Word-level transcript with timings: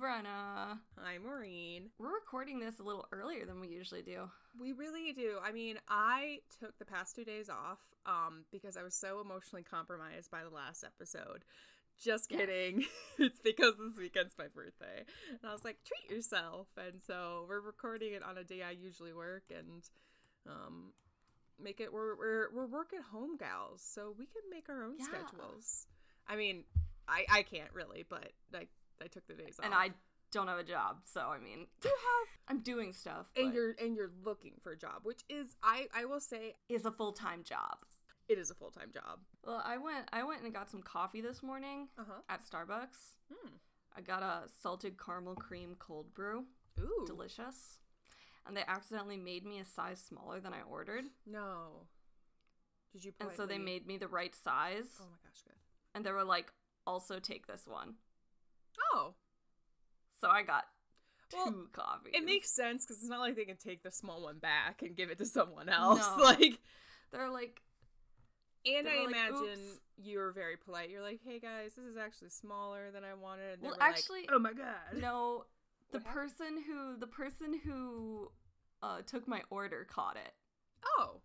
Brenna. 0.00 0.78
Hi, 0.98 1.18
Maureen. 1.22 1.90
We're 1.98 2.14
recording 2.14 2.58
this 2.58 2.78
a 2.78 2.82
little 2.82 3.06
earlier 3.12 3.44
than 3.44 3.60
we 3.60 3.68
usually 3.68 4.00
do. 4.02 4.30
We 4.58 4.72
really 4.72 5.12
do. 5.12 5.36
I 5.44 5.52
mean, 5.52 5.76
I 5.88 6.38
took 6.58 6.78
the 6.78 6.86
past 6.86 7.14
two 7.16 7.24
days 7.24 7.50
off 7.50 7.80
um, 8.06 8.44
because 8.50 8.76
I 8.78 8.82
was 8.82 8.94
so 8.94 9.20
emotionally 9.20 9.62
compromised 9.62 10.30
by 10.30 10.42
the 10.42 10.48
last 10.54 10.84
episode. 10.84 11.44
Just 12.02 12.30
Yes. 12.30 12.40
kidding. 12.40 12.84
it's 13.18 13.40
because 13.40 13.74
this 13.76 13.98
weekend's 13.98 14.34
my 14.38 14.46
birthday. 14.54 15.04
And 15.28 15.40
I 15.44 15.52
was 15.52 15.64
like, 15.64 15.76
treat 15.84 16.16
yourself. 16.16 16.68
And 16.78 17.02
so 17.06 17.44
we're 17.46 17.60
recording 17.60 18.14
it 18.14 18.22
on 18.22 18.38
a 18.38 18.44
day 18.44 18.62
I 18.62 18.70
usually 18.70 19.12
work 19.12 19.44
and 19.54 19.82
um, 20.48 20.92
make 21.62 21.78
it, 21.78 21.92
we're, 21.92 22.16
we're, 22.16 22.46
we're 22.54 22.66
work 22.66 22.92
at 22.96 23.02
home 23.12 23.36
gals. 23.36 23.82
So 23.84 24.14
we 24.18 24.24
can 24.24 24.42
make 24.50 24.70
our 24.70 24.82
own 24.82 24.94
Yeah. 24.98 25.04
schedules. 25.04 25.86
I 26.26 26.36
mean, 26.36 26.64
I, 27.06 27.26
I 27.30 27.42
can't 27.42 27.72
really, 27.74 28.06
but 28.08 28.32
I, 28.54 28.66
I 29.02 29.06
took 29.06 29.26
the 29.26 29.34
days 29.34 29.56
off. 29.58 29.64
And 29.64 29.74
I 29.74 29.90
don't 30.32 30.46
have 30.48 30.58
a 30.58 30.64
job, 30.64 30.98
so 31.04 31.20
I 31.22 31.38
mean, 31.38 31.66
do 31.80 31.88
have 31.88 32.28
I'm 32.48 32.60
doing 32.60 32.92
stuff. 32.92 33.26
and 33.36 33.52
you're 33.54 33.74
and 33.82 33.96
you're 33.96 34.10
looking 34.24 34.52
for 34.62 34.72
a 34.72 34.76
job 34.76 35.00
which 35.02 35.22
is 35.28 35.54
i 35.62 35.86
i 35.94 36.04
will 36.04 36.20
say 36.20 36.54
is 36.68 36.84
a 36.84 36.90
full 36.92 37.12
time 37.12 37.42
job. 37.44 37.78
it 38.28 38.38
is 38.38 38.50
a 38.50 38.54
full-time 38.54 38.90
job 38.92 39.18
Well, 39.44 39.62
I 39.64 39.76
went 39.76 40.08
I 40.12 40.22
went 40.24 40.42
and 40.42 40.52
got 40.52 40.70
some 40.70 40.82
coffee 40.82 41.20
this 41.20 41.42
morning 41.42 41.88
uh-huh 41.98 42.22
at 42.28 42.40
Starbucks. 42.48 43.14
Hmm. 43.32 43.54
I 43.96 44.00
got 44.02 44.22
a 44.22 44.42
salted 44.62 44.94
caramel 45.04 45.34
cream 45.34 45.74
cold 45.78 46.14
brew. 46.14 46.44
ooh 46.80 47.04
Delicious. 47.06 47.78
And 48.46 48.56
they 48.56 48.62
accidentally 48.66 49.16
made 49.16 49.44
me 49.44 49.58
a 49.58 49.64
size 49.64 50.00
smaller 50.00 50.40
than 50.40 50.52
I 50.52 50.62
ordered. 50.62 51.04
no 51.26 51.86
did 52.92 53.04
you 53.04 53.12
And 53.20 53.30
so 53.36 53.46
they 53.46 53.58
made 53.58 53.86
me 53.86 53.98
the 53.98 54.08
right 54.08 54.34
size. 54.34 54.86
oh 55.00 55.04
my 55.10 55.18
gosh 55.24 55.42
good 55.44 55.56
And 55.94 56.04
they 56.04 56.10
were 56.12 56.24
like, 56.24 56.52
also 56.86 57.18
take 57.20 57.46
this 57.46 57.64
one. 57.66 57.94
Oh 58.94 59.14
So 60.20 60.28
I 60.28 60.42
got 60.42 60.64
two 61.30 61.36
Well, 61.38 61.54
coffees. 61.72 62.12
it 62.14 62.24
makes 62.24 62.50
sense 62.54 62.84
because 62.84 63.00
it's 63.02 63.08
not 63.10 63.20
like 63.20 63.36
they 63.36 63.44
can 63.44 63.56
take 63.56 63.82
the 63.82 63.90
small 63.90 64.22
one 64.22 64.38
back 64.38 64.82
and 64.82 64.96
give 64.96 65.10
it 65.10 65.18
to 65.18 65.26
someone 65.26 65.68
else 65.68 66.00
No. 66.16 66.22
like 66.24 66.58
They're 67.12 67.30
like, 67.30 67.60
and 68.66 68.86
i 68.88 68.96
like, 69.04 69.08
imagine 69.08 69.34
"Oops." 69.58 69.80
you're 70.02 70.32
very 70.32 70.56
polite 70.56 70.90
you're 70.90 71.02
like 71.02 71.20
hey 71.24 71.38
guys 71.38 71.72
this 71.76 71.84
is 71.84 71.96
actually 71.96 72.28
smaller 72.30 72.90
than 72.92 73.04
i 73.04 73.14
wanted 73.14 73.54
and 73.54 73.62
they 73.62 73.66
Well, 73.68 73.76
were 73.76 73.80
like, 73.80 73.90
actually- 73.96 74.28
oh 74.30 74.38
my 74.38 74.52
god 74.52 75.00
no, 75.00 75.44
the 75.92 75.98
What 75.98 76.06
happened? 76.06 76.30
person 76.32 76.62
who 76.66 76.96
the 76.98 77.06
person 77.06 77.60
who 77.64 78.30
uh, 78.82 79.02
took 79.06 79.26
my 79.28 79.42
order 79.50 79.86
caught 79.90 80.16
it. 80.16 80.32
oh 80.98 81.20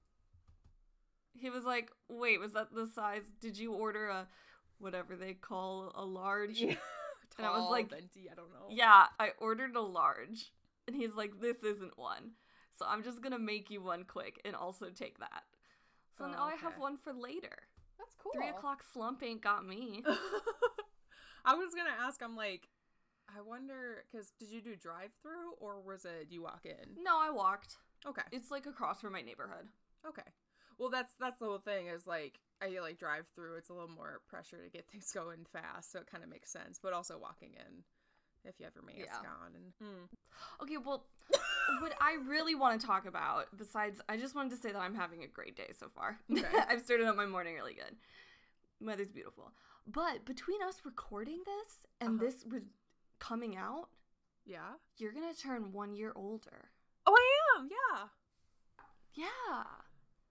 He 1.37 1.49
was 1.49 1.63
like, 1.65 1.89
"Wait, 2.09 2.39
was 2.39 2.53
that 2.53 2.73
the 2.73 2.85
size? 2.87 3.21
Did 3.41 3.57
you 3.57 3.73
order 3.73 4.07
a 4.07 4.27
whatever 4.79 5.15
they 5.15 5.33
call 5.33 5.91
a 5.95 6.03
large?" 6.05 6.59
yeah 6.59 6.75
And 7.37 7.45
I 7.47 7.51
was 7.57 7.69
like- 7.69 7.89
venti, 7.89 8.29
i 8.31 8.35
don't 8.35 8.51
know 8.53 8.67
Yeah, 8.69 9.07
I 9.19 9.31
ordered 9.39 9.75
a 9.75 9.81
large. 9.81 10.51
And 10.87 10.95
he's 10.95 11.15
like, 11.15 11.39
this 11.41 11.57
isn't 11.63 11.97
one. 11.97 12.31
So 12.77 12.85
I'm 12.87 13.03
just 13.03 13.21
gonna 13.21 13.39
make 13.39 13.69
you 13.69 13.81
one 13.81 14.03
quick 14.03 14.39
and 14.45 14.55
also 14.55 14.89
take 14.89 15.19
that. 15.19 15.43
So 16.17 16.25
Oh, 16.25 16.31
now 16.31 16.43
I 16.43 16.55
have 16.55 16.77
one 16.77 16.97
for 16.97 17.11
later. 17.13 17.57
that's 17.97 18.15
cool 18.17 18.31
Three 18.33 18.49
o'clock 18.49 18.83
slump 18.93 19.23
ain't 19.23 19.41
got 19.41 19.65
me. 19.65 20.03
I 21.45 21.53
was 21.55 21.73
gonna 21.75 21.95
ask. 22.05 22.21
I'm 22.23 22.35
like, 22.35 22.67
I 23.35 23.41
wonder, 23.41 24.03
because 24.11 24.31
did 24.39 24.49
you 24.49 24.61
do 24.61 24.75
drive 24.75 25.11
through 25.21 25.53
or 25.59 25.79
was 25.81 26.05
it 26.05 26.27
you 26.29 26.43
walk 26.43 26.61
in? 26.65 27.03
no, 27.03 27.17
I 27.19 27.29
walked. 27.31 27.77
Okay, 28.07 28.21
It's 28.31 28.51
like 28.51 28.65
across 28.67 29.01
from 29.01 29.13
my 29.13 29.21
neighborhood. 29.21 29.67
okay. 30.07 30.29
Well, 30.77 30.89
that's 30.89 31.13
that's 31.19 31.39
the 31.39 31.45
whole 31.45 31.57
thing. 31.59 31.87
Is 31.87 32.05
like 32.05 32.39
I 32.61 32.69
feel 32.69 32.83
like 32.83 32.97
drive 32.99 33.25
through. 33.35 33.55
It's 33.55 33.69
a 33.69 33.73
little 33.73 33.89
more 33.89 34.21
pressure 34.27 34.57
to 34.63 34.69
get 34.69 34.87
things 34.91 35.11
going 35.11 35.45
fast, 35.51 35.91
so 35.91 35.99
it 35.99 36.07
kind 36.11 36.23
of 36.23 36.29
makes 36.29 36.51
sense. 36.51 36.79
But 36.81 36.93
also 36.93 37.17
walking 37.17 37.51
in, 37.55 37.83
if 38.43 38.55
you 38.59 38.65
have 38.65 38.73
your 38.75 38.83
mask 38.85 38.97
Yeah. 38.99 39.29
on, 39.29 39.51
and 39.55 39.73
mm. 39.89 40.63
Okay, 40.63 40.77
well, 40.77 41.05
what 41.81 41.93
I 41.99 42.17
really 42.27 42.55
want 42.55 42.79
to 42.79 42.85
talk 42.87 43.05
about, 43.05 43.47
besides, 43.57 43.99
I 44.07 44.17
just 44.17 44.35
wanted 44.35 44.51
to 44.51 44.57
say 44.57 44.71
that 44.71 44.79
I'm 44.79 44.95
having 44.95 45.23
a 45.23 45.27
great 45.27 45.55
day 45.55 45.71
so 45.77 45.87
far. 45.93 46.17
Okay. 46.31 46.45
I've 46.69 46.81
started 46.81 47.07
out 47.07 47.15
my 47.17 47.25
morning 47.25 47.55
really 47.55 47.73
good. 47.73 47.95
Weather's 48.81 49.11
beautiful. 49.11 49.51
But 49.87 50.25
between 50.25 50.61
us 50.63 50.77
recording 50.85 51.39
this 51.45 51.85
and 52.01 52.19
Uh-huh. 52.19 52.25
this 52.25 52.43
re- 52.47 52.61
coming 53.19 53.55
out, 53.57 53.89
yeah. 54.45 54.73
you're 54.97 55.11
gonna 55.13 55.33
turn 55.33 55.71
one 55.73 55.93
year 55.93 56.11
older. 56.15 56.69
Oh, 57.05 57.13
I 57.15 57.59
am. 57.59 57.69
Yeah. 57.69 58.05
Yeah. 59.13 59.63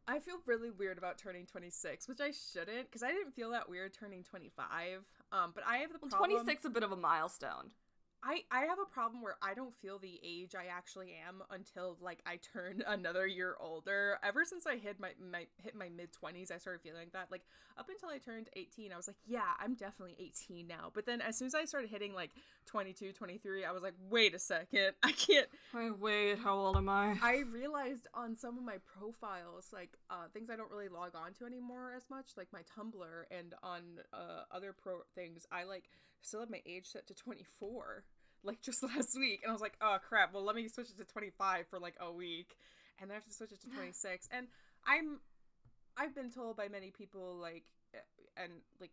I 0.06 0.19
feel 0.19 0.37
really 0.47 0.70
weird 0.70 0.98
about 0.98 1.19
turning 1.19 1.47
26, 1.47 2.09
which 2.09 2.20
I 2.20 2.31
shouldn't, 2.31 2.91
because 2.91 3.03
I 3.03 3.10
didn't 3.10 3.32
feel 3.34 3.50
that 3.50 3.69
weird 3.69 3.94
turning 3.94 4.22
25. 4.22 5.00
Um, 5.32 5.53
but 5.54 5.65
I 5.66 5.78
have 5.78 5.92
the 5.92 5.98
Well, 6.00 6.10
problem. 6.10 6.31
26 6.31 6.65
a 6.66 6.70
bit 6.70 6.82
of 6.82 6.92
a 6.92 6.97
milestone. 6.97 7.70
I 8.24 8.42
I 8.50 8.60
have 8.64 8.78
a 8.78 8.90
problem 8.90 9.22
where 9.22 9.36
I 9.42 9.54
don't 9.54 9.74
feel 9.74 9.98
the 9.98 10.18
age 10.24 10.54
I 10.54 10.66
actually 10.74 11.14
am 11.26 11.42
until 11.50 11.98
like 12.00 12.20
I 12.26 12.36
turn 12.36 12.82
another 12.86 13.26
year 13.26 13.56
older. 13.60 14.18
Ever 14.22 14.44
since 14.44 14.66
I 14.66 14.76
hit 14.76 14.98
my, 14.98 15.10
my 15.30 15.46
hit 15.62 15.74
my 15.74 15.88
mid 15.90 16.10
20s, 16.12 16.50
I 16.50 16.58
started 16.58 16.80
feeling 16.80 17.00
like 17.00 17.12
that. 17.12 17.30
Like 17.30 17.42
up 17.76 17.88
until 17.88 18.08
I 18.08 18.18
turned 18.18 18.48
18, 18.56 18.92
I 18.92 18.96
was 18.96 19.06
like, 19.06 19.16
yeah, 19.26 19.52
I'm 19.60 19.74
definitely 19.74 20.16
18 20.18 20.66
now. 20.66 20.90
But 20.94 21.06
then 21.06 21.20
as 21.20 21.36
soon 21.36 21.46
as 21.46 21.54
I 21.54 21.64
started 21.64 21.90
hitting 21.90 22.14
like 22.14 22.30
22, 22.66 23.12
23, 23.12 23.64
I 23.64 23.72
was 23.72 23.82
like, 23.82 23.94
wait 24.08 24.34
a 24.34 24.38
second. 24.38 24.92
I 25.02 25.12
can't 25.12 25.48
Wait, 25.74 25.98
wait, 25.98 26.38
how 26.38 26.56
old 26.56 26.76
am 26.76 26.88
I? 26.88 27.18
I 27.20 27.42
realized 27.50 28.06
on 28.14 28.36
some 28.36 28.56
of 28.56 28.64
my 28.64 28.76
profiles, 28.98 29.70
like 29.72 29.90
uh, 30.08 30.28
things 30.32 30.48
I 30.50 30.56
don't 30.56 30.70
really 30.70 30.88
log 30.88 31.14
on 31.14 31.34
to 31.34 31.46
anymore 31.46 31.92
as 31.96 32.04
much, 32.08 32.30
like 32.36 32.48
my 32.52 32.60
Tumblr, 32.60 33.24
and 33.30 33.54
on 33.62 33.82
uh, 34.12 34.44
other 34.52 34.72
pro 34.72 35.00
things, 35.14 35.46
I 35.50 35.64
like 35.64 35.84
still 36.22 36.40
have 36.40 36.50
my 36.50 36.62
age 36.66 36.86
set 36.86 37.06
to 37.08 37.14
24, 37.14 38.04
like 38.44 38.62
just 38.62 38.82
last 38.82 39.16
week, 39.19 39.41
and 39.43 39.50
I 39.50 39.53
was 39.53 39.62
like, 39.62 39.77
oh 39.81 39.97
crap, 40.06 40.32
well 40.34 40.44
let 40.44 40.55
me 40.56 40.69
switch 40.69 40.91
it 40.91 40.99
to 40.99 41.05
25 41.05 41.66
for 41.69 41.78
like 41.78 41.94
a 42.00 42.12
week, 42.12 42.56
and 43.00 43.10
then 43.10 43.15
I 43.15 43.19
have 43.19 43.25
to 43.27 43.32
switch 43.32 43.53
it 43.53 43.60
to 43.62 43.71
26, 43.71 44.28
and 44.31 44.47
I'm, 44.87 45.21
I've 45.97 46.15
been 46.15 46.31
told 46.31 46.56
by 46.56 46.69
many 46.69 46.91
people 46.91 47.37
like, 47.41 47.65
eh, 47.94 47.99
and 48.43 48.53
like 48.81 48.91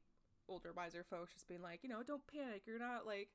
older 0.50 0.72
wiser 0.76 1.06
folks 1.10 1.34
just 1.34 1.48
being 1.48 1.62
like, 1.62 1.80
you 1.84 1.90
know, 1.90 2.02
don't 2.06 2.26
panic, 2.28 2.64
you're 2.66 2.80
not 2.80 3.06
like. 3.06 3.30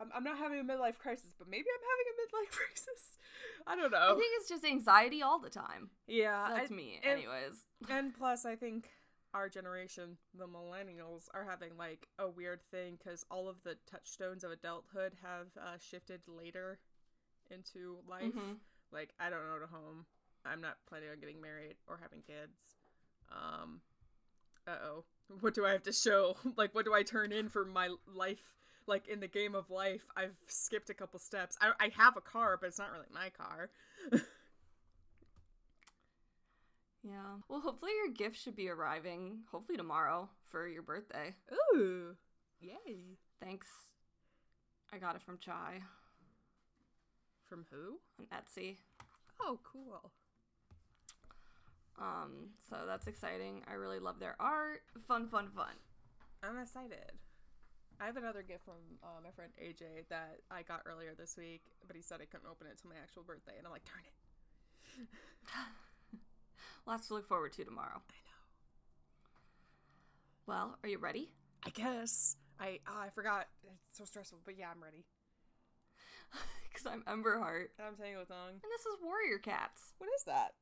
I'm, 0.00 0.08
I'm 0.14 0.24
not 0.24 0.38
having 0.38 0.58
a 0.58 0.64
midlife 0.64 0.96
crisis, 0.96 1.34
but 1.38 1.46
maybe 1.46 1.66
I'm 1.68 1.84
having 1.92 2.06
a 2.08 2.16
midlife 2.24 2.50
crisis. 2.56 3.18
I 3.66 3.76
don't 3.76 3.90
know. 3.92 4.14
I 4.14 4.18
think 4.18 4.32
it's 4.40 4.48
just 4.48 4.64
anxiety 4.64 5.20
all 5.20 5.38
the 5.38 5.50
time. 5.50 5.90
Yeah, 6.06 6.46
That's 6.56 6.70
I- 6.70 6.74
me, 6.74 7.00
and- 7.02 7.12
anyways. 7.18 7.66
And 7.90 8.14
plus, 8.16 8.46
I 8.46 8.56
think 8.56 8.88
our 9.34 9.48
generation, 9.48 10.16
the 10.36 10.46
millennials, 10.46 11.28
are 11.34 11.44
having 11.44 11.76
like 11.78 12.06
a 12.18 12.28
weird 12.28 12.60
thing 12.70 12.96
because 12.98 13.24
all 13.30 13.48
of 13.48 13.62
the 13.64 13.76
touchstones 13.90 14.44
of 14.44 14.50
adulthood 14.50 15.12
have 15.22 15.46
uh, 15.58 15.76
shifted 15.78 16.20
later 16.26 16.78
into 17.50 17.98
life. 18.08 18.34
Mhm. 18.34 18.58
Like, 18.92 19.14
I 19.20 19.30
don't 19.30 19.40
own 19.54 19.62
a 19.62 19.66
home. 19.66 20.06
I'm 20.44 20.60
not 20.60 20.78
planning 20.88 21.10
on 21.10 21.20
getting 21.20 21.40
married 21.40 21.76
or 21.86 21.98
having 22.02 22.22
kids. 22.22 22.58
Um, 23.30 23.82
uh 24.66 24.76
oh. 24.84 25.04
What 25.40 25.54
do 25.54 25.64
I 25.64 25.70
have 25.70 25.84
to 25.84 25.92
show? 25.92 26.36
like, 26.56 26.74
what 26.74 26.84
do 26.84 26.92
I 26.92 27.02
turn 27.02 27.30
in 27.32 27.48
for 27.48 27.64
my 27.64 27.90
life? 28.12 28.56
Like, 28.86 29.06
in 29.06 29.20
the 29.20 29.28
game 29.28 29.54
of 29.54 29.70
life, 29.70 30.06
I've 30.16 30.34
skipped 30.48 30.90
a 30.90 30.94
couple 30.94 31.20
steps. 31.20 31.56
I, 31.60 31.72
I 31.78 31.90
have 31.96 32.16
a 32.16 32.20
car, 32.20 32.56
but 32.60 32.66
it's 32.66 32.78
not 32.78 32.90
really 32.90 33.06
my 33.12 33.30
car. 33.30 33.70
Yeah. 37.02 37.38
Well, 37.48 37.60
hopefully 37.60 37.92
your 37.96 38.12
gift 38.12 38.36
should 38.40 38.56
be 38.56 38.68
arriving, 38.68 39.40
hopefully 39.50 39.78
tomorrow 39.78 40.28
for 40.48 40.68
your 40.68 40.82
birthday. 40.82 41.34
Ooh. 41.74 42.16
Yay. 42.60 43.16
Thanks. 43.42 43.68
I 44.92 44.98
got 44.98 45.14
it 45.16 45.22
from 45.22 45.38
Chai 45.38 45.80
From 47.48 47.64
who? 47.70 47.98
on 48.18 48.26
Etsy. 48.26 48.76
Oh, 49.40 49.58
cool. 49.62 50.10
Um, 51.98 52.50
so 52.68 52.76
that's 52.86 53.06
exciting. 53.06 53.62
I 53.70 53.74
really 53.74 53.98
love 53.98 54.18
their 54.20 54.36
art. 54.40 54.82
Fun, 55.06 55.28
fun, 55.28 55.48
fun. 55.54 55.74
I'm 56.42 56.58
excited. 56.58 57.12
I 58.00 58.06
have 58.06 58.16
another 58.16 58.42
gift 58.42 58.64
from 58.64 58.80
uh, 59.02 59.20
my 59.22 59.30
friend 59.30 59.52
AJ 59.62 60.08
that 60.08 60.40
I 60.50 60.62
got 60.62 60.82
earlier 60.86 61.14
this 61.16 61.36
week, 61.36 61.62
but 61.86 61.94
he 61.94 62.02
said 62.02 62.20
I 62.22 62.24
couldn't 62.24 62.48
open 62.50 62.66
it 62.66 62.78
till 62.80 62.90
my 62.90 62.96
actual 62.96 63.22
birthday, 63.22 63.52
and 63.58 63.66
I'm 63.66 63.72
like, 63.72 63.84
darn 63.84 64.04
it. 64.04 65.06
Lots 66.86 67.08
to 67.08 67.14
look 67.14 67.28
forward 67.28 67.52
to 67.54 67.64
tomorrow. 67.64 67.88
I 67.94 68.18
know. 68.24 68.30
Well, 70.46 70.78
are 70.82 70.88
you 70.88 70.98
ready? 70.98 71.30
I 71.64 71.70
guess. 71.70 72.36
I 72.58 72.80
oh, 72.88 73.00
I 73.00 73.10
forgot. 73.10 73.46
It's 73.88 73.98
so 73.98 74.04
stressful, 74.04 74.40
but 74.44 74.56
yeah, 74.58 74.66
I'm 74.74 74.82
ready. 74.82 75.04
Because 76.72 76.86
I'm 76.86 77.02
Ember 77.08 77.36
Heart. 77.36 77.72
And 77.78 77.88
I'm 77.88 77.96
Tango 77.96 78.24
Tongue. 78.24 78.52
And 78.52 78.70
this 78.70 78.86
is 78.86 78.96
Warrior 79.02 79.38
Cats. 79.38 79.92
What 79.98 80.08
is 80.16 80.22
that? 80.22 80.52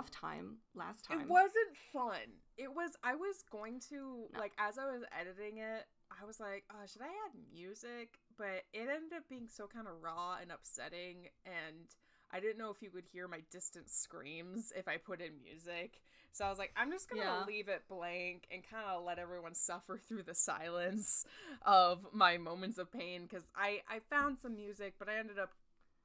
Rough 0.00 0.10
time 0.10 0.56
last 0.74 1.04
time. 1.04 1.20
It 1.20 1.28
wasn't 1.28 1.76
fun. 1.92 2.40
It 2.56 2.74
was. 2.74 2.92
I 3.04 3.14
was 3.14 3.42
going 3.50 3.80
to 3.90 4.26
No. 4.32 4.38
like 4.38 4.52
as 4.58 4.78
I 4.78 4.84
was 4.84 5.02
editing 5.18 5.58
it. 5.58 5.86
I 6.10 6.24
was 6.26 6.40
like, 6.40 6.64
oh, 6.72 6.84
should 6.90 7.02
I 7.02 7.06
add 7.06 7.32
music? 7.52 8.18
But 8.36 8.64
it 8.72 8.88
ended 8.88 9.12
up 9.16 9.28
being 9.28 9.46
so 9.48 9.68
kind 9.68 9.86
of 9.86 10.02
raw 10.02 10.38
and 10.42 10.50
upsetting, 10.50 11.28
and 11.46 11.86
I 12.32 12.40
didn't 12.40 12.58
know 12.58 12.70
if 12.70 12.82
you 12.82 12.90
could 12.90 13.04
hear 13.12 13.28
my 13.28 13.42
distant 13.52 13.88
screams 13.90 14.72
if 14.76 14.88
I 14.88 14.96
put 14.96 15.20
in 15.20 15.38
music. 15.40 16.00
So 16.32 16.44
I 16.44 16.48
was 16.50 16.58
like, 16.58 16.72
I'm 16.76 16.90
just 16.90 17.08
gonna 17.08 17.22
Yeah. 17.22 17.44
leave 17.46 17.68
it 17.68 17.82
blank 17.88 18.46
and 18.50 18.62
kind 18.68 18.84
of 18.88 19.04
let 19.04 19.18
everyone 19.20 19.54
suffer 19.54 19.98
through 20.08 20.24
the 20.24 20.34
silence 20.34 21.24
of 21.62 22.06
my 22.12 22.38
moments 22.38 22.78
of 22.78 22.90
pain 22.90 23.22
because 23.22 23.44
I 23.54 23.82
I 23.88 24.00
found 24.00 24.38
some 24.40 24.56
music, 24.56 24.94
but 24.98 25.08
I 25.08 25.16
ended 25.16 25.38
up 25.38 25.52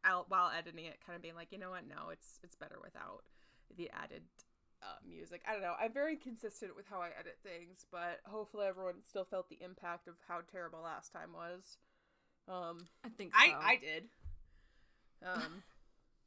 out 0.04 0.30
while 0.30 0.52
editing 0.52 0.86
it, 0.86 1.00
kind 1.04 1.16
of 1.16 1.24
being 1.24 1.36
like, 1.36 1.52
you 1.52 1.58
know 1.58 1.72
what? 1.72 1.88
No, 1.88 2.10
it's 2.12 2.40
it's 2.44 2.56
better 2.56 2.78
without 2.84 3.24
the 3.76 3.90
added 3.92 4.24
uh, 4.82 4.98
music. 5.08 5.42
I 5.48 5.54
don't 5.54 5.62
know. 5.62 5.74
I'm 5.80 5.94
very 5.94 6.16
consistent 6.16 6.76
with 6.76 6.86
how 6.90 7.00
I 7.00 7.10
edit 7.20 7.38
things, 7.44 7.86
but 7.92 8.20
hopefully 8.26 8.68
everyone 8.68 8.96
still 9.08 9.26
felt 9.26 9.50
the 9.50 9.58
impact 9.64 10.08
of 10.08 10.16
how 10.28 10.40
terrible 10.52 10.80
last 10.84 11.12
time 11.12 11.34
was. 11.34 11.78
Um, 12.48 12.86
I 13.04 13.10
think 13.10 13.34
so. 13.34 13.40
I 13.40 13.72
I 13.72 13.76
did. 13.78 14.04
Um, 15.26 15.64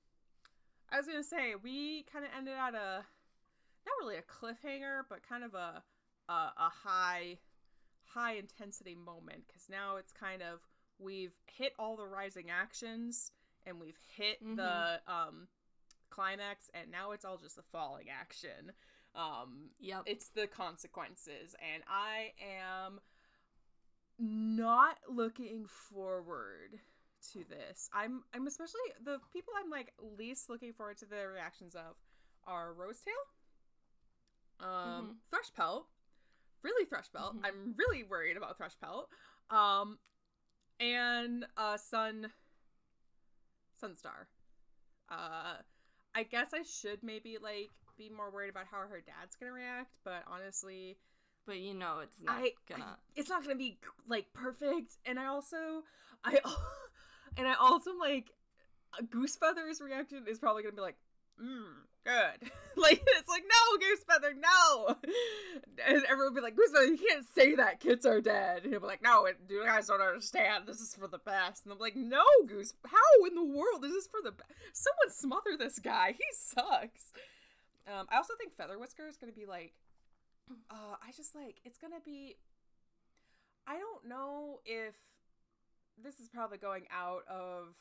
I 0.91 0.97
was 0.97 1.07
gonna 1.07 1.23
say 1.23 1.55
we 1.63 2.05
kind 2.13 2.25
of 2.25 2.31
ended 2.37 2.55
at 2.55 2.75
a 2.75 3.05
not 3.87 3.95
really 4.01 4.17
a 4.17 4.23
cliffhanger, 4.23 5.03
but 5.09 5.21
kind 5.29 5.45
of 5.45 5.55
a 5.55 5.83
a, 6.29 6.33
a 6.33 6.71
high 6.85 7.39
high 8.05 8.35
intensity 8.35 8.95
moment 8.95 9.45
because 9.47 9.69
now 9.69 9.97
it's 9.97 10.13
kind 10.13 10.43
of 10.43 10.61
we've 10.99 11.35
hit 11.47 11.73
all 11.79 11.97
the 11.97 12.07
rising 12.07 12.47
actions 12.51 13.31
and 13.67 13.79
we've 13.79 13.99
hit 14.17 14.39
the 14.57 15.01
um 15.07 15.47
climax 16.19 16.69
and 16.75 16.91
now 16.91 17.13
it's 17.13 17.25
all 17.25 17.37
just 17.37 17.55
the 17.55 17.63
falling 17.71 18.07
action 18.11 18.73
um 19.15 19.71
Yep. 19.79 20.03
it's 20.07 20.31
the 20.31 20.49
consequences 20.49 21.55
and 21.73 21.83
i 21.89 22.33
am 22.43 22.99
not 24.19 24.97
looking 25.09 25.67
forward 25.67 26.81
to 27.33 27.45
this 27.49 27.89
i'm 27.95 28.25
i'm 28.35 28.49
especially 28.49 28.81
the 29.05 29.19
people 29.33 29.53
i'm 29.63 29.71
like 29.71 29.93
least 30.19 30.51
looking 30.51 30.73
forward 30.73 30.97
to 30.99 31.07
the 31.07 31.29
reactions 31.29 31.77
of 31.77 31.95
are 32.49 32.73
rosetail 32.73 33.15
um 34.61 34.67
Mhm. 34.69 35.15
thrush 35.31 35.53
pelt 35.55 35.87
really 36.63 36.85
thrush 36.85 37.13
pelt 37.13 37.37
Mhm. 37.37 37.45
i'm 37.47 37.75
really 37.79 38.03
worried 38.03 38.37
about 38.37 38.57
thrush 38.57 38.77
pelt 38.81 39.09
um 39.51 39.99
and 40.81 41.47
uh 41.57 41.77
sun 41.77 42.33
sunstar 43.81 44.27
uh 45.11 45.59
i 46.15 46.23
guess 46.23 46.49
i 46.55 46.63
should 46.63 47.03
maybe 47.03 47.37
like 47.43 47.71
be 47.97 48.09
more 48.09 48.31
worried 48.31 48.51
about 48.51 48.67
how 48.71 48.79
her 48.79 49.03
dad's 49.05 49.35
gonna 49.37 49.53
react 49.53 49.91
but 50.05 50.23
honestly 50.31 50.97
but 51.47 51.59
you 51.59 51.75
know 51.75 51.99
it's 52.03 52.17
not 52.23 52.37
I, 52.37 52.53
gonna. 52.69 52.85
I- 52.85 52.95
it's 53.17 53.29
not 53.29 53.43
gonna 53.43 53.57
be 53.57 53.79
like 54.09 54.27
perfect 54.33 54.97
and 55.05 55.19
i 55.19 55.27
also 55.27 55.83
i 56.25 56.39
and 57.37 57.47
i 57.47 57.55
also 57.55 57.91
like 57.99 58.31
goose 59.11 59.37
feather's 59.37 59.81
reaction 59.81 60.25
is 60.29 60.39
probably 60.39 60.63
gonna 60.63 60.75
be 60.75 60.83
like 60.83 60.97
mm, 61.43 61.65
good. 62.09 62.51
Like 62.79 63.03
it's 63.05 63.29
like 63.29 63.43
no 63.43 63.79
goose 63.81 64.05
feather 64.05 64.33
no. 64.39 64.95
And 65.85 66.05
everyone 66.05 66.33
will 66.33 66.35
be 66.37 66.41
like 66.41 66.55
goose 66.55 66.71
feather 66.71 66.87
you 66.87 66.97
can't 66.97 67.27
say 67.27 67.57
that 67.57 67.81
kids 67.81 68.07
are 68.07 68.21
dead. 68.21 68.63
And 68.63 68.71
he'll 68.71 68.79
be 68.79 68.87
like 68.87 69.03
no 69.03 69.25
it, 69.25 69.37
you 69.49 69.65
guys 69.65 69.89
don't 69.89 70.01
understand. 70.01 70.69
This 70.69 70.79
is 70.79 70.95
for 70.95 71.09
the 71.09 71.19
best. 71.19 71.65
And 71.65 71.73
i'm 71.73 71.81
like 71.81 71.97
no 71.97 72.23
goose 72.47 72.75
how 72.87 73.27
in 73.27 73.35
the 73.35 73.43
world 73.43 73.85
is 73.85 73.91
this 73.91 74.07
for 74.07 74.21
the 74.23 74.31
best 74.31 74.53
someone 74.75 75.11
smother 75.11 75.57
this 75.59 75.81
guy. 75.81 76.13
He 76.13 76.25
sucks. 76.33 77.11
Um 77.89 78.07
i 78.13 78.17
also 78.17 78.35
think 78.39 78.57
feather 78.57 78.79
whisker 78.79 79.09
is 79.09 79.17
gonna 79.17 79.33
be 79.33 79.47
like 79.47 79.73
uh 80.71 80.95
i 81.03 81.11
just 81.17 81.35
like 81.35 81.57
it's 81.65 81.79
gonna 81.79 81.97
be 82.05 82.37
i 83.67 83.77
don't 83.77 84.09
know 84.09 84.61
if 84.65 84.95
this 86.01 86.21
is 86.21 86.29
probably 86.29 86.59
going 86.59 86.85
out 86.93 87.25
of 87.29 87.75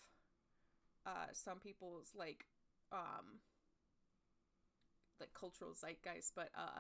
uh 1.06 1.28
some 1.34 1.60
people's 1.60 2.14
like 2.18 2.48
um 2.92 3.42
like 5.20 5.34
cultural 5.34 5.74
zeitgeist 5.74 6.34
but 6.36 6.50
uh 6.58 6.80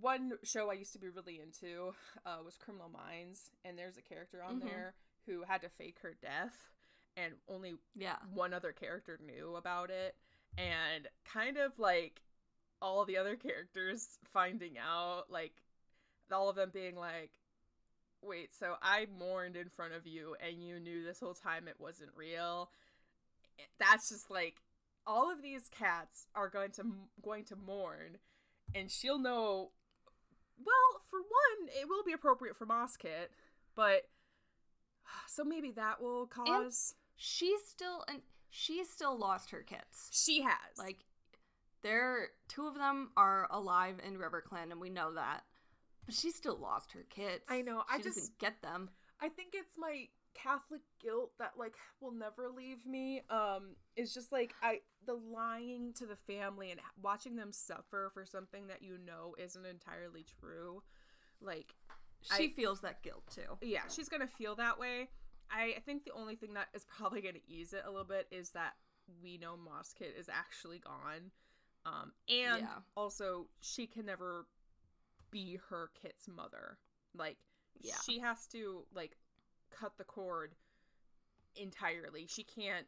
one 0.00 0.32
show 0.42 0.70
i 0.70 0.74
used 0.74 0.92
to 0.92 0.98
be 0.98 1.08
really 1.08 1.40
into 1.40 1.92
uh 2.26 2.38
was 2.44 2.56
criminal 2.56 2.88
minds 2.88 3.50
and 3.64 3.78
there's 3.78 3.96
a 3.96 4.02
character 4.02 4.42
on 4.42 4.56
Mhm. 4.60 4.64
there 4.64 4.94
who 5.26 5.42
had 5.42 5.60
to 5.62 5.68
fake 5.68 5.98
her 6.02 6.14
death 6.20 6.56
and 7.16 7.34
only 7.48 7.74
Yeah. 7.94 8.16
one 8.32 8.52
other 8.52 8.72
character 8.72 9.18
knew 9.24 9.54
about 9.56 9.90
it 9.90 10.16
and 10.58 11.08
kind 11.24 11.56
of 11.56 11.78
like 11.78 12.22
all 12.82 13.04
the 13.04 13.16
other 13.16 13.36
characters 13.36 14.18
finding 14.32 14.78
out 14.78 15.30
like 15.30 15.62
all 16.32 16.48
of 16.48 16.56
them 16.56 16.70
being 16.72 16.96
like 16.96 17.30
wait 18.22 18.54
so 18.54 18.74
i 18.82 19.06
mourned 19.18 19.56
in 19.56 19.68
front 19.68 19.92
of 19.92 20.06
you 20.06 20.34
and 20.40 20.62
you 20.66 20.80
knew 20.80 21.04
this 21.04 21.20
whole 21.20 21.34
time 21.34 21.68
it 21.68 21.78
wasn't 21.78 22.10
real 22.16 22.70
that's 23.78 24.08
just 24.08 24.30
like 24.30 24.60
all 25.06 25.30
of 25.30 25.42
these 25.42 25.68
cats 25.68 26.26
are 26.34 26.48
going 26.48 26.70
to 26.72 26.82
going 27.22 27.44
to 27.44 27.56
mourn 27.56 28.18
and 28.74 28.90
she'll 28.90 29.18
know 29.18 29.70
well 30.58 31.00
for 31.10 31.18
one 31.18 31.68
it 31.80 31.88
will 31.88 32.02
be 32.04 32.12
appropriate 32.12 32.56
for 32.56 32.64
moss 32.66 32.96
kit 32.96 33.30
but 33.74 34.08
so 35.26 35.44
maybe 35.44 35.70
that 35.72 36.00
will 36.00 36.26
cause 36.26 36.94
She's 37.16 37.60
still 37.68 38.04
and 38.08 38.22
she's 38.50 38.90
still 38.90 39.16
lost 39.16 39.50
her 39.50 39.60
kids. 39.62 40.08
she 40.10 40.42
has 40.42 40.76
Like 40.78 41.04
there 41.82 42.28
two 42.48 42.66
of 42.66 42.74
them 42.74 43.10
are 43.16 43.46
alive 43.50 43.96
in 44.04 44.16
RiverClan 44.16 44.70
and 44.72 44.80
we 44.80 44.90
know 44.90 45.14
that. 45.14 45.42
But 46.06 46.14
she 46.14 46.30
still 46.32 46.56
lost 46.58 46.92
her 46.92 47.04
kids. 47.08 47.44
I 47.48 47.62
know, 47.62 47.84
I 47.88 47.98
She 47.98 48.02
just- 48.04 48.16
doesn't 48.16 48.38
get 48.38 48.62
them. 48.62 48.90
I 49.20 49.28
think 49.28 49.50
it's 49.54 49.76
my 49.78 50.08
Catholic 50.34 50.82
guilt 51.00 51.32
that 51.38 51.52
like 51.56 51.74
will 52.00 52.12
never 52.12 52.48
leave 52.48 52.84
me. 52.86 53.22
Um, 53.30 53.76
it's 53.96 54.12
just 54.12 54.32
like 54.32 54.54
I 54.62 54.80
the 55.06 55.14
lying 55.14 55.92
to 55.94 56.06
the 56.06 56.16
family 56.16 56.70
and 56.70 56.80
watching 57.02 57.36
them 57.36 57.52
suffer 57.52 58.10
for 58.12 58.24
something 58.26 58.66
that 58.68 58.82
you 58.82 58.98
know 58.98 59.34
isn't 59.38 59.64
entirely 59.66 60.24
true. 60.40 60.82
Like, 61.40 61.74
She 62.22 62.44
I- 62.44 62.48
feels 62.48 62.80
that 62.80 63.02
guilt 63.02 63.24
too. 63.32 63.58
yeah, 63.60 63.82
she's 63.88 64.08
gonna 64.08 64.26
feel 64.26 64.54
that 64.56 64.78
way. 64.78 65.10
I, 65.50 65.74
I 65.76 65.80
think 65.84 66.04
the 66.04 66.12
only 66.12 66.36
thing 66.36 66.54
that 66.54 66.68
is 66.74 66.84
probably 66.86 67.20
gonna 67.20 67.38
ease 67.46 67.72
it 67.72 67.82
a 67.86 67.90
little 67.90 68.06
bit 68.06 68.26
is 68.30 68.50
that 68.50 68.72
we 69.22 69.36
know 69.36 69.56
Mosskit 69.56 70.18
is 70.18 70.28
actually 70.28 70.78
gone. 70.78 71.30
Um, 71.86 72.12
and 72.28 72.62
Yeah. 72.62 72.78
also 72.96 73.48
she 73.60 73.86
can 73.86 74.06
never 74.06 74.46
be 75.30 75.58
her 75.68 75.90
kit's 76.00 76.26
mother. 76.28 76.78
Like, 77.14 77.36
Yeah. 77.80 77.96
she 78.06 78.20
has 78.20 78.46
to 78.48 78.86
like 78.94 79.16
cut 79.78 79.96
the 79.98 80.04
cord 80.04 80.54
entirely. 81.56 82.26
She 82.26 82.42
can't 82.44 82.86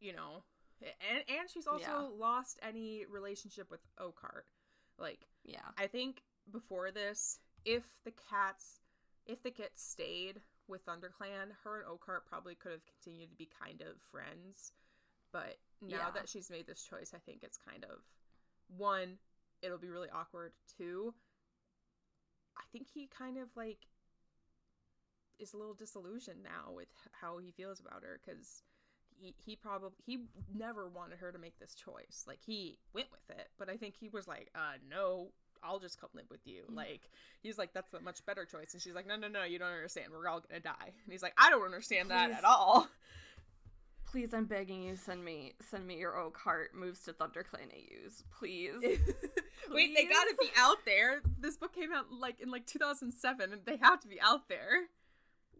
you 0.00 0.12
know 0.12 0.44
and 0.82 1.24
and 1.28 1.48
she's 1.50 1.66
also 1.66 1.80
Yeah. 1.80 1.98
lost 2.18 2.58
any 2.62 3.06
relationship 3.06 3.70
with 3.70 3.80
Oakheart. 3.98 4.44
Like 4.98 5.26
Yeah. 5.42 5.72
I 5.78 5.86
think 5.86 6.22
before 6.50 6.90
this, 6.90 7.40
if 7.64 8.02
the 8.04 8.12
cats 8.12 8.80
if 9.24 9.42
the 9.42 9.50
kits 9.50 9.82
stayed 9.82 10.42
with 10.68 10.84
ThunderClan, 10.84 11.52
her 11.64 11.80
and 11.80 11.86
Oakheart 11.88 12.26
probably 12.26 12.54
could 12.54 12.72
have 12.72 12.86
continued 12.86 13.30
to 13.30 13.36
be 13.36 13.46
kind 13.46 13.80
of 13.80 14.00
friends. 14.02 14.72
But 15.32 15.58
now 15.80 15.96
Yeah. 15.98 16.10
that 16.12 16.28
she's 16.28 16.50
made 16.50 16.66
this 16.66 16.84
choice, 16.84 17.12
I 17.14 17.18
think 17.18 17.42
it's 17.42 17.58
kind 17.58 17.84
of 17.84 18.04
one, 18.68 19.18
it'll 19.62 19.78
be 19.78 19.88
really 19.88 20.10
awkward. 20.10 20.52
Two, 20.76 21.14
I 22.56 22.62
think 22.72 22.88
he 22.88 23.06
kind 23.06 23.38
of 23.38 23.48
like 23.56 23.86
is 25.38 25.52
a 25.52 25.56
little 25.56 25.74
disillusioned 25.74 26.42
now 26.42 26.72
with 26.74 26.88
how 27.20 27.38
he 27.38 27.50
feels 27.50 27.80
about 27.80 28.02
her 28.02 28.20
because 28.24 28.62
he, 29.18 29.34
he 29.44 29.56
probably 29.56 29.96
he 30.04 30.20
never 30.54 30.88
wanted 30.88 31.18
her 31.18 31.32
to 31.32 31.38
make 31.38 31.58
this 31.58 31.74
choice. 31.74 32.24
Like 32.26 32.40
he 32.44 32.78
went 32.94 33.08
with 33.10 33.38
it 33.38 33.48
but 33.58 33.68
i 33.68 33.76
think 33.76 33.94
he 33.98 34.08
was 34.08 34.28
like 34.28 34.50
uh 34.54 34.78
no 34.88 35.28
i'll 35.62 35.80
just 35.80 36.00
come 36.00 36.10
live 36.14 36.30
with 36.30 36.46
you. 36.46 36.62
Mm. 36.70 36.76
like 36.76 37.10
he's 37.42 37.58
like 37.58 37.72
that's 37.72 37.92
a 37.94 38.00
much 38.00 38.24
better 38.26 38.44
choice. 38.44 38.72
And 38.72 38.82
she's 38.82 38.94
like 38.94 39.06
no 39.06 39.16
no 39.16 39.28
no 39.28 39.44
you 39.44 39.58
don't 39.58 39.72
understand. 39.72 40.08
We're 40.12 40.28
all 40.28 40.42
gonna 40.48 40.60
die. 40.60 40.92
And 41.04 41.12
he's 41.12 41.22
like 41.22 41.34
i 41.38 41.50
don't 41.50 41.64
understand 41.64 42.10
that 42.10 42.30
at 42.30 42.44
all. 42.44 42.88
Please, 44.06 44.32
I'm 44.32 44.44
begging 44.44 44.82
you, 44.84 44.96
send 44.96 45.24
me 45.24 45.54
send 45.68 45.86
me 45.86 45.98
your 45.98 46.16
Oak 46.16 46.38
Heart 46.38 46.74
moves 46.74 47.00
to 47.02 47.12
ThunderClan 47.12 47.72
AUs. 47.72 48.22
Please. 48.38 48.72
wait 48.82 49.94
they 49.94 50.04
gotta 50.04 50.34
be 50.40 50.48
out 50.56 50.78
there. 50.86 51.20
This 51.38 51.56
book 51.56 51.74
came 51.74 51.92
out 51.92 52.06
like 52.12 52.40
in 52.40 52.50
like 52.50 52.66
2007 52.66 53.52
and 53.52 53.62
they 53.66 53.76
have 53.76 54.00
to 54.00 54.08
be 54.08 54.20
out 54.20 54.48
there 54.48 54.84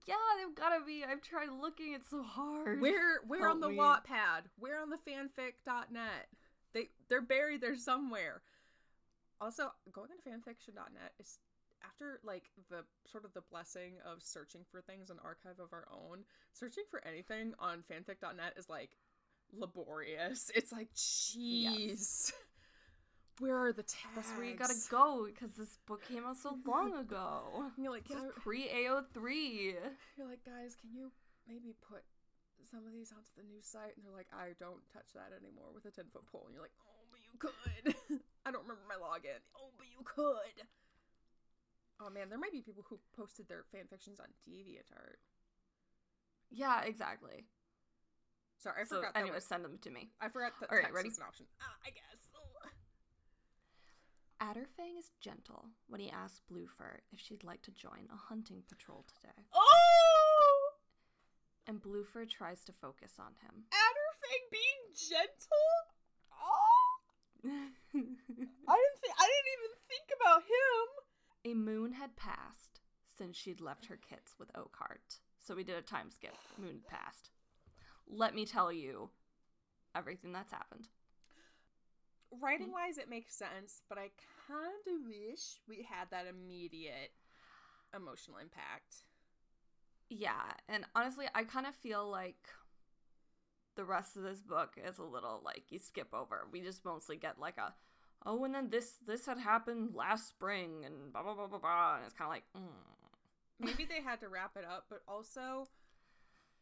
yeah, 0.07 0.15
they've 0.39 0.55
gotta 0.55 0.85
be. 0.85 1.05
I've 1.05 1.23
tried 1.23 1.49
looking, 1.61 1.95
it's 1.95 2.11
so 2.11 2.23
hard. 2.23 2.81
Where 2.81 3.21
where 3.27 3.49
on 3.49 3.61
Help 3.61 3.61
the 3.61 3.69
me. 3.69 3.77
Wattpad? 3.77 4.43
Where 4.59 4.81
on 4.81 4.91
the 4.91 4.99
fanfic.net? 4.99 6.29
They 6.73 6.91
they're 7.09 7.23
buried 7.23 7.61
there 7.61 7.77
somewhere. 7.77 8.43
Also, 9.41 9.71
going 9.93 10.09
on 10.11 10.33
fanfiction.net 10.33 11.13
is 11.21 11.39
after 11.85 12.21
like 12.25 12.45
the 12.71 12.85
sort 13.07 13.25
of 13.25 13.35
the 13.35 13.43
blessing 13.51 13.95
of 14.05 14.23
searching 14.23 14.63
for 14.71 14.81
things 14.81 15.11
an 15.11 15.19
archive 15.25 15.59
of 15.59 15.73
our 15.73 15.87
own, 15.93 16.25
searching 16.53 16.85
for 16.91 17.07
anything 17.07 17.55
on 17.59 17.83
fanfic.net 17.83 18.55
is 18.57 18.69
like 18.69 18.97
laborious. 19.53 20.51
It's 20.55 20.73
like, 20.73 20.93
jeez. 20.95 22.33
Where 23.39 23.57
are 23.59 23.73
the 23.73 23.83
tags? 23.83 24.15
That's 24.17 24.31
where 24.33 24.45
you 24.45 24.57
gotta 24.57 24.81
go 24.91 25.27
because 25.29 25.55
this 25.57 25.77
book 25.87 26.01
came 26.09 26.25
out 26.25 26.37
so 26.39 26.57
long 26.67 26.97
ago. 26.97 27.69
You're 27.77 27.93
like, 27.93 28.09
This 28.09 28.23
pre 28.41 28.69
AO3. 28.69 29.77
you're 30.17 30.29
like, 30.29 30.45
guys, 30.45 30.77
can 30.81 30.91
you 30.95 31.13
maybe 31.47 31.75
put 31.87 32.01
some 32.71 32.87
of 32.89 32.93
these 32.97 33.13
onto 33.13 33.29
the 33.37 33.45
new 33.45 33.61
site? 33.61 33.93
And 33.97 34.05
they're 34.09 34.17
like, 34.17 34.33
I 34.33 34.57
don't 34.59 34.81
touch 34.89 35.13
that 35.13 35.37
anymore 35.37 35.69
with 35.75 35.85
a 35.85 35.93
10 35.93 36.07
foot 36.13 36.25
pole. 36.33 36.45
And 36.49 36.55
you're 36.57 36.65
like, 36.65 36.77
oh, 36.81 37.05
but 37.13 37.21
you 37.21 37.35
could. 37.37 38.21
I 38.47 38.51
don't 38.51 38.65
remember 38.65 38.89
my 38.89 38.97
login. 38.97 39.43
Oh, 39.59 39.69
but 39.77 39.87
you 39.93 40.01
could. 40.05 40.65
Oh 42.01 42.09
man, 42.09 42.29
there 42.29 42.39
might 42.41 42.53
be 42.53 42.61
people 42.61 42.85
who 42.89 43.01
posted 43.17 43.49
their 43.49 43.65
fan 43.73 43.85
fictions 43.89 44.21
on 44.21 44.29
DeviantArt. 44.49 45.21
Yeah, 46.51 46.83
exactly. 46.89 47.45
Sorry, 48.59 48.81
I 48.81 48.85
so 48.85 48.97
forgot 48.97 49.13
that. 49.15 49.21
anyway, 49.21 49.37
was- 49.37 49.45
send 49.45 49.65
them 49.65 49.77
to 49.83 49.91
me. 49.91 50.09
I 50.21 50.29
forgot 50.29 50.53
that 50.61 50.71
All 50.71 50.77
right, 50.77 50.85
text 50.89 50.97
ready? 50.97 51.09
is 51.09 51.19
an 51.19 51.25
option. 51.29 51.47
Ah, 51.61 51.73
I 51.85 51.91
guess. 51.91 52.21
Adderfang 54.41 54.99
is 54.99 55.11
gentle 55.21 55.67
when 55.89 56.01
he 56.01 56.11
asks 56.11 56.41
Bluefur 56.51 56.99
if 57.13 57.19
she'd 57.21 57.45
like 57.45 57.63
to 57.63 57.71
join 57.71 58.07
a 58.13 58.17
hunting 58.17 58.63
patrol 58.69 59.05
today, 59.15 59.47
Oh! 59.55 60.71
and 61.67 61.81
Bluefur 61.83 62.29
tries 62.29 62.63
to 62.65 62.73
focus 62.73 63.13
on 63.19 63.33
him. 63.43 63.65
Adderfang 63.73 64.51
being 64.53 64.83
gentle? 64.95 65.67
Oh! 66.33 66.99
I 67.47 67.57
didn't 67.95 68.19
think 69.01 69.15
I 69.19 69.27
didn't 69.27 69.53
even 69.55 69.75
think 69.89 70.09
about 70.21 70.43
him. 70.43 71.53
a 71.53 71.55
moon 71.55 71.93
had 71.93 72.17
passed 72.17 72.81
since 73.17 73.37
she'd 73.37 73.61
left 73.63 73.87
her 73.87 73.97
kits 73.97 74.35
with 74.39 74.53
Oakheart, 74.53 75.19
so 75.41 75.55
we 75.55 75.65
did 75.65 75.77
a 75.77 75.83
time 75.83 76.11
skip. 76.11 76.35
Moon 76.59 76.81
passed. 76.89 77.31
Let 78.07 78.35
me 78.35 78.45
tell 78.45 78.71
you 78.71 79.11
everything 79.95 80.33
that's 80.33 80.53
happened. 80.53 80.89
Writing 82.41 82.73
wise, 82.73 82.99
it 82.99 83.09
makes 83.09 83.35
sense, 83.35 83.83
but 83.89 83.99
I 83.99 84.11
kind 84.49 84.87
of 84.87 85.07
wish 85.07 85.61
we 85.69 85.87
had 85.89 86.11
that 86.11 86.27
immediate 86.27 87.13
emotional 87.95 88.39
impact. 88.39 89.05
Yeah, 90.09 90.53
and 90.69 90.85
honestly, 90.95 91.27
I 91.35 91.45
kind 91.45 91.67
of 91.67 91.75
feel 91.75 92.09
like 92.09 92.49
the 93.77 93.85
rest 93.85 94.17
of 94.17 94.23
this 94.23 94.41
book 94.41 94.77
is 94.77 94.99
a 94.99 95.05
little 95.05 95.41
like 95.45 95.65
you 95.71 95.79
skip 95.79 96.09
over. 96.13 96.47
We 96.51 96.61
just 96.61 96.85
mostly 96.85 97.17
get 97.17 97.39
like 97.39 97.59
a 97.59 97.75
oh, 98.25 98.45
and 98.45 98.55
then 98.55 98.71
this 98.71 98.95
this 99.07 99.27
had 99.27 99.39
happened 99.39 99.95
last 99.95 100.29
spring, 100.29 100.85
and 100.85 101.13
blah 101.13 101.23
blah 101.23 101.35
blah 101.35 101.47
blah 101.47 101.59
blah, 101.59 101.97
and 101.97 102.05
it's 102.05 102.15
kind 102.15 102.29
of 102.29 102.35
like 102.35 102.45
mm. 102.57 102.97
Maybe 103.59 103.87
they 103.87 104.03
had 104.03 104.21
to 104.21 104.29
wrap 104.29 104.57
it 104.57 104.65
up, 104.65 104.85
but 104.91 105.01
also, 105.09 105.69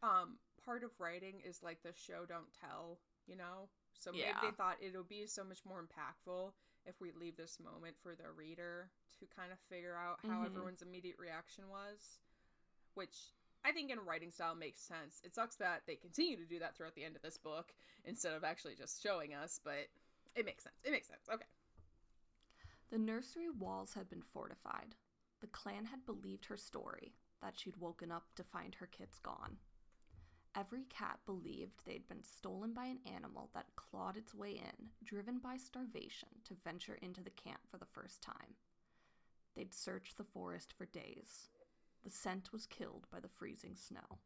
um, 0.01 0.37
part 0.63 0.83
of 0.83 0.91
writing 0.97 1.41
is 1.45 1.61
like 1.61 1.83
the 1.83 1.91
show 1.93 2.25
don't 2.27 2.53
tell, 2.61 2.99
you 3.27 3.35
know. 3.35 3.69
So 3.97 4.11
maybe 4.11 4.23
Yeah. 4.23 4.41
they 4.41 4.51
thought 4.51 4.77
it'll 4.81 5.03
be 5.03 5.25
so 5.25 5.43
much 5.43 5.65
more 5.65 5.81
impactful 5.83 6.53
if 6.85 6.99
we 7.01 7.11
leave 7.11 7.37
this 7.37 7.59
moment 7.59 7.97
for 8.01 8.15
the 8.15 8.29
reader 8.31 8.91
to 9.19 9.25
kind 9.27 9.51
of 9.51 9.59
figure 9.69 9.95
out 9.95 10.19
how 10.23 10.41
Mhm. 10.41 10.45
everyone's 10.45 10.81
immediate 10.81 11.17
reaction 11.17 11.69
was, 11.69 12.19
which 12.93 13.33
I 13.63 13.71
think 13.71 13.89
in 13.89 13.99
writing 14.01 14.31
style 14.31 14.53
makes 14.53 14.81
sense. 14.81 15.21
It 15.23 15.33
sucks 15.33 15.55
that 15.55 15.87
they 15.87 15.95
continue 15.95 16.37
to 16.37 16.45
do 16.45 16.59
that 16.59 16.75
throughout 16.75 16.93
the 16.93 17.03
end 17.03 17.15
of 17.15 17.21
this 17.23 17.37
book 17.37 17.73
instead 18.03 18.33
of 18.33 18.43
actually 18.43 18.75
just 18.75 19.01
showing 19.01 19.33
us, 19.33 19.59
but 19.63 19.89
it 20.35 20.45
makes 20.45 20.63
sense. 20.63 20.75
It 20.83 20.91
makes 20.91 21.07
sense. 21.07 21.27
Okay. 21.29 21.47
The 22.89 22.99
nursery 22.99 23.49
walls 23.49 23.95
had 23.95 24.07
been 24.09 24.21
fortified. 24.21 24.95
The 25.39 25.47
clan 25.47 25.85
had 25.85 26.05
believed 26.05 26.45
her 26.45 26.57
story 26.57 27.15
that 27.41 27.57
she'd 27.57 27.77
woken 27.77 28.11
up 28.11 28.35
to 28.35 28.43
find 28.43 28.75
her 28.75 28.87
kids 28.87 29.19
gone. 29.19 29.59
Every 30.57 30.85
cat 30.85 31.19
believed 31.25 31.81
they'd 31.85 32.07
been 32.07 32.23
stolen 32.23 32.73
by 32.73 32.85
an 32.85 32.99
animal 33.13 33.49
that 33.53 33.75
clawed 33.75 34.15
its 34.15 34.33
way 34.33 34.51
in, 34.51 34.87
driven 35.03 35.39
by 35.39 35.57
starvation, 35.57 36.29
to 36.45 36.55
venture 36.63 36.97
into 37.01 37.21
the 37.21 37.29
camp 37.29 37.59
for 37.69 37.77
the 37.77 37.85
first 37.85 38.21
time. 38.21 38.55
They'd 39.55 39.73
searched 39.73 40.17
the 40.17 40.23
forest 40.23 40.73
for 40.77 40.85
days. 40.85 41.49
The 42.03 42.09
scent 42.09 42.53
was 42.53 42.67
killed 42.67 43.07
by 43.11 43.19
the 43.19 43.27
freezing 43.27 43.75
snow. 43.75 44.19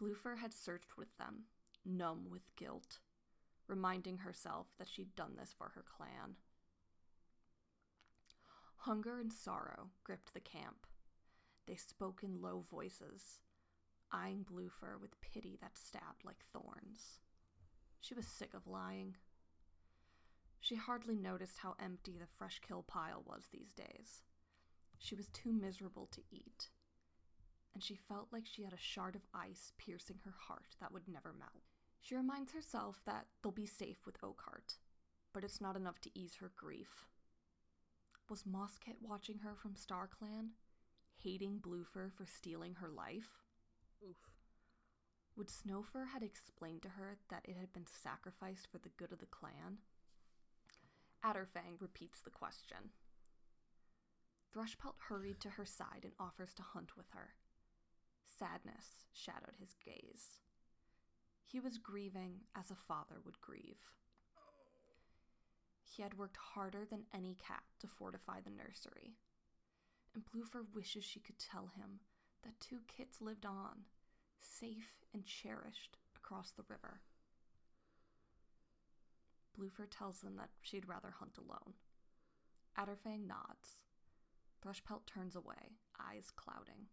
Bluefur 0.00 0.38
had 0.38 0.52
searched 0.52 0.96
with 0.96 1.16
them, 1.18 1.44
numb 1.84 2.26
with 2.28 2.56
guilt, 2.56 2.98
reminding 3.68 4.18
herself 4.18 4.66
that 4.78 4.88
she'd 4.88 5.14
done 5.14 5.36
this 5.38 5.54
for 5.56 5.70
her 5.74 5.84
clan. 5.84 6.36
Hunger 8.78 9.20
and 9.20 9.32
sorrow 9.32 9.90
gripped 10.02 10.34
the 10.34 10.40
camp. 10.40 10.86
They 11.66 11.76
spoke 11.76 12.22
in 12.24 12.40
low 12.40 12.64
voices, 12.68 13.38
eyeing 14.12 14.44
Bluefur 14.44 15.00
with 15.00 15.20
pity 15.20 15.58
that 15.60 15.76
stabbed 15.76 16.24
like 16.24 16.44
thorns. 16.52 17.20
She 18.00 18.14
was 18.14 18.26
sick 18.26 18.54
of 18.54 18.66
lying. 18.66 19.16
She 20.60 20.74
hardly 20.74 21.16
noticed 21.16 21.58
how 21.58 21.74
empty 21.82 22.16
the 22.18 22.26
fresh 22.38 22.60
kill 22.66 22.82
pile 22.82 23.22
was 23.26 23.44
these 23.50 23.72
days. 23.72 24.22
She 24.98 25.14
was 25.14 25.28
too 25.28 25.52
miserable 25.52 26.08
to 26.12 26.22
eat, 26.30 26.68
and 27.72 27.82
she 27.82 27.94
felt 27.94 28.28
like 28.32 28.44
she 28.46 28.64
had 28.64 28.74
a 28.74 28.78
shard 28.78 29.16
of 29.16 29.22
ice 29.32 29.72
piercing 29.78 30.20
her 30.24 30.34
heart 30.48 30.76
that 30.80 30.92
would 30.92 31.08
never 31.08 31.32
melt. 31.32 31.62
She 32.00 32.14
reminds 32.14 32.52
herself 32.52 33.00
that 33.06 33.26
they'll 33.42 33.52
be 33.52 33.66
safe 33.66 34.04
with 34.04 34.20
Oakheart, 34.20 34.78
but 35.32 35.44
it's 35.44 35.60
not 35.60 35.76
enough 35.76 36.00
to 36.02 36.18
ease 36.18 36.36
her 36.40 36.50
grief. 36.56 37.06
Was 38.28 38.44
Mosskit 38.44 38.96
watching 39.02 39.38
her 39.38 39.54
from 39.54 39.74
Star 39.74 40.06
Clan, 40.06 40.50
hating 41.16 41.60
Bluefur 41.60 42.12
for 42.12 42.26
stealing 42.26 42.74
her 42.76 42.88
life? 42.88 43.44
Oof. 44.02 44.16
Would 45.36 45.48
Snowfur 45.48 46.08
had 46.12 46.22
explained 46.22 46.82
to 46.82 46.90
her 46.90 47.16
that 47.28 47.44
it 47.44 47.56
had 47.56 47.72
been 47.72 47.86
sacrificed 47.86 48.68
for 48.70 48.78
the 48.78 48.90
good 48.96 49.12
of 49.12 49.20
the 49.20 49.26
clan? 49.26 49.78
Adderfang 51.24 51.80
repeats 51.80 52.20
the 52.20 52.30
question. 52.30 52.90
Thrushpelt 54.52 54.96
hurried 55.08 55.40
to 55.40 55.50
her 55.50 55.66
side 55.66 56.00
and 56.02 56.12
offers 56.18 56.54
to 56.54 56.62
hunt 56.62 56.96
with 56.96 57.10
her. 57.10 57.34
Sadness 58.26 59.06
shadowed 59.12 59.56
his 59.58 59.76
gaze. 59.84 60.40
He 61.44 61.60
was 61.60 61.78
grieving 61.78 62.40
as 62.56 62.70
a 62.70 62.74
father 62.74 63.16
would 63.24 63.40
grieve. 63.40 63.92
He 65.84 66.02
had 66.02 66.16
worked 66.16 66.36
harder 66.36 66.84
than 66.88 67.06
any 67.12 67.34
cat 67.34 67.62
to 67.80 67.86
fortify 67.86 68.40
the 68.40 68.50
nursery. 68.50 69.16
And 70.14 70.24
Bluefur 70.24 70.64
wishes 70.74 71.04
she 71.04 71.20
could 71.20 71.38
tell 71.38 71.72
him 71.76 72.00
that 72.42 72.60
two 72.60 72.80
kits 72.86 73.20
lived 73.20 73.46
on, 73.46 73.84
safe 74.40 74.94
and 75.12 75.24
cherished 75.24 75.98
across 76.16 76.50
the 76.50 76.64
river. 76.68 77.00
Bluefur 79.58 79.86
tells 79.90 80.20
them 80.20 80.36
that 80.36 80.50
she'd 80.62 80.88
rather 80.88 81.14
hunt 81.18 81.36
alone. 81.36 81.74
Adderfang 82.78 83.26
nods. 83.26 83.76
Thrushpelt 84.64 85.06
turns 85.06 85.36
away, 85.36 85.78
eyes 85.98 86.30
clouding. 86.34 86.86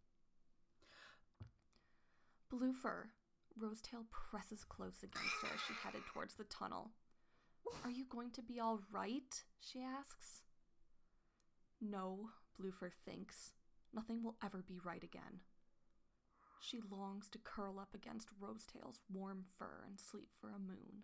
Bluefur, 2.52 3.10
Rosetail 3.60 4.06
presses 4.12 4.64
close 4.64 5.04
against 5.04 5.36
her 5.42 5.50
as 5.54 5.60
she 5.68 5.74
headed 5.84 6.02
towards 6.14 6.36
the 6.36 6.46
tunnel. 6.46 6.92
Are 7.84 7.90
you 7.90 8.06
going 8.06 8.32
to 8.32 8.42
be 8.42 8.60
all 8.60 8.80
right? 8.92 9.44
she 9.60 9.82
asks. 9.82 10.42
No, 11.82 12.30
Bluefur 12.60 12.92
thinks. 13.06 13.52
Nothing 13.94 14.24
will 14.24 14.36
ever 14.44 14.64
be 14.68 14.80
right 14.84 15.04
again. 15.04 15.42
She 16.60 16.80
longs 16.92 17.30
to 17.30 17.40
curl 17.44 17.80
up 17.80 17.90
against 17.94 18.30
Rosetail's 18.40 19.00
warm 19.14 19.46
fur 19.58 19.84
and 19.88 20.00
sleep 20.00 20.30
for 20.42 20.50
a 20.50 20.60
moon. 20.60 21.04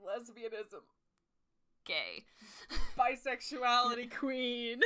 Lesbianism. 0.00 0.82
Gay. 1.84 2.24
bisexuality 2.98 4.10
queen. 4.14 4.80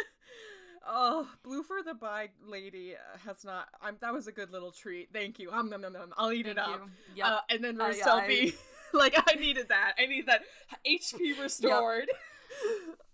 Oh, 0.86 1.28
Bluefur 1.46 1.84
the 1.84 1.94
bi 1.94 2.28
lady 2.46 2.94
uh, 2.94 3.18
has 3.26 3.44
not. 3.44 3.68
I'm, 3.82 3.96
that 4.00 4.12
was 4.12 4.26
a 4.26 4.32
good 4.32 4.50
little 4.50 4.72
treat. 4.72 5.08
Thank 5.12 5.38
you. 5.38 5.50
Um, 5.50 5.70
nom, 5.70 5.80
nom, 5.80 5.92
nom. 5.92 6.12
I'll 6.16 6.32
eat 6.32 6.46
it 6.46 6.58
up. 6.58 6.68
you. 6.68 6.90
Yep. 7.16 7.26
Uh, 7.26 7.40
and 7.50 7.64
then 7.64 7.80
Uh, 7.80 7.88
yeah, 7.96 8.04
tell 8.04 8.16
I- 8.18 8.52
like 8.92 9.14
I 9.26 9.34
needed 9.34 9.68
that. 9.68 9.94
I 9.98 10.06
need 10.06 10.26
that 10.26 10.42
HP 10.86 11.38
restored. 11.42 12.08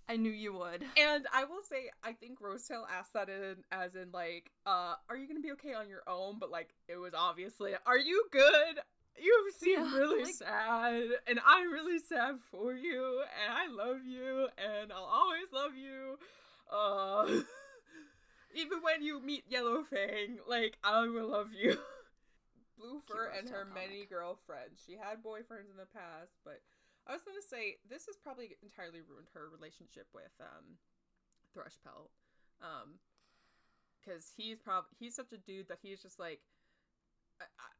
I 0.08 0.16
knew 0.16 0.30
you 0.30 0.52
would. 0.52 0.84
And 0.98 1.26
I 1.32 1.44
will 1.44 1.62
say, 1.68 1.90
I 2.02 2.12
think 2.12 2.40
Rosetail 2.40 2.84
asked 2.90 3.14
that 3.14 3.28
in 3.28 3.64
as 3.72 3.94
in 3.94 4.10
like, 4.12 4.50
uh, 4.66 4.94
are 5.08 5.16
you 5.16 5.26
gonna 5.26 5.40
be 5.40 5.52
okay 5.52 5.74
on 5.74 5.88
your 5.88 6.02
own? 6.06 6.38
But 6.38 6.50
like, 6.50 6.74
it 6.88 6.96
was 6.96 7.12
obviously, 7.14 7.72
are 7.86 7.98
you 7.98 8.24
good? 8.30 8.80
You 9.16 9.50
seem 9.60 9.78
Yeah, 9.80 9.96
really 9.96 10.24
like- 10.24 10.34
sad, 10.34 11.04
and 11.26 11.40
I'm 11.46 11.72
really 11.72 12.00
sad 12.00 12.40
for 12.50 12.72
you, 12.74 13.22
and 13.44 13.52
I 13.52 13.68
love 13.68 14.04
you, 14.04 14.48
and 14.58 14.92
I'll 14.92 15.04
always 15.04 15.46
love 15.52 15.76
you. 15.76 16.18
Uh, 16.70 17.42
even 18.54 18.82
when 18.82 19.02
you 19.02 19.20
meet 19.20 19.44
Yellow 19.48 19.84
Fang, 19.84 20.38
like 20.48 20.76
I 20.82 21.06
will 21.06 21.28
love 21.28 21.50
you. 21.54 21.78
Bluefur 22.80 23.30
and 23.38 23.48
Rosetail 23.48 23.52
her 23.52 23.66
many 23.72 24.04
girlfriends. 24.04 24.82
She 24.84 24.94
had 24.94 25.22
boyfriends 25.22 25.70
in 25.70 25.76
the 25.78 25.86
past, 25.94 26.32
but 26.44 26.60
I 27.06 27.12
was 27.12 27.22
gonna 27.22 27.42
say 27.42 27.76
this 27.88 28.06
has 28.06 28.16
probably 28.16 28.56
entirely 28.62 29.00
ruined 29.02 29.28
her 29.34 29.48
relationship 29.50 30.06
with 30.14 30.32
um 30.40 30.78
Thrushpelt. 31.54 32.10
Um, 32.62 32.98
because 34.00 34.30
he's 34.36 34.58
probably 34.60 34.90
he's 34.98 35.14
such 35.14 35.32
a 35.32 35.38
dude 35.38 35.68
that 35.68 35.78
he's 35.82 36.02
just 36.02 36.18
like, 36.18 36.40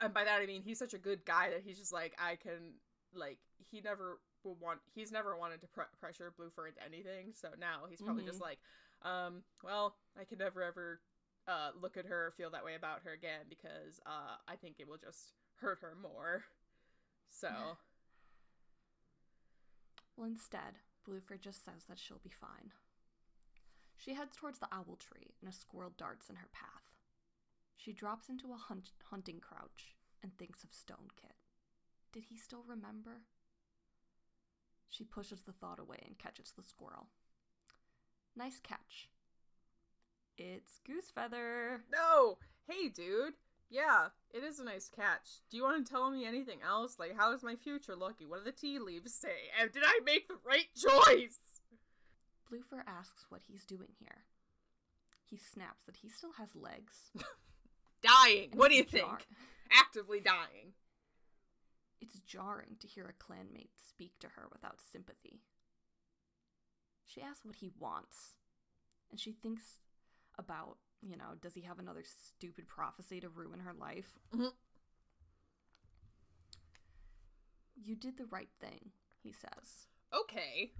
and 0.00 0.12
by 0.12 0.25
that 0.25 0.40
I 0.40 0.47
mean 0.47 0.62
he's 0.62 0.78
such 0.78 0.95
a 0.95 0.99
good 0.99 1.25
guy 1.25 1.50
that 1.50 1.62
he's 1.64 1.78
just 1.78 1.93
like 1.93 2.14
I 2.19 2.37
can 2.37 2.75
like 3.14 3.38
he 3.71 3.81
never 3.81 4.19
will 4.43 4.57
want 4.57 4.81
he's 4.95 5.12
never 5.12 5.37
wanted 5.37 5.61
to 5.62 5.69
pre- 5.69 5.85
pressure 6.00 6.33
Bluefur 6.38 6.69
into 6.69 6.83
anything. 6.85 7.33
So 7.35 7.49
now 7.59 7.83
he's 7.88 8.02
probably 8.02 8.25
just 8.25 8.40
Mhm. 8.40 8.43
like, 8.43 8.59
um, 9.02 9.43
well, 9.62 9.97
I 10.19 10.25
can 10.25 10.38
never 10.38 10.62
ever 10.62 11.00
uh 11.47 11.71
look 11.81 11.97
at 11.97 12.07
her 12.07 12.26
or 12.28 12.31
feel 12.33 12.50
that 12.50 12.64
way 12.64 12.75
about 12.75 13.02
her 13.04 13.12
again 13.12 13.47
because 13.49 14.00
uh 14.07 14.37
I 14.49 14.57
think 14.57 14.76
it 14.81 14.88
will 14.88 14.99
just 14.99 15.33
hurt 15.61 15.78
her 15.81 15.95
more. 16.00 16.45
So 17.31 17.78
Well, 20.16 20.26
instead, 20.26 20.78
Bluefur 21.06 21.40
just 21.40 21.64
says 21.64 21.85
that 21.88 21.99
she'll 21.99 22.21
be 22.23 22.30
fine. 22.30 22.73
She 23.97 24.14
heads 24.14 24.37
towards 24.37 24.59
the 24.59 24.68
owl 24.73 24.97
tree, 24.99 25.35
and 25.40 25.49
a 25.49 25.52
squirrel 25.52 25.92
darts 25.97 26.28
in 26.28 26.37
her 26.37 26.49
path. 26.52 26.92
She 27.76 27.92
drops 27.92 28.28
into 28.28 28.52
a 28.52 28.56
hunt- 28.56 28.92
hunting 29.11 29.40
crouch 29.40 29.97
and 30.23 30.37
thinks 30.37 30.64
of 30.64 30.73
Stone 30.73 31.11
Kit. 31.21 31.35
Did 32.12 32.25
he 32.30 32.37
still 32.37 32.64
remember? 32.66 33.23
She 34.88 35.04
pushes 35.04 35.42
the 35.42 35.52
thought 35.52 35.80
away 35.80 36.02
and 36.06 36.18
catches 36.18 36.52
the 36.52 36.62
squirrel. 36.62 37.09
Nice 38.37 38.61
catch. 38.61 39.09
It's 40.37 40.80
Goosefeather. 40.88 41.80
No! 41.92 42.38
Hey, 42.68 42.88
dude! 42.88 43.35
Yeah, 43.71 44.06
it 44.33 44.44
is 44.44 44.61
a 44.61 44.64
nice 44.64 44.88
catch. 44.88 45.40
Do 45.50 45.56
you 45.56 45.62
want 45.64 45.85
to 45.85 45.90
tell 45.90 46.11
me 46.11 46.25
anything 46.26 46.59
else? 46.64 46.99
Like, 46.99 47.16
how 47.16 47.33
is 47.33 47.42
my 47.42 47.56
future 47.56 47.97
looking? 47.97 48.28
What 48.28 48.38
do 48.44 48.50
the 48.50 48.56
tea 48.56 48.78
leaves 48.78 49.12
say? 49.12 49.50
And 49.61 49.73
did 49.73 49.83
I 49.85 50.00
make 50.04 50.28
the 50.28 50.37
right 50.47 50.68
choice? 50.76 51.38
Bluefur 52.50 52.83
asks 52.87 53.26
what 53.30 53.40
he's 53.49 53.64
doing 53.64 53.88
here. 53.99 54.25
He 55.28 55.37
snaps 55.38 55.85
that 55.87 55.97
he 55.97 56.09
still 56.09 56.33
has 56.38 56.54
legs. 56.54 56.94
Dying. 58.02 58.50
and 58.52 58.59
What 58.59 58.68
do 58.71 58.76
you 58.76 58.83
it's 58.83 58.92
think? 58.92 59.26
Actively 59.73 60.21
dying. 60.21 60.75
It's 62.00 62.21
jarring 62.21 62.76
to 62.80 62.87
hear 62.87 63.06
a 63.06 63.12
clanmate 63.25 63.71
speak 63.88 64.12
to 64.21 64.28
her 64.37 64.47
without 64.52 64.76
sympathy. 64.92 65.40
She 67.06 67.23
asks 67.23 67.44
what 67.47 67.56
he 67.56 67.71
wants, 67.78 68.35
and 69.11 69.18
she 69.18 69.33
thinks 69.33 69.78
about, 70.38 70.76
you 71.02 71.16
know, 71.16 71.34
does 71.40 71.54
he 71.54 71.62
have 71.62 71.78
another 71.78 72.02
stupid 72.04 72.66
prophecy 72.68 73.20
to 73.20 73.28
ruin 73.28 73.60
her 73.60 73.74
life? 73.74 74.18
Mhm. 74.32 74.52
You 77.76 77.96
did 77.96 78.16
the 78.16 78.26
right 78.26 78.50
thing, 78.60 78.92
he 79.22 79.32
says. 79.32 79.88
Okay. 80.12 80.72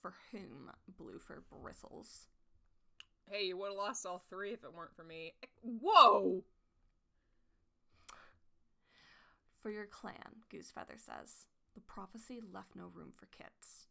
For 0.00 0.14
whom 0.32 0.70
Bluefur 0.90 1.42
bristles. 1.48 2.26
Hey, 3.26 3.46
you 3.46 3.56
would 3.58 3.68
have 3.68 3.76
lost 3.76 4.04
all 4.06 4.18
three 4.18 4.52
if 4.52 4.64
it 4.64 4.74
weren't 4.74 4.94
for 4.96 5.04
me. 5.04 5.34
Whoa! 5.62 6.44
For 9.60 9.70
your 9.70 9.86
clan, 9.86 10.42
Goosefeather 10.50 10.98
says, 10.98 11.46
the 11.74 11.80
prophecy 11.80 12.40
left 12.40 12.74
no 12.74 12.86
room 12.92 13.12
for 13.14 13.26
kits. 13.26 13.86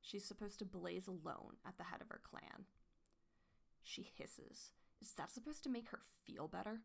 She's 0.00 0.24
supposed 0.24 0.58
to 0.60 0.64
blaze 0.64 1.06
alone 1.06 1.56
at 1.66 1.76
the 1.76 1.84
head 1.84 2.00
of 2.00 2.08
her 2.08 2.20
clan. 2.22 2.66
She 3.86 4.10
hisses. 4.18 4.72
Is 5.00 5.12
that 5.16 5.30
supposed 5.30 5.62
to 5.62 5.70
make 5.70 5.90
her 5.90 6.00
feel 6.26 6.48
better? 6.48 6.80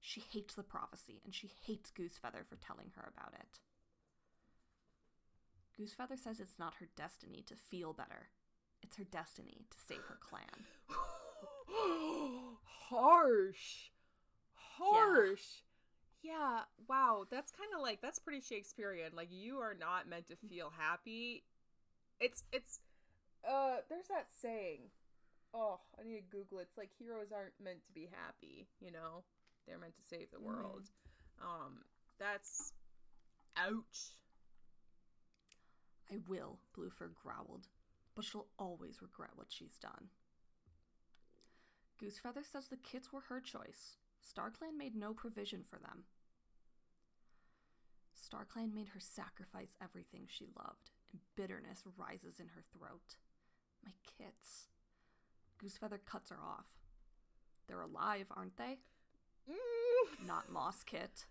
She 0.00 0.20
hates 0.20 0.54
the 0.54 0.62
prophecy, 0.62 1.22
and 1.24 1.34
she 1.34 1.50
hates 1.64 1.90
Goosefeather 1.90 2.46
for 2.46 2.56
telling 2.56 2.92
her 2.94 3.10
about 3.16 3.32
it. 3.32 3.58
Goosefeather 5.80 6.18
says 6.18 6.40
it's 6.40 6.58
not 6.58 6.74
her 6.74 6.88
destiny 6.94 7.42
to 7.46 7.56
feel 7.56 7.94
better. 7.94 8.28
It's 8.82 8.96
her 8.96 9.04
destiny 9.04 9.64
to 9.70 9.78
save 9.78 10.04
her 10.08 10.18
clan. 10.20 10.66
Harsh. 12.90 13.90
Harsh. 14.52 15.62
Yeah. 16.22 16.60
wow. 16.86 17.24
That's 17.30 17.50
kind 17.50 17.70
of 17.74 17.80
like 17.80 18.02
that's 18.02 18.18
pretty 18.18 18.42
Shakespearean. 18.42 19.12
Like 19.14 19.28
you 19.30 19.58
are 19.58 19.74
not 19.74 20.06
meant 20.08 20.26
to 20.28 20.36
feel 20.36 20.70
happy. 20.76 21.44
It's 22.20 22.44
it's 22.52 22.80
uh 23.48 23.76
there's 23.88 24.08
that 24.08 24.26
saying. 24.42 24.90
Oh, 25.54 25.80
I 25.98 26.06
need 26.06 26.16
to 26.30 26.36
google 26.36 26.58
it. 26.58 26.68
It's 26.68 26.78
like 26.78 26.90
heroes 26.98 27.32
aren't 27.32 27.58
meant 27.62 27.84
to 27.86 27.92
be 27.92 28.08
happy, 28.12 28.68
you 28.80 28.92
know? 28.92 29.24
They're 29.66 29.78
meant 29.78 29.96
to 29.96 30.08
save 30.08 30.30
the 30.30 30.40
world. 30.40 30.90
Um 31.40 31.84
that's 32.18 32.72
ouch. 33.56 34.12
I 36.10 36.16
will, 36.26 36.58
Bluefur 36.76 37.10
growled, 37.14 37.68
but 38.14 38.24
she'll 38.24 38.46
always 38.58 39.02
regret 39.02 39.30
what 39.34 39.48
she's 39.50 39.76
done. 39.78 40.08
Goosefeather 42.02 42.44
says 42.50 42.68
the 42.68 42.76
kits 42.76 43.12
were 43.12 43.22
her 43.28 43.40
choice. 43.40 43.96
StarClan 44.24 44.76
made 44.78 44.94
no 44.94 45.12
provision 45.12 45.62
for 45.62 45.78
them. 45.78 46.04
StarClan 48.16 48.74
made 48.74 48.88
her 48.88 49.00
sacrifice 49.00 49.76
everything 49.82 50.26
she 50.26 50.46
loved, 50.56 50.90
and 51.12 51.20
bitterness 51.36 51.82
rises 51.96 52.40
in 52.40 52.48
her 52.48 52.62
throat. 52.72 53.16
My 53.84 53.92
kits. 54.16 54.68
Goosefeather 55.62 55.98
cuts 56.04 56.30
her 56.30 56.38
off. 56.42 56.66
They're 57.66 57.80
alive, 57.80 58.26
aren't 58.34 58.56
they? 58.56 58.78
Mm. 59.50 60.26
Not 60.26 60.50
Moss 60.50 60.84
Kit. 60.84 61.26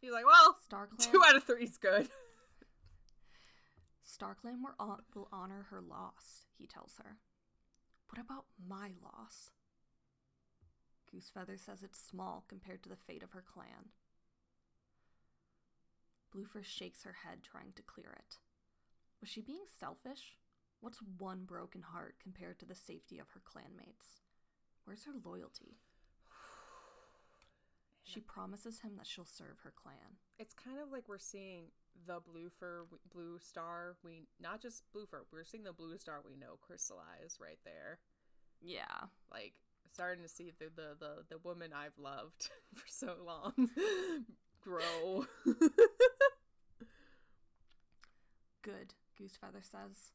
He's 0.00 0.12
like, 0.12 0.24
well, 0.24 0.56
StarClan. 0.70 1.10
two 1.10 1.20
out 1.26 1.36
of 1.36 1.44
three 1.44 1.64
is 1.64 1.76
good. 1.76 2.08
StarClan 4.06 4.60
will, 4.62 5.00
will 5.14 5.28
honor 5.32 5.66
her 5.70 5.80
loss, 5.80 6.46
he 6.56 6.66
tells 6.66 6.94
her. 7.02 7.16
What 8.08 8.20
about 8.22 8.44
my 8.68 8.90
loss? 9.02 9.50
Goosefeather 11.12 11.58
says 11.58 11.82
it's 11.82 11.98
small 11.98 12.44
compared 12.48 12.82
to 12.82 12.88
the 12.88 12.96
fate 12.96 13.22
of 13.22 13.32
her 13.32 13.42
clan. 13.42 13.90
Bluefur 16.34 16.64
shakes 16.64 17.04
her 17.04 17.16
head, 17.24 17.38
trying 17.42 17.72
to 17.76 17.82
clear 17.82 18.12
it. 18.18 18.36
Was 19.20 19.30
she 19.30 19.40
being 19.40 19.64
selfish? 19.78 20.36
What's 20.84 20.98
one 21.16 21.44
broken 21.46 21.80
heart 21.80 22.16
compared 22.22 22.58
to 22.58 22.66
the 22.66 22.74
safety 22.74 23.18
of 23.18 23.30
her 23.30 23.40
clanmates? 23.40 24.20
Where's 24.84 25.04
her 25.04 25.12
loyalty? 25.24 25.78
She 28.06 28.20
promises 28.20 28.80
him 28.80 28.96
that 28.98 29.06
she'll 29.06 29.24
serve 29.24 29.60
her 29.64 29.72
clan. 29.74 30.18
it's 30.38 30.52
kind 30.52 30.78
of 30.78 30.92
like 30.92 31.08
we're 31.08 31.16
seeing 31.16 31.68
the 32.06 32.20
blue 32.20 32.50
fur 32.50 32.84
blue 33.10 33.38
star 33.38 33.96
we 34.04 34.26
not 34.38 34.60
just 34.60 34.82
blue 34.92 35.06
fur 35.06 35.22
we're 35.32 35.42
seeing 35.42 35.64
the 35.64 35.72
blue 35.72 35.96
star 35.96 36.20
we 36.22 36.36
know 36.36 36.58
crystallize 36.60 37.38
right 37.40 37.58
there 37.64 37.98
Yeah. 38.60 39.06
like 39.32 39.54
starting 39.90 40.22
to 40.22 40.28
see 40.28 40.52
the 40.58 40.66
the 40.76 40.96
the, 41.00 41.24
the 41.30 41.38
woman 41.38 41.70
i've 41.72 41.96
loved 41.98 42.50
for 42.74 42.84
so 42.88 43.16
long 43.24 43.70
grow 44.60 45.24
Good, 48.62 48.94
Goosefeather 49.20 49.62
says. 49.62 50.12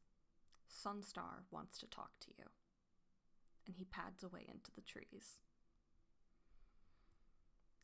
Sunstar 0.69 1.43
wants 1.51 1.77
to 1.79 1.88
talk 1.88 2.12
to 2.21 2.27
you. 2.38 2.45
And 3.67 3.75
he 3.75 3.86
pads 3.86 4.23
away 4.23 4.45
into 4.47 4.71
the 4.75 4.82
trees. 4.82 5.38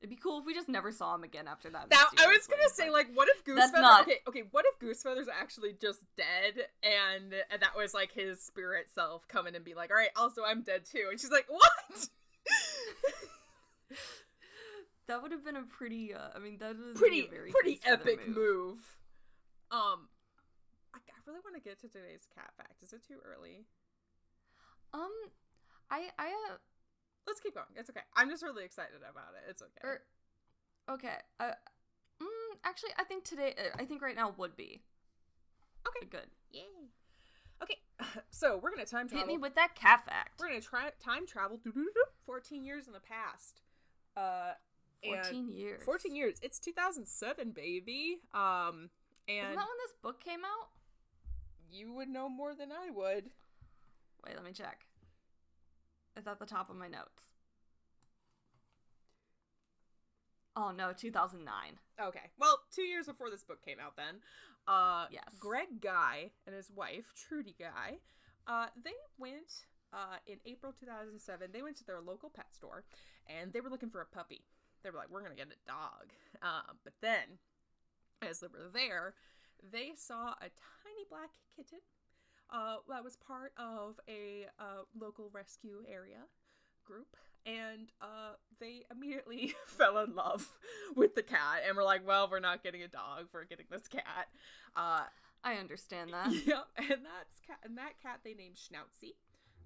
It'd 0.02 0.10
be 0.10 0.16
cool 0.22 0.40
if 0.40 0.46
we 0.46 0.54
just 0.54 0.70
never 0.70 0.92
saw 0.92 1.16
him 1.16 1.24
again 1.24 1.48
after 1.48 1.70
that. 1.70 1.90
now 1.90 2.06
i 2.20 2.28
was 2.28 2.46
gonna 2.48 2.70
say 2.70 2.92
like 2.92 3.08
what 3.16 3.28
if 3.30 3.44
goose 3.44 3.58
That's 3.58 3.74
not- 3.74 4.02
okay 4.04 4.18
okay 4.28 4.44
what 4.52 4.66
if 4.68 4.78
goose 4.78 5.02
feather's 5.02 5.28
actually 5.28 5.74
just 5.82 6.02
dead 6.16 6.68
and 6.84 7.34
and 7.50 7.62
that 7.62 7.76
was 7.76 7.94
like 7.94 8.12
his 8.12 8.40
spirit 8.40 8.88
self 8.94 9.28
coming 9.28 9.56
and 9.56 9.66
be 9.66 9.74
like 9.74 9.90
all 9.90 9.98
right 9.98 10.10
also 10.16 10.44
i'm 10.44 10.62
dead 10.62 10.86
too 10.86 11.08
and 11.10 11.20
she's 11.20 11.32
like 11.32 11.46
what 11.48 12.08
that 15.08 15.22
would 15.22 15.32
have 15.32 15.44
been 15.46 15.56
a 15.56 15.64
pretty. 15.64 16.14
Uh, 16.14 16.20
I 16.36 16.40
mean, 16.40 16.58
that 16.60 16.76
was 16.78 16.98
pretty 16.98 17.26
a 17.28 17.30
very 17.30 17.52
pretty 17.52 17.78
Goosefeather 17.78 17.92
epic 17.94 18.28
move. 18.28 18.80
Um, 19.72 20.08
I, 20.96 21.00
I 21.12 21.20
really 21.28 21.44
want 21.44 21.56
to 21.56 21.62
get 21.62 21.80
to 21.82 21.88
today's 21.88 22.26
cat 22.34 22.52
fact. 22.56 22.82
Is 22.82 22.94
it 22.94 23.06
too 23.06 23.20
early? 23.22 23.68
Um, 24.94 25.12
I 25.92 26.08
I 26.18 26.28
uh, 26.28 26.58
Let's 27.28 27.40
keep 27.40 27.56
going. 27.56 27.68
It's 27.76 27.90
okay. 27.90 28.02
I'm 28.16 28.30
just 28.30 28.44
really 28.44 28.64
excited 28.64 28.98
about 28.98 29.34
it. 29.36 29.50
It's 29.50 29.62
okay. 29.62 29.82
er, 29.84 30.02
okay. 30.90 31.18
Uh, 31.40 31.58
mm, 32.22 32.56
actually, 32.64 32.92
I 32.98 33.04
think 33.04 33.24
today. 33.24 33.54
Uh, 33.58 33.76
I 33.80 33.86
think 33.86 34.02
right 34.02 34.16
now 34.16 34.34
would 34.38 34.56
be 34.56 34.82
okay. 35.88 36.08
good. 36.10 36.28
Yay. 36.52 36.62
Okay. 37.62 37.78
So 38.30 38.60
we're 38.62 38.72
gonna 38.72 38.86
time 38.86 39.08
travel. 39.08 39.26
Hit 39.26 39.28
me 39.28 39.38
with 39.38 39.56
that 39.56 39.76
cat 39.76 40.06
fact. 40.06 40.40
we're 40.40 40.48
gonna 40.48 40.62
try 40.62 40.90
time 41.04 41.26
travel. 41.26 41.60
Fourteen 42.26 42.64
years 42.64 42.88
in 42.88 42.94
the 42.94 43.00
past. 43.00 43.62
Uh, 44.16 44.54
Fourteen 45.04 45.52
years. 45.52 45.84
14 45.84 46.16
years. 46.16 46.36
It's 46.42 46.60
2007, 46.60 47.52
baby. 47.52 48.20
Um, 48.34 48.90
and 49.28 49.38
Isn't 49.38 49.46
and 49.50 49.58
that 49.58 49.68
when 49.68 49.80
this 49.84 49.94
book 50.02 50.24
came 50.24 50.40
out? 50.40 50.70
You 51.72 51.94
would 51.94 52.10
know 52.10 52.30
more 52.30 52.54
than 52.56 52.72
I 52.72 52.90
would. 52.90 53.26
Wait, 54.26 54.36
let 54.36 54.44
me 54.44 54.52
check. 54.52 54.86
It's 56.16 56.28
at 56.28 56.40
the 56.40 56.46
top 56.46 56.70
of 56.70 56.76
my 56.76 56.88
notes. 56.88 57.24
Oh 60.56 60.72
no, 60.72 60.94
2009. 60.94 61.52
Okay. 62.02 62.32
Well, 62.40 62.60
two 62.74 62.84
years 62.84 63.08
before 63.08 63.30
this 63.30 63.44
book 63.44 63.64
came 63.64 63.78
out, 63.80 63.98
then, 63.98 64.22
uh, 64.68 65.08
Yes. 65.12 65.24
Greg 65.40 65.82
Guy 65.82 66.32
and 66.48 66.56
his 66.56 66.72
wife 66.74 67.12
Trudy 67.28 67.56
Guy, 67.60 67.98
uh, 68.48 68.68
they 68.82 68.94
went 69.18 69.66
uh, 69.92 70.18
in 70.28 70.38
April 70.46 70.74
2007. 70.80 71.50
They 71.52 71.62
went 71.62 71.76
to 71.78 71.84
their 71.86 72.00
local 72.00 72.30
pet 72.30 72.54
store 72.54 72.86
and 73.28 73.52
they 73.52 73.60
were 73.60 73.70
looking 73.70 73.90
for 73.90 74.02
a 74.02 74.06
puppy. 74.06 74.46
They 74.84 74.92
were 74.92 74.98
like, 74.98 75.10
"We're 75.10 75.24
gonna 75.24 75.36
get 75.36 75.48
a 75.48 75.68
dog." 75.68 76.14
Um, 76.42 76.78
but 76.84 76.94
then, 77.02 77.40
as 78.22 78.40
they 78.40 78.48
were 78.48 78.70
there, 78.72 79.16
they 79.72 79.94
saw 79.96 80.36
a 80.40 80.50
tiny 80.96 81.06
black 81.10 81.32
kitten 81.56 81.80
uh, 82.52 82.78
that 82.90 83.04
was 83.04 83.16
part 83.18 83.54
of 83.58 84.00
a 84.08 84.46
uh, 84.60 84.84
local 85.00 85.30
rescue 85.34 85.84
area 85.90 86.24
group. 86.86 87.16
And 87.46 87.92
uh, 88.02 88.34
they 88.60 88.86
immediately 88.92 89.54
fell 89.68 90.00
in 90.00 90.16
love 90.16 90.48
with 90.96 91.16
the 91.16 91.22
cat 91.22 91.62
and 91.68 91.78
were 91.78 91.84
like 91.84 92.06
well 92.06 92.28
we're 92.30 92.40
not 92.40 92.64
getting 92.64 92.82
a 92.82 92.88
dog 92.88 93.28
we're 93.34 93.46
getting 93.46 93.66
this 93.70 93.88
cat. 93.88 94.28
Uh, 94.76 95.04
I 95.44 95.56
understand 95.56 96.12
that. 96.14 96.32
yep 96.46 96.66
and 96.78 96.88
that's 96.90 97.40
cat 97.46 97.60
and 97.64 97.78
that 97.78 98.02
cat 98.02 98.22
they 98.24 98.34
named 98.34 98.56
schnauzy 98.56 99.14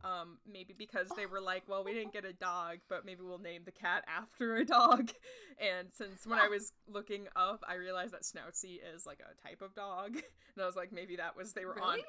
um, 0.04 0.38
maybe 0.52 0.74
because 0.78 1.08
they 1.18 1.26
were 1.26 1.42
like 1.42 1.64
well 1.68 1.84
we 1.84 1.94
didn't 1.94 2.14
get 2.14 2.26
a 2.26 2.34
dog 2.34 2.78
but 2.88 3.06
maybe 3.06 3.22
we'll 3.22 3.40
name 3.40 3.64
the 3.66 3.72
cat 3.72 4.04
after 4.08 4.56
a 4.56 4.66
dog 4.66 5.12
and 5.60 5.90
since 5.94 6.26
when 6.26 6.40
i 6.40 6.48
was 6.48 6.72
looking 6.88 7.28
up 7.36 7.64
i 7.68 7.76
realized 7.76 8.14
that 8.14 8.24
schnauzy 8.24 8.80
is 8.96 9.06
like 9.06 9.20
a 9.20 9.48
type 9.48 9.62
of 9.62 9.76
dog 9.76 10.12
and 10.16 10.64
i 10.64 10.66
was 10.66 10.76
like 10.76 10.92
maybe 10.92 11.16
that 11.18 11.36
was 11.36 11.54
they 11.54 11.66
were 11.66 11.82
on 11.82 12.00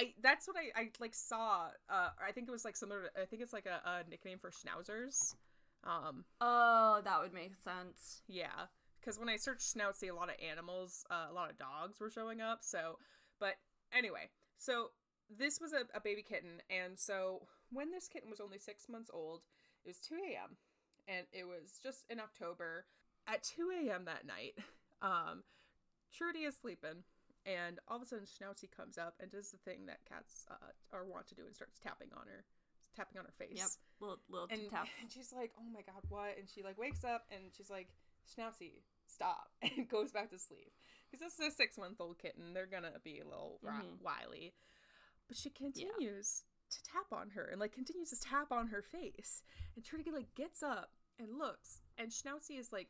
I 0.00 0.12
that's 0.22 0.46
what 0.46 0.56
I, 0.56 0.80
I 0.80 0.90
like 1.00 1.12
saw. 1.14 1.70
Uh, 1.90 2.10
I 2.24 2.30
think 2.30 2.46
it 2.46 2.52
was 2.52 2.64
like 2.64 2.76
similar. 2.76 3.02
To, 3.02 3.20
I 3.20 3.24
think 3.24 3.42
it's 3.42 3.52
like 3.52 3.66
a, 3.66 3.80
a 3.84 4.08
nickname 4.08 4.38
for 4.38 4.50
schnauzers. 4.50 5.34
Um, 5.82 6.24
Oh, 6.40 7.00
that 7.04 7.20
would 7.20 7.32
make 7.34 7.56
sense. 7.56 8.22
yeah, 8.28 8.66
because 9.00 9.18
when 9.18 9.28
I 9.28 9.36
searched 9.36 9.74
schnauzy, 9.74 10.08
a 10.10 10.14
lot 10.14 10.28
of 10.28 10.36
animals, 10.40 11.04
uh, 11.10 11.26
a 11.30 11.34
lot 11.34 11.50
of 11.50 11.58
dogs 11.58 11.98
were 12.00 12.10
showing 12.10 12.40
up. 12.40 12.60
So, 12.62 12.98
but 13.40 13.54
anyway, 13.92 14.30
so 14.56 14.90
this 15.30 15.60
was 15.60 15.72
a, 15.72 15.82
a 15.96 16.00
baby 16.00 16.22
kitten, 16.22 16.62
and 16.70 16.98
so 16.98 17.46
when 17.70 17.90
this 17.90 18.08
kitten 18.08 18.30
was 18.30 18.40
only 18.40 18.58
six 18.58 18.88
months 18.88 19.10
old, 19.12 19.42
it 19.84 19.88
was 19.88 19.98
two 19.98 20.16
a.m. 20.16 20.56
and 21.06 21.26
it 21.32 21.46
was 21.46 21.78
just 21.82 22.04
in 22.08 22.18
October 22.20 22.86
at 23.26 23.42
two 23.42 23.70
a.m. 23.84 24.04
that 24.06 24.26
night. 24.26 24.54
Um, 25.02 25.44
Trudy 26.12 26.40
is 26.40 26.56
sleeping, 26.56 27.04
and 27.46 27.78
all 27.86 27.96
of 27.96 28.02
a 28.02 28.06
sudden 28.06 28.24
Schnauzy 28.26 28.70
comes 28.74 28.96
up 28.98 29.14
and 29.20 29.30
does 29.30 29.50
the 29.50 29.58
thing 29.58 29.86
that 29.86 30.00
cats 30.08 30.46
uh, 30.50 30.72
are 30.92 31.04
wont 31.04 31.28
to 31.28 31.34
do 31.34 31.42
and 31.46 31.54
starts 31.54 31.78
tapping 31.78 32.08
on 32.16 32.26
her, 32.26 32.44
tapping 32.96 33.18
on 33.18 33.24
her 33.26 33.34
face. 33.38 33.56
Yep. 33.56 33.68
Little 34.00 34.18
little 34.28 34.48
And, 34.50 34.70
tap. 34.70 34.88
and 35.00 35.10
she's 35.10 35.32
like, 35.32 35.52
"Oh 35.60 35.68
my 35.72 35.82
god, 35.82 36.02
what?" 36.08 36.36
And 36.38 36.48
she 36.48 36.62
like 36.62 36.78
wakes 36.78 37.04
up 37.04 37.26
and 37.30 37.52
she's 37.56 37.70
like, 37.70 37.88
"Schnauzy, 38.26 38.80
stop!" 39.06 39.50
and 39.62 39.88
goes 39.88 40.10
back 40.10 40.30
to 40.30 40.38
sleep 40.38 40.72
because 41.10 41.20
this 41.36 41.38
is 41.46 41.52
a 41.52 41.56
six 41.56 41.76
month 41.78 42.00
old 42.00 42.18
kitten. 42.18 42.54
They're 42.54 42.66
gonna 42.66 42.98
be 43.04 43.20
a 43.20 43.24
little 43.28 43.60
Mhm. 43.62 44.00
wily, 44.02 44.54
but 45.28 45.36
she 45.36 45.50
continues 45.50 46.42
to 46.70 46.82
tap 46.82 47.06
on 47.12 47.30
her 47.30 47.46
and 47.50 47.60
like 47.60 47.72
continues 47.72 48.10
to 48.10 48.20
tap 48.20 48.50
on 48.52 48.68
her 48.68 48.82
face. 48.82 49.42
And 49.76 49.84
Trudy 49.84 50.10
like 50.10 50.34
gets 50.34 50.62
up 50.62 50.90
and 51.18 51.38
looks, 51.38 51.80
and 51.96 52.10
Schnauzy 52.10 52.58
is 52.58 52.72
like, 52.72 52.88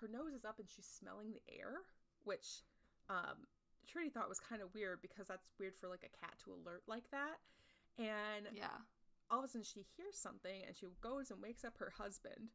her 0.00 0.08
nose 0.08 0.32
is 0.34 0.44
up 0.44 0.58
and 0.58 0.68
she's 0.68 0.86
smelling 0.86 1.32
the 1.32 1.42
air, 1.52 1.80
which 2.24 2.62
um 3.08 3.46
Trudy 3.86 4.10
thought 4.10 4.28
was 4.28 4.40
kind 4.40 4.60
of 4.60 4.74
weird 4.74 5.00
because 5.00 5.28
that's 5.28 5.48
weird 5.58 5.74
for 5.80 5.88
like 5.88 6.04
a 6.04 6.16
cat 6.20 6.34
to 6.44 6.52
alert 6.52 6.82
like 6.86 7.10
that. 7.10 7.38
And 7.98 8.48
Yeah. 8.54 8.84
all 9.30 9.38
of 9.38 9.44
a 9.44 9.48
sudden 9.48 9.64
she 9.64 9.86
hears 9.96 10.16
something 10.16 10.62
and 10.66 10.76
she 10.76 10.86
goes 11.00 11.30
and 11.30 11.40
wakes 11.42 11.64
up 11.64 11.78
her 11.78 11.92
husband 11.96 12.50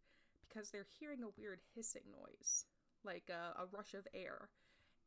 because 0.47 0.69
they're 0.69 0.85
hearing 0.99 1.23
a 1.23 1.33
weird 1.37 1.61
hissing 1.75 2.03
noise, 2.11 2.65
like 3.03 3.29
a, 3.29 3.59
a 3.61 3.65
rush 3.71 3.95
of 3.95 4.07
air. 4.13 4.49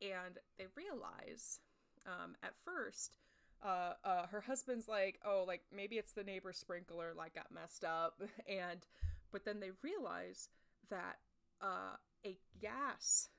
And 0.01 0.37
they 0.57 0.65
realize 0.75 1.59
um, 2.05 2.35
at 2.43 2.53
first, 2.65 3.17
uh, 3.63 3.93
uh, 4.03 4.27
her 4.27 4.41
husband's 4.41 4.87
like, 4.87 5.19
oh, 5.25 5.43
like 5.47 5.61
maybe 5.75 5.97
it's 5.97 6.13
the 6.13 6.23
neighbor's 6.23 6.57
sprinkler, 6.57 7.13
like 7.15 7.35
got 7.35 7.51
messed 7.53 7.83
up. 7.83 8.21
And, 8.49 8.85
but 9.31 9.43
then 9.45 9.59
they 9.59 9.71
realize 9.83 10.49
that 10.89 11.17
uh, 11.61 11.95
a 12.25 12.37
gas 12.61 13.29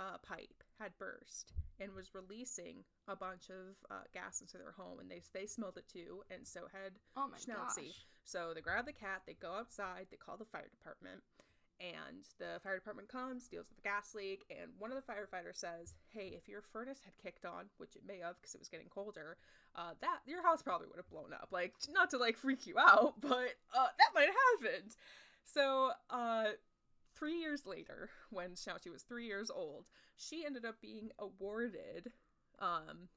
uh, 0.00 0.18
pipe 0.26 0.62
had 0.80 0.92
burst 0.98 1.52
and 1.80 1.92
was 1.94 2.14
releasing 2.14 2.84
a 3.08 3.14
bunch 3.16 3.50
of 3.50 3.76
uh, 3.90 4.02
gas 4.12 4.40
into 4.40 4.56
their 4.58 4.72
home, 4.76 4.98
and 5.00 5.10
they 5.10 5.22
they 5.32 5.46
smelled 5.46 5.76
it 5.76 5.88
too, 5.92 6.22
and 6.30 6.46
so 6.46 6.60
had 6.72 6.92
Oh 7.16 7.28
my 7.28 7.36
Schnauzy. 7.36 7.88
gosh. 7.88 8.06
so 8.24 8.52
they 8.54 8.60
grab 8.60 8.86
the 8.86 8.92
cat, 8.92 9.22
they 9.26 9.34
go 9.34 9.52
outside, 9.52 10.06
they 10.10 10.16
call 10.16 10.36
the 10.36 10.44
fire 10.46 10.68
department, 10.70 11.22
and 11.80 12.24
the 12.38 12.60
fire 12.60 12.76
department 12.76 13.08
comes, 13.08 13.48
deals 13.48 13.68
with 13.68 13.76
the 13.76 13.88
gas 13.88 14.14
leak, 14.14 14.44
and 14.50 14.70
one 14.78 14.92
of 14.92 14.96
the 14.96 15.12
firefighters 15.12 15.56
says, 15.56 15.94
"Hey, 16.08 16.28
if 16.36 16.48
your 16.48 16.62
furnace 16.62 17.00
had 17.04 17.16
kicked 17.18 17.44
on, 17.44 17.70
which 17.78 17.96
it 17.96 18.02
may 18.06 18.18
have 18.18 18.36
because 18.40 18.54
it 18.54 18.60
was 18.60 18.68
getting 18.68 18.88
colder, 18.88 19.36
uh, 19.74 19.94
that 20.00 20.20
your 20.26 20.42
house 20.42 20.62
probably 20.62 20.86
would 20.86 20.96
have 20.96 21.10
blown 21.10 21.32
up. 21.32 21.48
Like, 21.50 21.74
not 21.90 22.10
to 22.10 22.18
like 22.18 22.36
freak 22.36 22.66
you 22.66 22.78
out, 22.78 23.14
but 23.20 23.54
uh, 23.74 23.88
that 23.98 24.14
might 24.14 24.26
have 24.26 24.62
happened." 24.62 24.96
So, 25.44 25.92
uh, 26.10 26.52
three 27.14 27.38
years 27.40 27.66
later, 27.66 28.10
when 28.30 28.50
Schnauzy 28.50 28.90
was 28.90 29.02
three 29.02 29.26
years 29.26 29.50
old, 29.50 29.86
she 30.16 30.44
ended 30.44 30.64
up 30.64 30.80
being 30.80 31.10
awarded 31.18 32.12
um, 32.58 33.08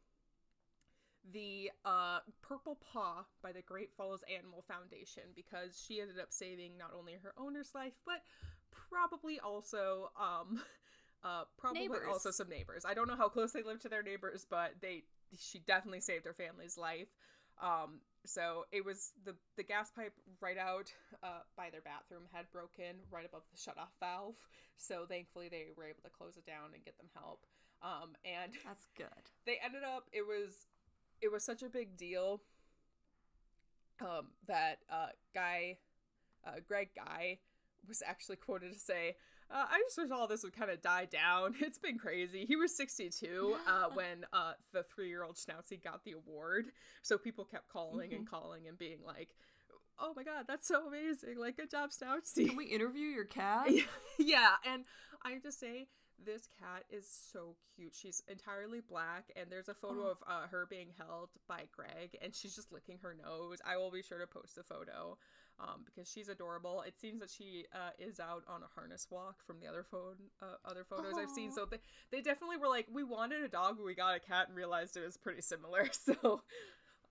the 1.34 1.72
uh, 1.86 2.20
Purple 2.42 2.78
Paw 2.92 3.26
by 3.42 3.52
the 3.52 3.62
Great 3.62 3.92
Falls 3.96 4.22
Animal 4.34 4.64
Foundation 4.68 5.24
because 5.36 5.82
she 5.86 6.00
ended 6.02 6.20
up 6.20 6.32
saving 6.32 6.78
not 6.78 6.92
only 6.98 7.14
her 7.22 7.34
owner's 7.38 7.72
life, 7.76 7.94
but 8.06 8.22
probably 8.72 9.40
also 9.40 10.10
um, 10.20 10.62
uh, 11.24 11.44
probably 11.58 11.82
Neighbors. 11.82 12.08
also 12.10 12.32
some 12.32 12.50
neighbors. 12.50 12.86
I 12.88 12.94
don't 12.94 13.08
know 13.08 13.16
how 13.16 13.30
close 13.30 13.52
they 13.52 13.64
lived 13.64 13.82
to 13.84 13.90
their 13.90 14.04
neighbors, 14.04 14.46
but 14.50 14.76
they 14.82 15.04
she 15.38 15.60
definitely 15.60 16.00
saved 16.02 16.26
her 16.26 16.34
family's 16.34 16.78
life. 16.78 17.10
Um, 17.62 18.02
so 18.26 18.66
it 18.72 18.86
was 18.86 19.12
the 19.26 19.36
the 19.56 19.64
gas 19.64 19.90
pipe 19.92 20.14
right 20.42 20.58
out 20.58 20.92
uh, 21.24 21.42
by 21.56 21.70
their 21.72 21.82
bathroom 21.82 22.24
had 22.32 22.46
broken 22.52 23.02
right 23.12 23.26
above 23.26 23.44
the 23.52 23.58
shutoff 23.58 23.92
valve. 24.00 24.36
So 24.78 25.06
thankfully 25.08 25.50
they 25.50 25.66
were 25.76 25.86
able 25.86 26.04
to 26.04 26.10
close 26.10 26.38
it 26.38 26.46
down 26.46 26.72
and 26.74 26.86
get 26.86 26.98
them 26.98 27.10
help. 27.16 27.46
Um, 27.82 28.16
and 28.26 28.54
That's 28.66 28.88
good. 28.98 29.30
they 29.46 29.58
ended 29.64 29.84
up 29.84 30.06
it 30.12 30.26
was 30.26 30.66
it 31.22 31.32
was 31.32 31.44
such 31.44 31.64
a 31.64 31.70
big 31.70 31.98
deal 31.98 32.42
um 34.02 34.28
that 34.48 34.80
uh 34.92 35.08
guy 35.34 35.78
uh 36.46 36.52
greg 36.68 36.90
guy 36.96 37.40
was 37.88 38.04
actually 38.06 38.36
quoted 38.36 38.72
to 38.74 38.80
say 38.80 39.16
uh, 39.50 39.66
i 39.72 39.80
just 39.88 39.98
wish 39.98 40.12
all 40.12 40.28
this 40.28 40.44
would 40.44 40.56
kind 40.56 40.70
of 40.70 40.82
die 40.82 41.06
down. 41.06 41.56
It's 41.62 41.78
been 41.78 41.98
crazy. 41.98 42.46
He 42.46 42.58
was 42.58 42.76
62 42.76 43.56
uh 43.66 43.86
when 43.94 44.26
uh 44.34 44.54
the 44.74 44.84
three-year-old 44.84 45.38
schnauzy 45.38 45.82
got 45.82 46.04
the 46.04 46.12
award. 46.14 46.66
So 47.02 47.18
people 47.18 47.46
kept 47.46 47.70
calling 47.70 48.14
and 48.14 48.30
calling 48.30 48.68
and 48.68 48.78
being 48.78 49.00
like 49.06 49.30
oh 50.00 50.14
my 50.16 50.24
god 50.24 50.46
that's 50.48 50.68
so 50.68 50.88
amazing. 50.88 51.40
Like 51.40 51.56
good 51.56 51.72
job 51.72 51.92
schnauzy. 51.92 52.48
Can 52.50 52.58
we 52.58 52.66
interview 52.66 53.06
your 53.08 53.26
cat? 53.26 53.70
yeah, 54.20 54.56
and 54.66 54.84
I 55.24 55.32
have 55.32 55.44
to 55.44 55.52
say, 55.52 55.88
this 56.24 56.48
cat 56.60 56.84
is 56.90 57.08
so 57.32 57.56
cute. 57.76 57.94
She's 57.96 58.22
entirely 58.28 58.80
black, 58.82 59.32
and 59.36 59.52
there's 59.52 59.70
a 59.70 59.74
photo 59.74 60.08
Oh. 60.08 60.12
of 60.12 60.18
uh, 60.28 60.48
her 60.48 60.66
being 60.70 60.90
held 60.98 61.30
by 61.48 61.64
Greg, 61.76 62.18
and 62.22 62.34
she's 62.36 62.56
just 62.56 62.72
licking 62.72 63.00
her 63.02 63.14
nose. 63.14 63.60
I 63.66 63.78
will 63.78 63.92
be 63.92 64.02
sure 64.02 64.20
to 64.20 64.28
post 64.28 64.56
the 64.56 64.64
photo 64.64 65.18
um, 65.60 65.84
because 65.86 66.10
she's 66.10 66.28
adorable. 66.30 66.82
It 66.82 67.00
seems 67.00 67.20
that 67.22 67.30
she 67.30 67.66
uh, 67.74 67.92
is 68.00 68.20
out 68.20 68.44
on 68.48 68.62
a 68.64 68.68
harness 68.76 69.08
walk 69.10 69.44
from 69.46 69.60
the 69.60 69.68
other 69.68 69.84
phone, 69.84 70.16
uh, 70.42 70.56
other 70.66 70.84
photos 70.84 71.14
I've 71.18 71.30
seen. 71.30 71.52
So 71.52 71.66
they, 71.66 71.80
they 72.12 72.22
definitely 72.22 72.58
were 72.58 72.68
like, 72.68 72.88
we 72.92 73.04
wanted 73.04 73.44
a 73.44 73.48
dog, 73.48 73.76
but 73.78 73.86
we 73.86 73.96
got 73.96 74.16
a 74.16 74.20
cat, 74.20 74.48
and 74.48 74.56
realized 74.58 74.98
it 74.98 75.06
was 75.06 75.18
pretty 75.18 75.42
similar. 75.42 75.88
So. 75.94 76.42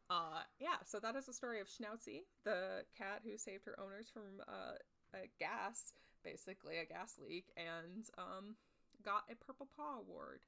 Uh, 0.09 0.43
yeah, 0.61 0.77
so 0.85 1.01
that 1.01 1.17
is 1.17 1.27
the 1.27 1.33
story 1.33 1.61
of 1.61 1.67
Schnauzy, 1.67 2.23
the 2.45 2.85
cat 2.97 3.23
who 3.25 3.37
saved 3.37 3.65
her 3.67 3.75
owners 3.81 4.09
from 4.13 4.41
uh, 4.47 4.75
a 5.13 5.27
gas, 5.41 5.93
basically 6.23 6.79
a 6.79 6.85
gas 6.85 7.15
leak, 7.19 7.47
and 7.57 8.05
um, 8.17 8.55
got 9.07 9.23
a 9.31 9.37
Purple 9.37 9.69
Paw 9.77 10.01
Award. 10.01 10.41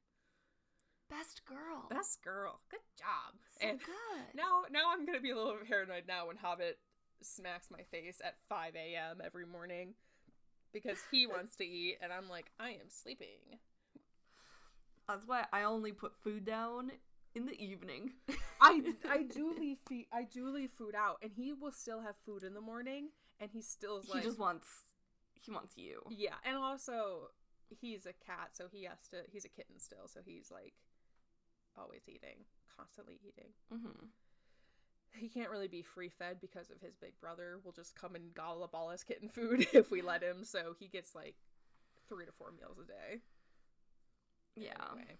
Best 1.09 1.43
girl. 1.47 1.87
Best 1.89 2.23
girl, 2.23 2.61
good 2.71 2.81
job. 2.99 3.39
So 3.61 3.69
and 3.69 3.79
good. 3.79 4.35
now, 4.35 4.65
now 4.71 4.93
I'm 4.93 5.07
gonna 5.07 5.21
be 5.21 5.31
a 5.31 5.37
little 5.37 5.57
paranoid 5.67 6.05
now 6.07 6.27
when 6.27 6.37
Hobbit 6.37 6.79
smacks 7.23 7.69
my 7.71 7.85
face 7.91 8.21
at 8.23 8.35
5 8.49 8.75
a.m. 8.75 9.23
every 9.25 9.47
morning 9.47 9.95
because 10.73 10.99
he 11.11 11.27
wants 11.29 11.57
to 11.57 11.65
eat, 11.65 11.97
and 12.03 12.13
I'm 12.13 12.29
like, 12.29 12.51
I 12.61 12.71
am 12.71 12.89
sleeping. 12.89 13.59
That's 15.09 15.27
why 15.27 15.47
I 15.53 15.63
only 15.63 15.93
put 15.93 16.13
food 16.23 16.45
down 16.45 16.91
in 17.35 17.47
the 17.47 17.59
evening. 17.59 18.13
I 18.61 18.83
I 19.09 19.23
do 19.23 19.55
leave 19.59 19.79
feed, 19.89 20.09
I 20.13 20.25
do 20.25 20.51
leave 20.51 20.73
food 20.73 20.95
out, 20.97 21.19
and 21.23 21.31
he 21.35 21.53
will 21.53 21.73
still 21.73 22.03
have 22.03 22.17
food 22.27 22.43
in 22.43 22.53
the 22.53 22.61
morning, 22.61 23.11
and 23.41 23.51
he 23.51 23.63
still 23.63 23.99
is 23.99 24.09
like 24.09 24.09
he 24.09 24.19
like, 24.19 24.25
just 24.25 24.39
wants 24.39 24.69
he 25.41 25.53
wants 25.53 25.77
you. 25.77 26.03
Yeah, 26.11 26.35
and 26.45 26.57
also 26.57 27.31
he's 27.81 28.07
a 28.07 28.13
cat, 28.13 28.51
so 28.53 28.65
he 28.71 28.85
has 28.85 28.99
to. 29.11 29.19
He's 29.31 29.45
a 29.45 29.49
kitten 29.49 29.79
still, 29.79 30.07
so 30.07 30.21
he's 30.25 30.51
like 30.51 30.75
always 31.77 32.03
eating, 32.09 32.45
constantly 32.77 33.19
eating. 33.23 33.51
Mm-hmm. 33.73 34.07
He 35.15 35.29
can't 35.29 35.51
really 35.51 35.69
be 35.69 35.83
free 35.83 36.11
fed 36.11 36.39
because 36.41 36.71
of 36.71 36.81
his 36.81 36.95
big 36.97 37.19
brother. 37.21 37.59
Will 37.65 37.73
just 37.73 37.97
come 37.97 38.15
and 38.15 38.35
gobble 38.35 38.63
up 38.63 38.75
all 38.75 38.91
his 38.91 39.03
kitten 39.03 39.29
food 39.29 39.67
if 39.73 39.91
we 39.91 40.03
let 40.03 40.23
him. 40.23 40.45
So 40.45 40.75
he 40.79 40.89
gets 40.89 41.15
like 41.15 41.37
three 42.09 42.27
to 42.27 42.33
four 42.33 42.53
meals 42.59 42.79
a 42.79 42.87
day. 42.87 43.21
Yeah. 44.57 44.73
Anyway, 44.93 45.19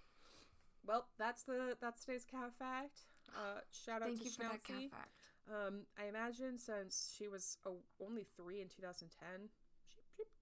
well, 0.87 1.07
that's 1.19 1.43
the 1.43 1.77
that's 1.81 2.05
today's 2.05 2.25
cat 2.25 2.53
fact. 2.59 3.01
Uh, 3.37 3.61
shout 3.71 4.03
out 4.03 4.09
Thank 4.09 4.21
to 4.21 4.25
you 4.25 4.31
for 4.31 4.43
that 4.43 4.65
cat 4.65 4.91
fact. 4.91 5.19
Um, 5.49 5.81
I 5.99 6.09
imagine 6.09 6.59
since 6.59 7.15
she 7.17 7.29
was 7.29 7.57
uh, 7.67 7.71
only 8.05 8.27
three 8.37 8.61
in 8.61 8.69
2010, 8.69 9.49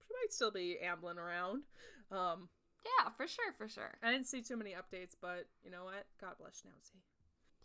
she, 0.07 0.13
might 0.13 0.33
still 0.33 0.51
be 0.51 0.77
ambling 0.79 1.17
around. 1.17 1.63
Um, 2.11 2.49
Yeah, 2.85 3.09
for 3.17 3.27
sure, 3.27 3.51
for 3.57 3.67
sure. 3.67 3.97
I 4.01 4.11
didn't 4.11 4.27
see 4.27 4.41
too 4.41 4.55
many 4.57 4.71
updates, 4.71 5.15
but 5.21 5.45
you 5.63 5.71
know 5.71 5.83
what? 5.85 6.05
God 6.21 6.35
bless 6.39 6.61
Schnauzy. 6.61 7.01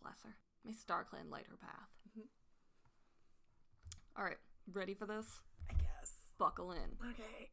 Bless 0.03 0.21
her. 0.25 0.35
May 0.65 0.73
StarClan 0.73 1.31
light 1.31 1.47
her 1.49 1.57
path. 1.57 1.89
Mhm. 2.19 2.27
All 4.17 4.25
right, 4.25 4.39
ready 4.73 4.95
for 4.95 5.07
this? 5.07 5.27
I 5.71 5.75
guess. 5.75 6.13
Buckle 6.39 6.73
in. 6.73 6.97
Okay. 7.11 7.51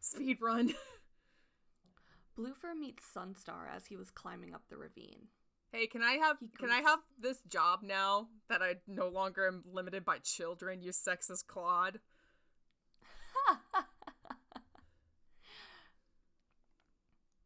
Speed 0.00 0.38
run. 0.40 0.74
Bluefur 2.38 2.74
meets 2.78 3.04
Sunstar 3.14 3.68
as 3.74 3.86
he 3.86 3.96
was 3.96 4.10
climbing 4.10 4.54
up 4.54 4.62
the 4.68 4.76
ravine. 4.76 5.28
hey, 5.72 5.86
can 5.86 6.02
I 6.02 6.12
have 6.14 6.36
can 6.58 6.70
I 6.70 6.80
have 6.80 7.00
this 7.18 7.40
job 7.48 7.80
now 7.82 8.28
that 8.48 8.62
I 8.62 8.76
no 8.88 9.08
longer 9.08 9.46
am 9.46 9.62
limited 9.70 10.04
by 10.04 10.18
children? 10.18 10.82
You 10.82 10.90
sexist 10.92 11.46
Claude. 11.46 12.00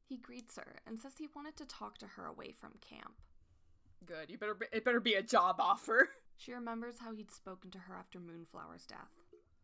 He 0.06 0.16
greets 0.16 0.56
her 0.56 0.80
and 0.86 0.98
says 0.98 1.14
he 1.18 1.28
wanted 1.34 1.56
to 1.56 1.66
talk 1.66 1.98
to 1.98 2.06
her 2.06 2.26
away 2.26 2.52
from 2.52 2.72
camp. 2.80 3.14
Good. 4.04 4.30
You 4.30 4.38
better 4.38 4.54
be, 4.54 4.66
it 4.72 4.84
better 4.84 5.00
be 5.00 5.14
a 5.14 5.22
job 5.22 5.56
offer. 5.58 6.10
She 6.36 6.52
remembers 6.52 6.96
how 6.98 7.14
he'd 7.14 7.30
spoken 7.30 7.70
to 7.70 7.78
her 7.78 7.94
after 7.94 8.18
Moonflower's 8.18 8.86
death, 8.86 9.12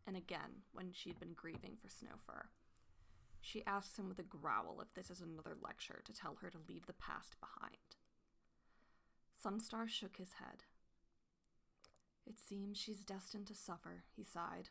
and 0.07 0.15
again 0.15 0.63
when 0.71 0.93
she'd 0.93 1.19
been 1.19 1.33
grieving 1.33 1.75
for 1.81 1.89
Snowfur. 1.89 2.45
She 3.41 3.65
asks 3.65 3.99
him 3.99 4.07
with 4.07 4.19
a 4.19 4.23
growl 4.23 4.79
if 4.81 4.93
this 4.93 5.09
is 5.09 5.19
another 5.19 5.57
lecture 5.61 6.01
to 6.05 6.13
tell 6.13 6.37
her 6.41 6.49
to 6.49 6.57
leave 6.69 6.85
the 6.85 6.93
past 6.93 7.35
behind. 7.41 7.75
Sunstar 9.43 9.89
shook 9.89 10.15
his 10.15 10.33
head. 10.39 10.63
It 12.25 12.39
seems 12.39 12.77
she's 12.77 13.03
destined 13.03 13.47
to 13.47 13.53
suffer, 13.53 14.03
he 14.15 14.23
sighed. 14.23 14.69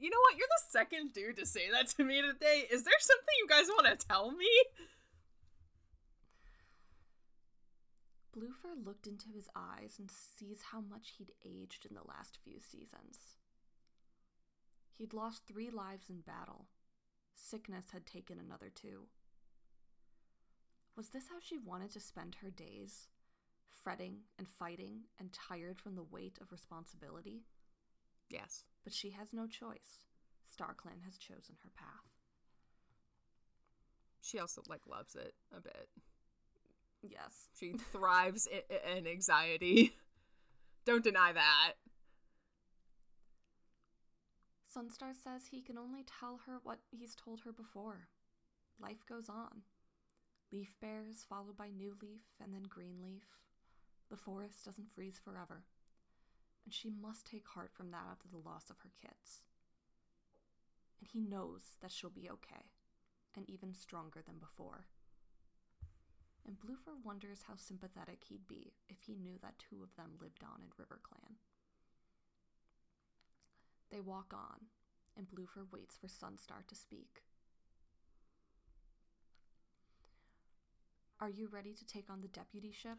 You 0.00 0.08
know 0.08 0.20
what? 0.22 0.38
You're 0.38 0.48
the 0.48 0.70
second 0.70 1.12
dude 1.12 1.36
to 1.36 1.46
say 1.46 1.70
that 1.70 1.88
to 1.88 2.04
me 2.04 2.22
today. 2.22 2.66
Is 2.70 2.84
there 2.84 2.94
something 2.98 3.34
you 3.38 3.46
guys 3.46 3.66
want 3.68 3.86
to 3.86 4.06
tell 4.06 4.30
me? 4.30 4.48
Bluefur 8.34 8.84
looked 8.84 9.06
into 9.06 9.26
his 9.34 9.48
eyes 9.54 9.96
and 9.98 10.10
sees 10.10 10.62
how 10.72 10.80
much 10.80 11.14
he'd 11.18 11.32
aged 11.44 11.84
in 11.84 11.94
the 11.94 12.06
last 12.08 12.38
few 12.42 12.60
seasons. 12.60 13.36
He'd 14.96 15.12
lost 15.12 15.42
three 15.46 15.70
lives 15.70 16.08
in 16.08 16.20
battle. 16.20 16.66
Sickness 17.34 17.86
had 17.92 18.06
taken 18.06 18.38
another 18.38 18.70
two. 18.74 19.08
Was 20.96 21.08
this 21.08 21.28
how 21.28 21.40
she 21.42 21.58
wanted 21.58 21.90
to 21.92 22.00
spend 22.00 22.36
her 22.36 22.50
days? 22.50 23.08
Fretting 23.82 24.18
and 24.38 24.46
fighting 24.46 25.04
and 25.18 25.32
tired 25.32 25.80
from 25.80 25.94
the 25.94 26.02
weight 26.02 26.38
of 26.40 26.52
responsibility? 26.52 27.44
Yes. 28.28 28.64
But 28.84 28.92
she 28.92 29.10
has 29.10 29.32
no 29.32 29.46
choice. 29.46 30.04
StarClan 30.50 31.04
has 31.04 31.16
chosen 31.18 31.56
her 31.62 31.70
path. 31.76 32.10
She 34.22 34.38
also 34.38 34.62
like 34.68 34.82
loves 34.88 35.14
it 35.14 35.34
a 35.56 35.60
bit. 35.60 35.88
Yes. 37.02 37.48
She 37.58 37.72
thrives 37.92 38.46
in, 38.46 38.96
in 38.96 39.06
anxiety. 39.06 39.94
Don't 40.84 41.04
deny 41.04 41.32
that. 41.32 41.72
Sunstar 44.74 45.14
says 45.14 45.46
he 45.50 45.60
can 45.60 45.76
only 45.76 46.04
tell 46.04 46.40
her 46.46 46.60
what 46.62 46.78
he's 46.90 47.14
told 47.14 47.40
her 47.40 47.52
before. 47.52 48.08
Life 48.80 49.04
goes 49.08 49.28
on. 49.28 49.62
Leaf 50.52 50.74
bears, 50.80 51.24
followed 51.28 51.56
by 51.56 51.68
new 51.68 51.96
leaf 52.02 52.22
and 52.42 52.54
then 52.54 52.62
green 52.68 53.02
leaf. 53.02 53.24
The 54.10 54.16
forest 54.16 54.64
doesn't 54.64 54.90
freeze 54.94 55.20
forever. 55.22 55.64
And 56.64 56.74
she 56.74 56.90
must 56.90 57.26
take 57.26 57.48
heart 57.48 57.70
from 57.72 57.90
that 57.90 58.06
after 58.10 58.28
the 58.28 58.48
loss 58.48 58.70
of 58.70 58.78
her 58.80 58.90
kits. 59.00 59.42
And 61.00 61.08
he 61.12 61.20
knows 61.20 61.76
that 61.80 61.90
she'll 61.90 62.10
be 62.10 62.28
okay, 62.30 62.70
and 63.34 63.48
even 63.48 63.74
stronger 63.74 64.20
than 64.24 64.38
before. 64.38 64.86
And 66.46 66.58
Bluefur 66.58 66.94
wonders 67.04 67.44
how 67.46 67.54
sympathetic 67.56 68.24
he'd 68.28 68.46
be 68.46 68.74
if 68.88 69.02
he 69.06 69.14
knew 69.14 69.38
that 69.42 69.58
two 69.58 69.82
of 69.82 69.94
them 69.96 70.18
lived 70.20 70.42
on 70.42 70.60
in 70.62 70.68
RiverClan. 70.70 71.36
They 73.90 74.00
walk 74.00 74.32
on, 74.32 74.66
and 75.16 75.26
Bluefur 75.28 75.70
waits 75.72 75.96
for 75.96 76.06
Sunstar 76.06 76.66
to 76.68 76.74
speak. 76.74 77.22
Are 81.20 81.28
you 81.28 81.48
ready 81.52 81.74
to 81.74 81.86
take 81.86 82.08
on 82.08 82.20
the 82.22 82.28
deputyship? 82.28 82.96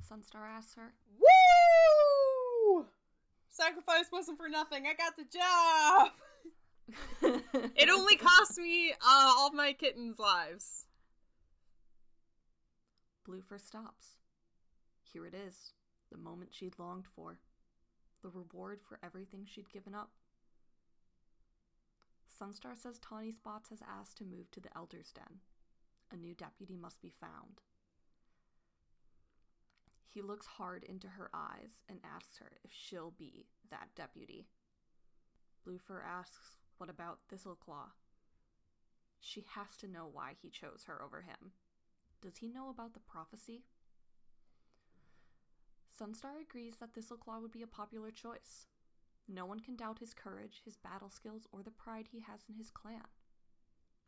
Sunstar 0.00 0.48
asks 0.48 0.74
her. 0.74 0.94
Woo! 1.18 2.86
Sacrifice 3.54 4.06
wasn't 4.12 4.36
for 4.36 4.48
nothing. 4.48 4.84
I 4.86 4.94
got 4.94 5.16
the 5.16 5.24
job. 5.24 6.10
It 7.76 7.88
only 7.88 8.16
cost 8.18 8.58
me 8.58 8.92
uh, 8.92 9.32
all 9.38 9.52
my 9.52 9.72
kittens' 9.72 10.18
lives. 10.18 10.84
Bluefur 13.26 13.58
stops. 13.58 14.18
Here 15.02 15.24
it 15.24 15.32
is, 15.32 15.72
the 16.12 16.18
moment 16.18 16.50
she'd 16.52 16.78
longed 16.78 17.06
for, 17.06 17.38
the 18.22 18.28
reward 18.28 18.80
for 18.86 18.98
everything 19.02 19.46
she'd 19.46 19.72
given 19.72 19.94
up. 19.94 20.10
Sunstar 22.38 22.76
says 22.76 22.98
Tawny 22.98 23.30
Spots 23.32 23.70
has 23.70 23.80
asked 23.88 24.18
to 24.18 24.24
move 24.24 24.50
to 24.50 24.60
the 24.60 24.76
Elder's 24.76 25.12
Den. 25.12 25.40
A 26.12 26.16
new 26.16 26.34
deputy 26.34 26.76
must 26.76 27.00
be 27.00 27.12
found. 27.18 27.62
He 30.14 30.22
looks 30.22 30.46
hard 30.46 30.84
into 30.84 31.08
her 31.08 31.28
eyes 31.34 31.82
and 31.88 31.98
asks 32.04 32.38
her 32.38 32.52
if 32.62 32.70
she'll 32.72 33.10
be 33.18 33.46
that 33.68 33.88
deputy. 33.96 34.46
Bluefur 35.66 36.00
asks, 36.06 36.58
What 36.78 36.88
about 36.88 37.18
Thistleclaw? 37.28 37.90
She 39.20 39.44
has 39.56 39.76
to 39.78 39.88
know 39.88 40.08
why 40.10 40.34
he 40.40 40.50
chose 40.50 40.84
her 40.86 41.02
over 41.02 41.22
him. 41.22 41.50
Does 42.22 42.36
he 42.36 42.48
know 42.48 42.68
about 42.68 42.94
the 42.94 43.00
prophecy? 43.00 43.64
Sunstar 46.00 46.40
agrees 46.40 46.76
that 46.78 46.94
Thistleclaw 46.94 47.42
would 47.42 47.52
be 47.52 47.62
a 47.62 47.66
popular 47.66 48.12
choice. 48.12 48.66
No 49.26 49.46
one 49.46 49.58
can 49.58 49.74
doubt 49.74 49.98
his 49.98 50.14
courage, 50.14 50.62
his 50.64 50.76
battle 50.76 51.10
skills, 51.10 51.48
or 51.50 51.64
the 51.64 51.72
pride 51.72 52.06
he 52.12 52.20
has 52.20 52.40
in 52.48 52.54
his 52.54 52.70
clan. 52.70 53.00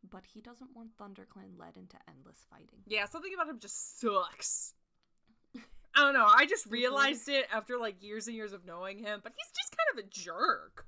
But 0.09 0.25
he 0.33 0.39
doesn't 0.39 0.73
want 0.73 0.95
ThunderClan 0.97 1.59
led 1.59 1.75
into 1.75 1.97
endless 2.07 2.45
fighting. 2.49 2.83
Yeah, 2.85 3.07
something 3.07 3.33
about 3.33 3.49
him 3.49 3.59
just 3.59 3.99
sucks. 3.99 4.73
I 5.97 6.01
don't 6.01 6.13
know. 6.13 6.27
I 6.29 6.45
just 6.45 6.67
realized 6.67 7.27
it 7.27 7.47
after 7.51 7.75
like 7.79 8.03
years 8.03 8.27
and 8.27 8.35
years 8.35 8.53
of 8.53 8.65
knowing 8.65 8.99
him, 8.99 9.19
but 9.23 9.33
he's 9.35 9.51
just 9.51 9.75
kind 9.75 9.97
of 9.97 10.05
a 10.05 10.09
jerk. 10.11 10.85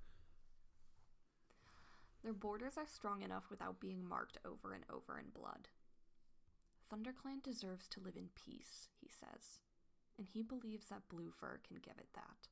Their 2.24 2.34
borders 2.34 2.78
are 2.78 2.86
strong 2.86 3.24
enough 3.24 3.46
without 3.50 3.80
being 3.80 4.08
marked 4.08 4.38
over 4.46 4.72
and 4.72 4.84
over 4.94 5.18
in 5.18 5.32
blood. 5.34 5.68
ThunderClan 6.94 7.42
deserves 7.42 7.88
to 7.88 8.00
live 8.00 8.18
in 8.18 8.30
peace, 8.36 8.88
he 9.02 9.08
says, 9.08 9.62
and 10.20 10.28
he 10.32 10.44
believes 10.44 10.90
that 10.90 11.10
Bluefur 11.12 11.58
can 11.68 11.78
give 11.82 11.98
it 11.98 12.10
that. 12.14 12.50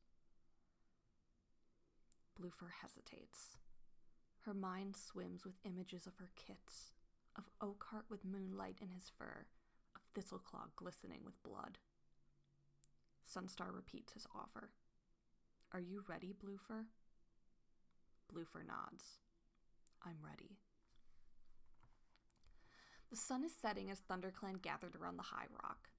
Bluefur 2.42 2.72
hesitates. 2.82 3.58
Her 4.46 4.56
mind 4.56 4.96
swims 4.96 5.46
with 5.46 5.60
images 5.64 6.08
of 6.08 6.16
her 6.18 6.32
kits, 6.36 6.94
of 7.36 7.50
Oakheart 7.62 8.10
with 8.10 8.26
moonlight 8.26 8.80
in 8.82 8.90
his 8.90 9.12
fur, 9.16 9.46
of 9.96 10.02
Thistleclaw 10.16 10.70
glistening 10.76 11.22
with 11.24 11.44
blood. 11.44 11.78
Sunstar 13.28 13.74
repeats 13.74 14.14
his 14.14 14.26
offer. 14.34 14.70
Are 15.74 15.80
you 15.80 16.04
ready, 16.08 16.34
Bluefur? 16.34 16.86
Bluefur 18.34 18.66
nods. 18.66 19.20
I'm 20.06 20.18
ready. 20.24 20.58
The 23.10 23.18
sun 23.18 23.44
is 23.44 23.52
setting 23.54 23.90
as 23.90 24.02
ThunderClan 24.02 24.62
gathered 24.62 24.96
around 24.96 25.18
the 25.18 25.24
High 25.24 25.48
Rock. 25.64 25.90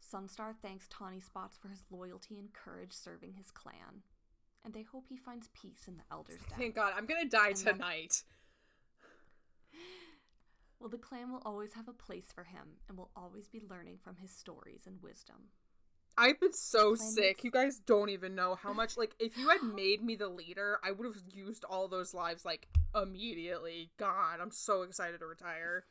Sunstar 0.00 0.54
thanks 0.62 0.86
Tawny 0.88 1.20
Spots 1.20 1.56
for 1.56 1.68
his 1.68 1.82
loyalty 1.90 2.38
and 2.38 2.52
courage 2.52 2.92
serving 2.92 3.34
his 3.34 3.50
clan, 3.50 4.02
and 4.64 4.72
they 4.72 4.82
hope 4.82 5.06
he 5.08 5.16
finds 5.16 5.48
peace 5.52 5.88
in 5.88 5.96
the 5.96 6.04
Elder's 6.12 6.40
Den. 6.48 6.58
Thank 6.58 6.74
God, 6.76 6.92
I'm 6.96 7.06
gonna 7.06 7.24
die 7.28 7.48
And 7.48 7.56
tonight. 7.56 8.22
Well, 10.78 10.90
the 10.90 10.98
clan 10.98 11.32
will 11.32 11.42
always 11.44 11.72
have 11.72 11.88
a 11.88 11.92
place 11.92 12.26
for 12.32 12.44
him 12.44 12.78
and 12.88 12.96
will 12.96 13.10
always 13.16 13.48
be 13.48 13.60
learning 13.68 13.98
from 14.02 14.16
his 14.16 14.30
stories 14.30 14.82
and 14.86 15.02
wisdom. 15.02 15.48
I've 16.18 16.40
been 16.40 16.52
so 16.52 16.94
sick. 16.94 17.44
You 17.44 17.50
guys 17.50 17.78
don't 17.78 18.08
even 18.08 18.34
know 18.34 18.54
how 18.54 18.72
much. 18.72 18.96
Like, 18.96 19.14
if 19.18 19.36
you 19.36 19.48
had 19.48 19.62
made 19.62 20.02
me 20.02 20.16
the 20.16 20.28
leader, 20.28 20.78
I 20.82 20.90
would 20.90 21.04
have 21.04 21.22
used 21.32 21.64
all 21.64 21.88
those 21.88 22.14
lives 22.14 22.44
like 22.44 22.68
immediately. 22.94 23.90
God, 23.98 24.38
I'm 24.40 24.50
so 24.50 24.82
excited 24.82 25.20
to 25.20 25.26
retire. 25.26 25.84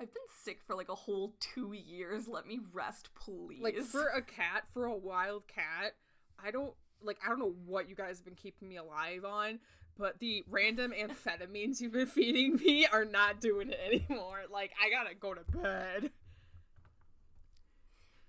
I've 0.00 0.12
been 0.12 0.22
sick 0.42 0.60
for 0.64 0.76
like 0.76 0.88
a 0.88 0.94
whole 0.94 1.34
two 1.40 1.72
years. 1.72 2.28
Let 2.28 2.46
me 2.46 2.60
rest, 2.72 3.10
please. 3.14 3.62
Like 3.62 3.78
for 3.78 4.08
a 4.08 4.22
cat, 4.22 4.64
for 4.72 4.84
a 4.84 4.96
wild 4.96 5.48
cat, 5.48 5.94
I 6.42 6.50
don't 6.50 6.74
like. 7.02 7.18
I 7.24 7.28
don't 7.28 7.40
know 7.40 7.54
what 7.66 7.88
you 7.88 7.96
guys 7.96 8.18
have 8.18 8.24
been 8.24 8.34
keeping 8.34 8.68
me 8.68 8.76
alive 8.76 9.24
on, 9.24 9.58
but 9.98 10.20
the 10.20 10.44
random 10.48 10.92
amphetamines 10.92 11.80
you've 11.80 11.92
been 11.94 12.06
feeding 12.06 12.56
me 12.56 12.86
are 12.86 13.04
not 13.04 13.40
doing 13.40 13.70
it 13.70 13.80
anymore. 14.08 14.42
Like, 14.52 14.72
I 14.80 14.90
gotta 14.90 15.16
go 15.16 15.34
to 15.34 15.42
bed. 15.50 16.10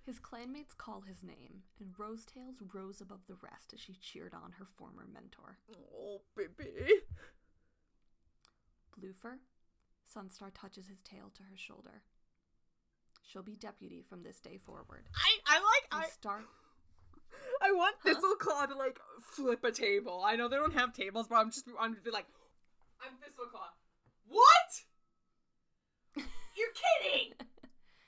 His 0.09 0.19
clanmates 0.19 0.75
call 0.75 1.01
his 1.01 1.21
name, 1.21 1.61
and 1.79 1.93
Rosetails 1.95 2.55
rose 2.73 2.99
above 2.99 3.19
the 3.27 3.37
rest 3.43 3.73
as 3.75 3.79
she 3.79 3.93
cheered 3.93 4.33
on 4.33 4.53
her 4.57 4.65
former 4.65 5.05
mentor. 5.13 5.59
Oh, 5.95 6.21
baby. 6.35 6.73
Bluefur, 8.99 9.37
Sunstar 10.11 10.49
touches 10.51 10.87
his 10.87 10.99
tail 11.03 11.29
to 11.35 11.43
her 11.43 11.55
shoulder. 11.55 12.01
She'll 13.21 13.43
be 13.43 13.55
deputy 13.55 14.01
from 14.01 14.23
this 14.23 14.39
day 14.39 14.57
forward. 14.57 15.03
I, 15.15 15.37
I 15.45 15.59
like, 15.59 16.03
I, 16.05 16.09
start. 16.09 16.45
I 17.61 17.71
want 17.71 17.97
Huh? 18.03 18.15
Thistleclaw 18.15 18.69
to 18.69 18.75
like 18.75 18.97
flip 19.21 19.63
a 19.63 19.71
table. 19.71 20.23
I 20.25 20.35
know 20.35 20.47
they 20.47 20.55
don't 20.55 20.73
have 20.73 20.91
tables, 20.91 21.27
but 21.29 21.35
I'm 21.35 21.51
just 21.51 21.65
I'm 21.79 21.95
be 22.03 22.09
like, 22.09 22.25
I'm 22.99 23.13
Thistleclaw. 23.13 23.69
What? 24.27 24.85
You're 26.57 26.73
kidding! 26.73 27.33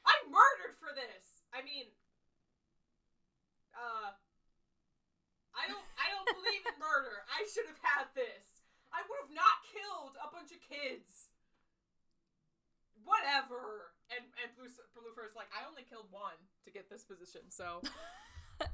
I'm 0.04 0.32
murdered 0.32 0.78
for 0.80 0.96
this. 0.96 1.41
I 1.52 1.60
mean, 1.64 1.92
uh, 3.76 4.16
I 5.52 5.68
don't 5.68 5.88
I 6.00 6.08
don't 6.16 6.30
believe 6.40 6.64
in 6.64 6.76
murder. 6.80 7.28
I 7.28 7.44
should 7.48 7.68
have 7.68 7.82
had 7.84 8.08
this. 8.16 8.64
I 8.92 9.04
would 9.08 9.20
have 9.28 9.36
not 9.36 9.64
killed 9.72 10.16
a 10.20 10.28
bunch 10.32 10.52
of 10.52 10.60
kids. 10.64 11.32
Whatever. 13.04 13.96
And 14.12 14.24
and 14.40 14.52
Blue 14.56 14.72
Bluefur's 14.96 15.36
like, 15.36 15.52
I 15.52 15.68
only 15.68 15.84
killed 15.88 16.08
one 16.12 16.40
to 16.66 16.70
get 16.72 16.90
this 16.90 17.04
position, 17.04 17.48
so. 17.50 17.84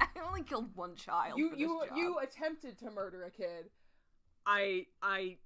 I 0.01 0.07
only 0.25 0.43
killed 0.43 0.75
one 0.75 0.95
child. 0.95 1.39
you 1.39 1.53
you 1.55 1.81
job. 1.87 1.97
you 1.97 2.17
attempted 2.19 2.77
to 2.79 2.91
murder 2.91 3.23
a 3.23 3.31
kid. 3.31 3.69
I 4.45 4.85
I 5.01 5.37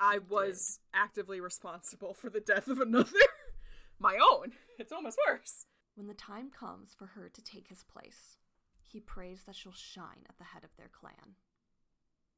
I 0.00 0.18
was 0.28 0.80
actively 0.92 1.40
responsible 1.40 2.14
for 2.14 2.28
the 2.28 2.40
death 2.40 2.68
of 2.68 2.80
another. 2.80 3.10
My 3.98 4.18
own. 4.18 4.52
It's 4.78 4.92
almost 4.92 5.18
worse. 5.28 5.66
When 5.94 6.06
the 6.06 6.14
time 6.14 6.50
comes 6.50 6.92
for 6.94 7.06
her 7.06 7.28
to 7.28 7.42
take 7.42 7.68
his 7.68 7.84
place, 7.84 8.36
he 8.82 9.00
prays 9.00 9.42
that 9.44 9.54
she'll 9.54 9.72
shine 9.72 10.24
at 10.28 10.38
the 10.38 10.44
head 10.44 10.64
of 10.64 10.76
their 10.76 10.88
clan. 10.88 11.36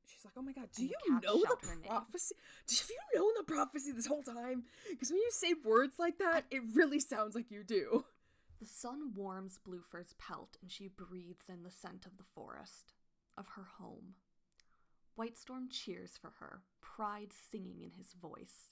She's 0.06 0.24
like, 0.24 0.34
"Oh 0.36 0.42
my 0.42 0.52
god, 0.52 0.70
do 0.72 0.82
And 0.82 0.90
you 0.90 1.20
know 1.20 1.40
the 1.40 1.56
prophecy? 1.84 2.36
Have 2.68 2.90
you 2.90 3.18
known 3.18 3.32
the 3.36 3.44
prophecy 3.44 3.92
this 3.92 4.06
whole 4.06 4.22
time? 4.22 4.64
Because 4.88 5.10
when 5.10 5.20
you 5.20 5.30
say 5.30 5.54
words 5.54 5.98
like 5.98 6.18
that, 6.18 6.46
it 6.50 6.62
really 6.74 7.00
sounds 7.00 7.34
like 7.34 7.50
you 7.50 7.64
do." 7.64 8.06
The 8.58 8.66
sun 8.66 9.12
warms 9.14 9.58
Bluefur's 9.58 10.14
pelt 10.14 10.56
and 10.62 10.70
she 10.70 10.88
breathes 10.88 11.48
in 11.48 11.62
the 11.62 11.70
scent 11.70 12.06
of 12.06 12.16
the 12.16 12.24
forest, 12.24 12.94
of 13.36 13.48
her 13.48 13.64
home. 13.64 14.14
Whitestorm 15.14 15.68
cheers 15.68 16.16
for 16.16 16.30
her, 16.38 16.62
pride 16.80 17.32
singing 17.32 17.82
in 17.82 17.92
his 17.92 18.12
voice. 18.12 18.70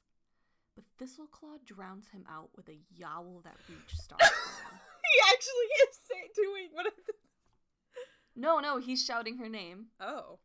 But 0.74 0.84
Thistleclaw 0.98 1.64
drowns 1.64 2.08
him 2.08 2.24
out 2.28 2.50
with 2.56 2.68
a 2.68 2.80
yowl 2.94 3.40
that 3.44 3.56
reached 3.68 3.96
Starclan. 4.08 4.20
he 4.20 5.32
actually 5.32 5.70
is 5.88 5.98
say, 6.08 6.30
doing 6.34 6.68
what 6.72 6.86
no, 8.36 8.58
no, 8.58 8.78
he's 8.78 9.04
shouting 9.04 9.38
her 9.38 9.48
name. 9.48 9.86
Oh. 10.00 10.38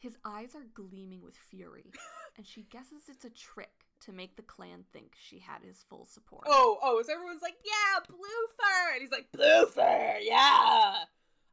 His 0.00 0.16
eyes 0.24 0.54
are 0.54 0.66
gleaming 0.74 1.22
with 1.22 1.36
fury, 1.36 1.92
and 2.36 2.46
she 2.46 2.62
guesses 2.62 3.02
it's 3.08 3.24
a 3.24 3.30
trick 3.30 3.70
to 4.00 4.12
make 4.12 4.36
the 4.36 4.42
clan 4.42 4.84
think 4.92 5.14
she 5.18 5.40
had 5.40 5.62
his 5.62 5.84
full 5.88 6.04
support. 6.04 6.44
Oh, 6.46 6.78
oh, 6.82 7.02
so 7.04 7.12
everyone's 7.12 7.42
like, 7.42 7.56
yeah, 7.64 8.00
Bluefur! 8.08 8.92
And 8.92 9.02
he's 9.02 9.10
like, 9.10 9.26
Bluefur, 9.32 10.18
yeah! 10.22 10.98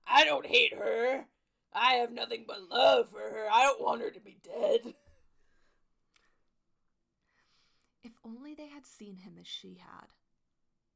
I 0.07 0.25
don't 0.25 0.45
hate 0.45 0.75
her. 0.75 1.25
I 1.73 1.95
have 1.95 2.11
nothing 2.11 2.45
but 2.47 2.69
love 2.69 3.09
for 3.09 3.19
her. 3.19 3.47
I 3.51 3.63
don't 3.63 3.81
want 3.81 4.01
her 4.01 4.11
to 4.11 4.19
be 4.19 4.37
dead. 4.43 4.93
If 8.03 8.11
only 8.25 8.53
they 8.55 8.67
had 8.67 8.85
seen 8.85 9.17
him 9.17 9.37
as 9.39 9.47
she 9.47 9.75
had. 9.79 10.07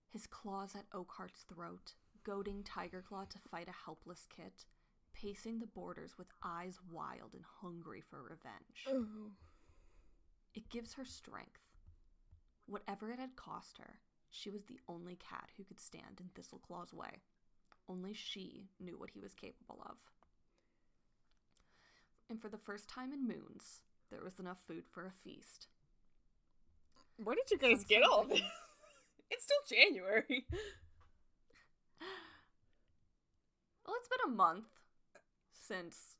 His 0.09 0.25
claws 0.25 0.75
at 0.75 0.89
Oakheart's 0.91 1.43
throat, 1.43 1.93
goading 2.23 2.63
Tigerclaw 2.63 3.29
to 3.29 3.37
fight 3.51 3.67
a 3.69 3.85
helpless 3.85 4.25
kit, 4.35 4.65
pacing 5.13 5.59
the 5.59 5.67
borders 5.67 6.17
with 6.17 6.27
eyes 6.43 6.79
wild 6.91 7.33
and 7.33 7.43
hungry 7.61 8.01
for 8.01 8.21
revenge. 8.23 8.85
Oh. 8.87 9.31
It 10.55 10.69
gives 10.69 10.93
her 10.93 11.05
strength. 11.05 11.61
Whatever 12.65 13.11
it 13.11 13.19
had 13.19 13.35
cost 13.35 13.77
her, 13.77 13.99
she 14.31 14.49
was 14.49 14.65
the 14.65 14.79
only 14.87 15.15
cat 15.15 15.49
who 15.57 15.63
could 15.63 15.79
stand 15.79 16.19
in 16.19 16.29
Thistleclaw's 16.29 16.93
way. 16.93 17.21
Only 17.87 18.13
she 18.13 18.69
knew 18.79 18.97
what 18.97 19.11
he 19.11 19.19
was 19.19 19.33
capable 19.33 19.81
of. 19.85 19.97
And 22.29 22.39
for 22.39 22.49
the 22.49 22.57
first 22.57 22.87
time 22.87 23.11
in 23.11 23.27
moons, 23.27 23.81
there 24.11 24.23
was 24.23 24.39
enough 24.39 24.59
food 24.67 24.83
for 24.91 25.05
a 25.05 25.11
feast. 25.23 25.67
Where 27.23 27.35
did 27.35 27.51
you 27.51 27.57
guys 27.57 27.83
get 27.83 28.03
all 28.03 28.23
this? 28.23 28.41
It's 29.31 29.43
still 29.43 29.77
January. 29.77 30.47
Well, 33.85 33.95
it's 33.99 34.09
been 34.09 34.31
a 34.33 34.35
month 34.35 34.65
since 35.51 36.15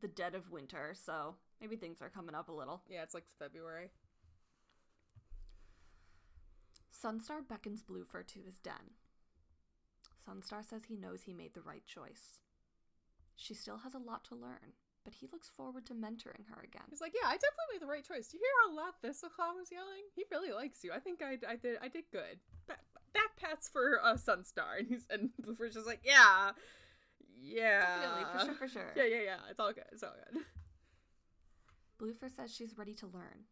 the 0.00 0.06
dead 0.06 0.36
of 0.36 0.50
winter, 0.50 0.94
so 0.94 1.34
maybe 1.60 1.74
things 1.74 2.00
are 2.00 2.08
coming 2.08 2.36
up 2.36 2.48
a 2.48 2.52
little. 2.52 2.82
Yeah, 2.88 3.02
it's 3.02 3.14
like 3.14 3.24
February. 3.36 3.90
Sunstar 6.92 7.40
beckons 7.48 7.82
Bluefur 7.82 8.24
to 8.26 8.40
his 8.44 8.60
den. 8.60 8.94
Sunstar 10.24 10.64
says 10.64 10.82
he 10.84 10.96
knows 10.96 11.22
he 11.22 11.32
made 11.32 11.54
the 11.54 11.62
right 11.62 11.84
choice. 11.84 12.38
She 13.34 13.54
still 13.54 13.78
has 13.78 13.94
a 13.94 13.98
lot 13.98 14.24
to 14.26 14.36
learn, 14.36 14.74
but 15.04 15.14
he 15.14 15.28
looks 15.32 15.48
forward 15.48 15.86
to 15.86 15.94
mentoring 15.94 16.46
her 16.48 16.62
again. 16.62 16.86
He's 16.90 17.00
like, 17.00 17.14
yeah, 17.14 17.28
I 17.28 17.34
definitely 17.34 17.72
made 17.74 17.82
the 17.82 17.90
right 17.90 18.04
choice. 18.04 18.28
Do 18.28 18.38
you 18.38 18.44
hear 18.44 18.56
how 18.62 18.76
loud 18.76 18.94
Thistleclaw 19.02 19.56
was 19.56 19.72
yelling? 19.72 20.06
He 20.14 20.24
really 20.30 20.52
likes 20.52 20.84
you. 20.84 20.92
I 20.92 20.98
think 20.98 21.22
I, 21.22 21.38
I 21.48 21.56
did 21.56 21.78
I 21.82 21.88
did 21.88 22.04
good. 22.12 22.38
Back, 22.68 22.80
back 23.12 23.36
pats 23.36 23.68
for 23.68 24.00
uh, 24.02 24.14
Sunstar, 24.14 24.72
and 24.78 24.88
he's 24.88 25.06
and 25.10 25.30
Bluefur's 25.42 25.74
just 25.74 25.86
like, 25.86 26.00
yeah, 26.04 26.52
yeah, 27.42 27.80
Definitely, 27.80 28.24
for 28.32 28.44
sure, 28.44 28.54
for 28.54 28.68
sure. 28.68 28.92
Yeah, 28.96 29.04
yeah, 29.04 29.22
yeah. 29.24 29.50
It's 29.50 29.60
all 29.60 29.72
good. 29.72 29.84
It's 29.92 30.02
all 30.02 30.14
good. 30.32 30.42
Bluefur 32.00 32.34
says 32.34 32.54
she's 32.54 32.78
ready 32.78 32.94
to 32.94 33.06
learn, 33.06 33.46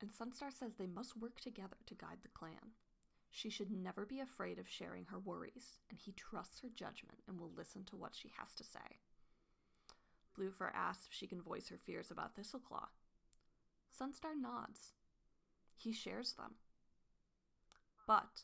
and 0.00 0.10
Sunstar 0.10 0.52
says 0.52 0.72
they 0.74 0.86
must 0.86 1.16
work 1.16 1.40
together 1.40 1.76
to 1.86 1.94
guide 1.94 2.18
the 2.22 2.28
clan. 2.28 2.74
She 3.30 3.50
should 3.50 3.70
never 3.70 4.06
be 4.06 4.20
afraid 4.20 4.58
of 4.58 4.68
sharing 4.68 5.04
her 5.06 5.18
worries, 5.18 5.78
and 5.90 5.98
he 5.98 6.12
trusts 6.12 6.60
her 6.60 6.68
judgment 6.74 7.18
and 7.28 7.38
will 7.38 7.52
listen 7.56 7.84
to 7.86 7.96
what 7.96 8.14
she 8.14 8.32
has 8.38 8.54
to 8.54 8.64
say. 8.64 8.98
Bluefur 10.36 10.70
asks 10.74 11.06
if 11.06 11.12
she 11.12 11.26
can 11.26 11.42
voice 11.42 11.68
her 11.68 11.78
fears 11.78 12.10
about 12.10 12.36
Thistleclaw. 12.36 12.86
Sunstar 13.98 14.34
nods. 14.38 14.92
He 15.76 15.92
shares 15.92 16.34
them. 16.34 16.54
But 18.06 18.42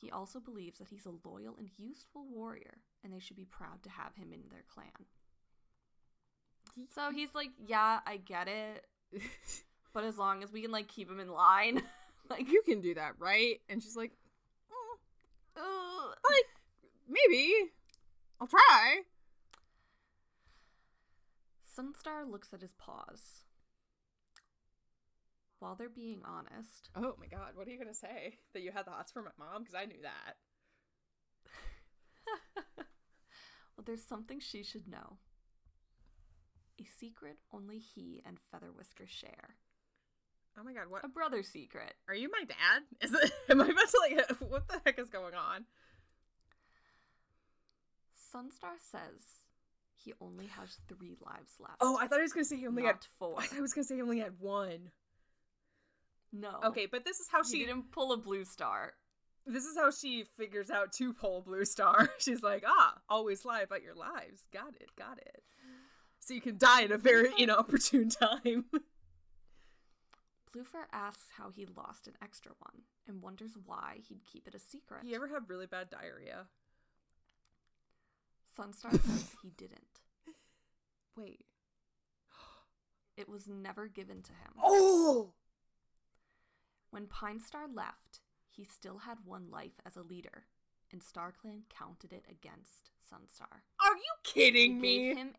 he 0.00 0.10
also 0.10 0.40
believes 0.40 0.78
that 0.78 0.88
he's 0.88 1.06
a 1.06 1.28
loyal 1.28 1.56
and 1.58 1.70
useful 1.76 2.24
warrior, 2.30 2.78
and 3.02 3.12
they 3.12 3.18
should 3.18 3.36
be 3.36 3.44
proud 3.44 3.82
to 3.82 3.90
have 3.90 4.14
him 4.16 4.32
in 4.32 4.42
their 4.50 4.64
clan. 4.72 5.06
So 6.94 7.10
he's 7.10 7.34
like, 7.34 7.50
Yeah, 7.66 8.00
I 8.06 8.18
get 8.18 8.48
it, 8.48 8.86
but 9.92 10.04
as 10.04 10.18
long 10.18 10.42
as 10.42 10.52
we 10.52 10.62
can 10.62 10.70
like 10.70 10.88
keep 10.88 11.10
him 11.10 11.20
in 11.20 11.28
line, 11.28 11.82
like 12.30 12.48
you 12.48 12.62
can 12.62 12.80
do 12.80 12.94
that, 12.94 13.14
right? 13.18 13.60
And 13.68 13.82
she's 13.82 13.96
like, 13.96 14.12
"Mm, 14.70 15.62
ugh. 15.62 16.16
like 16.30 16.46
maybe 17.08 17.52
I'll 18.40 18.46
try. 18.46 19.00
Sunstar 21.78 22.28
looks 22.28 22.52
at 22.52 22.60
his 22.60 22.72
paws. 22.72 23.42
While 25.60 25.74
they're 25.76 25.88
being 25.88 26.22
honest, 26.24 26.88
Oh 26.96 27.14
my 27.18 27.26
god, 27.26 27.52
what 27.54 27.66
are 27.66 27.70
you 27.70 27.78
gonna 27.78 27.94
say? 27.94 28.38
That 28.52 28.62
you 28.62 28.72
had 28.72 28.86
the 28.86 28.90
hots 28.90 29.12
for 29.12 29.22
my 29.22 29.30
mom? 29.38 29.62
Because 29.62 29.74
I 29.74 29.84
knew 29.84 30.02
that. 30.02 30.36
well, 33.76 33.84
there's 33.84 34.04
something 34.04 34.40
she 34.40 34.62
should 34.62 34.88
know. 34.88 35.18
A 36.80 36.84
secret 36.98 37.38
only 37.52 37.78
he 37.78 38.22
and 38.24 38.38
Feather 38.50 38.70
Whisker 38.76 39.06
share. 39.06 39.56
Oh 40.58 40.64
my 40.64 40.72
god, 40.72 40.88
what? 40.88 41.04
A 41.04 41.08
brother 41.08 41.42
secret. 41.42 41.94
Are 42.08 42.14
you 42.14 42.30
my 42.30 42.44
dad? 42.44 42.82
Is 43.00 43.12
it? 43.14 43.32
Am 43.48 43.60
I 43.60 43.66
about 43.66 43.88
to 43.88 44.00
like? 44.00 44.40
What 44.50 44.68
the 44.68 44.80
heck 44.84 44.98
is 44.98 45.08
going 45.08 45.34
on? 45.34 45.64
Sunstar 48.34 48.78
says 48.80 49.47
he 50.02 50.12
only 50.20 50.46
has 50.46 50.78
three 50.88 51.16
lives 51.24 51.54
left. 51.60 51.76
Oh, 51.80 51.98
I 52.00 52.06
thought 52.06 52.18
he 52.18 52.22
was 52.22 52.32
gonna 52.32 52.44
say 52.44 52.56
he 52.56 52.66
only 52.66 52.82
not 52.82 52.94
had. 52.94 53.06
four. 53.18 53.34
I 53.38 53.46
thought 53.46 53.56
he 53.56 53.60
was 53.60 53.72
gonna 53.72 53.84
say 53.84 53.96
he 53.96 54.02
only 54.02 54.18
had 54.20 54.38
one. 54.40 54.90
No. 56.32 56.60
Okay, 56.64 56.86
but 56.86 57.04
this 57.04 57.18
is 57.20 57.28
how 57.30 57.42
She 57.42 57.58
she. 57.60 57.66
didn't 57.66 57.90
pull 57.92 58.12
a 58.12 58.16
blue 58.16 58.44
star. 58.44 58.94
This 59.46 59.64
is 59.64 59.78
how 59.78 59.90
she 59.90 60.24
figures 60.36 60.68
out 60.68 60.92
to 60.98 61.14
pull 61.14 61.38
a 61.38 61.40
Blue 61.40 61.64
Star. 61.64 62.10
She's 62.18 62.42
like, 62.42 62.64
ah, 62.66 62.98
always 63.08 63.46
lie 63.46 63.62
about 63.62 63.82
your 63.82 63.94
lives. 63.94 64.44
Got 64.52 64.74
it, 64.78 64.90
got 64.94 65.16
it. 65.16 65.42
So 66.20 66.34
you 66.34 66.42
can 66.42 66.58
die 66.58 66.82
at 66.82 66.90
a 66.90 66.98
very 66.98 67.30
inopportune 67.38 68.10
time. 68.10 68.66
Bluefur 70.54 70.84
asks 70.92 71.28
how 71.38 71.48
he 71.48 71.64
lost 71.64 72.06
an 72.08 72.14
extra 72.22 72.52
one 72.58 72.82
and 73.06 73.22
wonders 73.22 73.52
why 73.64 74.00
he'd 74.06 74.24
keep 74.30 74.46
it 74.46 74.54
a 74.54 74.58
secret. 74.58 75.04
you 75.04 75.14
ever 75.16 75.28
have 75.28 75.48
really 75.48 75.66
bad 75.66 75.88
diarrhea? 75.88 76.46
Sunstar 78.58 78.92
says 78.92 79.30
he 79.42 79.50
didn't. 79.50 80.00
Wait. 81.16 81.44
It 83.16 83.28
was 83.28 83.48
never 83.48 83.88
given 83.88 84.22
to 84.22 84.30
him. 84.32 84.52
Oh! 84.62 85.32
When 86.90 87.06
Pine 87.08 87.40
Star 87.40 87.66
left, 87.72 88.20
he 88.48 88.62
still 88.64 88.98
had 88.98 89.18
one 89.24 89.50
life 89.50 89.80
as 89.84 89.96
a 89.96 90.02
leader, 90.02 90.44
and 90.92 91.02
StarClan 91.02 91.62
counted 91.68 92.12
it 92.12 92.24
against 92.30 92.90
Sunstar. 93.12 93.62
Are 93.84 93.96
you 93.96 94.12
kidding 94.22 94.76
They 94.76 94.80
me? 94.80 94.98
gave 95.08 95.16
him 95.16 95.34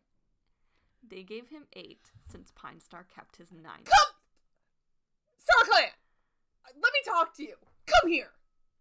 they 1.08 1.22
gave 1.22 1.48
him 1.48 1.62
eight 1.72 2.10
since 2.30 2.52
Pine 2.54 2.80
Star 2.80 3.04
kept 3.14 3.36
his 3.36 3.50
nine. 3.50 3.84
Come, 3.84 4.14
StarClan. 5.38 5.88
Let 6.74 6.92
me 6.92 7.00
talk 7.06 7.34
to 7.36 7.42
you. 7.42 7.54
Come 7.86 8.10
here. 8.10 8.32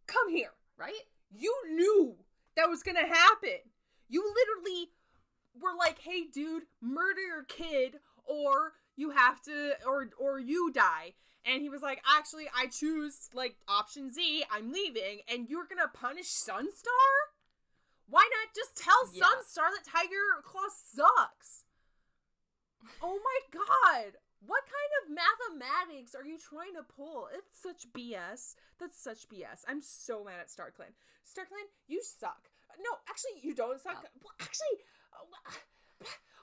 Come 0.08 0.30
here. 0.30 0.52
Right? 0.78 1.08
You 1.32 1.56
knew 1.72 2.18
that 2.58 2.70
was 2.70 2.84
gonna 2.84 3.08
happen. 3.08 3.60
You 4.10 4.34
literally 4.36 4.92
were 5.54 5.76
like, 5.78 6.00
"Hey, 6.00 6.26
dude, 6.26 6.68
murder 6.82 7.22
your 7.22 7.44
kid, 7.44 8.00
or 8.26 8.74
you 8.96 9.12
have 9.12 9.42
to, 9.44 9.78
or 9.86 10.10
or 10.18 10.40
you 10.40 10.72
die." 10.72 11.14
And 11.46 11.62
he 11.62 11.70
was 11.70 11.82
like, 11.82 12.04
"Actually, 12.06 12.50
I 12.54 12.68
choose 12.68 13.30
like 13.34 13.58
option 13.68 14.12
Z. 14.12 14.44
I'm 14.52 14.72
leaving, 14.74 15.22
and 15.28 15.50
you're 15.50 15.66
gonna 15.66 15.88
punish 15.88 16.28
Sunstar." 16.28 17.30
Why 18.08 18.28
not 18.34 18.56
just 18.56 18.76
tell 18.76 19.08
Yeah. 19.14 19.24
Sunstar 19.24 19.70
that 19.72 19.86
Tigerclaw 19.86 20.70
sucks? 20.72 21.64
Oh 23.02 23.20
my 23.24 23.40
god! 23.52 24.18
What 24.40 24.64
kind 24.66 24.92
of 25.04 25.10
mathematics 25.10 26.16
are 26.16 26.26
you 26.26 26.38
trying 26.38 26.74
to 26.76 26.84
pull? 26.84 27.28
It's 27.32 27.60
such 27.60 27.92
BS. 27.94 28.56
That's 28.80 28.98
such 28.98 29.28
BS. 29.30 29.64
I'm 29.68 29.82
so 29.82 30.24
mad 30.24 30.40
at 30.40 30.48
StarClan. 30.48 30.96
StarClan, 31.24 31.70
you 31.88 32.02
suck. 32.02 32.50
No, 32.80 32.98
actually, 33.10 33.42
you 33.44 33.54
don't 33.54 33.80
suck. 33.80 34.06
Well, 34.24 34.34
actually, 34.40 34.80
uh, 35.14 35.52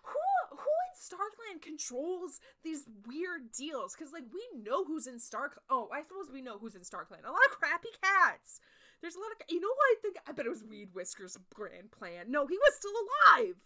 who 0.03 0.57
who 0.57 0.73
in 0.87 0.93
StarClan 0.95 1.63
controls 1.63 2.41
these 2.63 2.85
weird 3.07 3.53
deals? 3.53 3.95
Because 3.97 4.13
like 4.13 4.25
we 4.33 4.43
know 4.63 4.85
who's 4.85 5.07
in 5.07 5.17
StarClan. 5.17 5.65
Oh, 5.71 5.89
I 5.93 6.03
suppose 6.03 6.31
we 6.33 6.43
know 6.43 6.59
who's 6.59 6.75
in 6.75 6.83
StarClan. 6.83 7.25
A 7.25 7.31
lot 7.31 7.47
of 7.51 7.59
crappy 7.59 7.89
cats. 8.03 8.61
There's 9.01 9.17
a 9.17 9.19
lot 9.21 9.33
of. 9.33 9.39
You 9.49 9.61
know 9.61 9.69
what 9.69 9.93
I 9.93 9.95
think? 10.03 10.17
I 10.27 10.33
bet 10.33 10.47
it 10.47 10.51
was 10.51 10.65
Weed 10.65 10.91
Whisker's 10.95 11.39
grand 11.55 11.91
plan. 11.91 12.31
No, 12.31 12.47
he 12.47 12.57
was 12.57 12.75
still 12.77 12.93
alive. 12.93 13.57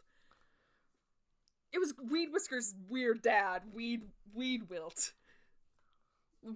It 1.73 1.79
was 1.79 1.95
Weed 2.11 2.33
Whisker's 2.33 2.75
weird 2.89 3.23
dad, 3.23 3.63
Weed 3.73 4.03
Weed 4.35 4.69
Wilt. 4.69 5.13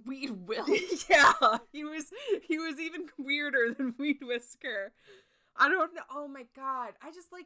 Weed 0.05 0.47
will. 0.47 0.65
yeah, 1.09 1.33
he 1.71 1.83
was 1.83 2.11
he 2.47 2.57
was 2.57 2.79
even 2.79 3.07
weirder 3.17 3.73
than 3.77 3.95
Weed 3.97 4.19
Whisker. 4.21 4.91
I 5.57 5.69
don't 5.69 5.93
know. 5.93 6.01
Oh 6.11 6.27
my 6.27 6.45
god. 6.55 6.93
I 7.01 7.11
just 7.11 7.31
like 7.31 7.45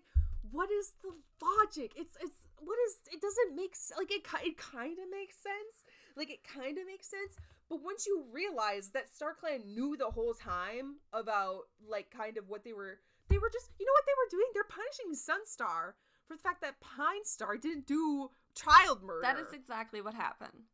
what 0.51 0.71
is 0.71 0.93
the 1.03 1.11
logic? 1.43 1.93
It's 1.95 2.15
it's 2.21 2.47
what 2.59 2.77
is 2.87 2.95
it 3.13 3.21
doesn't 3.21 3.55
make 3.55 3.75
like 3.97 4.11
it 4.11 4.25
it 4.45 4.57
kind 4.57 4.97
of 4.97 5.05
makes 5.11 5.35
sense. 5.35 5.85
Like 6.15 6.29
it 6.29 6.39
kind 6.43 6.77
of 6.77 6.85
makes 6.87 7.07
sense, 7.07 7.35
but 7.69 7.83
once 7.83 8.07
you 8.07 8.23
realize 8.31 8.89
that 8.91 9.07
StarClan 9.11 9.65
knew 9.65 9.95
the 9.97 10.09
whole 10.11 10.33
time 10.33 10.95
about 11.13 11.67
like 11.87 12.09
kind 12.09 12.37
of 12.37 12.49
what 12.49 12.63
they 12.63 12.73
were 12.73 12.99
they 13.29 13.37
were 13.37 13.49
just 13.51 13.69
you 13.79 13.85
know 13.85 13.93
what 13.93 14.05
they 14.07 14.17
were 14.17 14.31
doing? 14.31 14.49
They're 14.53 14.63
punishing 14.63 15.13
Sunstar 15.13 15.93
for 16.27 16.35
the 16.35 16.41
fact 16.41 16.61
that 16.61 16.79
Pine 16.81 17.25
Star 17.25 17.57
didn't 17.57 17.85
do 17.85 18.29
child 18.55 19.03
murder. 19.03 19.21
That 19.21 19.39
is 19.39 19.53
exactly 19.53 20.01
what 20.01 20.13
happened. 20.15 20.65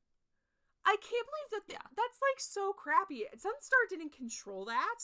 I 0.86 0.96
can't 1.02 1.26
believe 1.28 1.50
that 1.52 1.68
th- 1.68 1.80
Yeah. 1.82 1.88
that's 1.98 2.20
like 2.22 2.40
so 2.40 2.72
crappy. 2.72 3.26
Sunstar 3.36 3.90
didn't 3.90 4.14
control 4.16 4.66
that. 4.66 5.00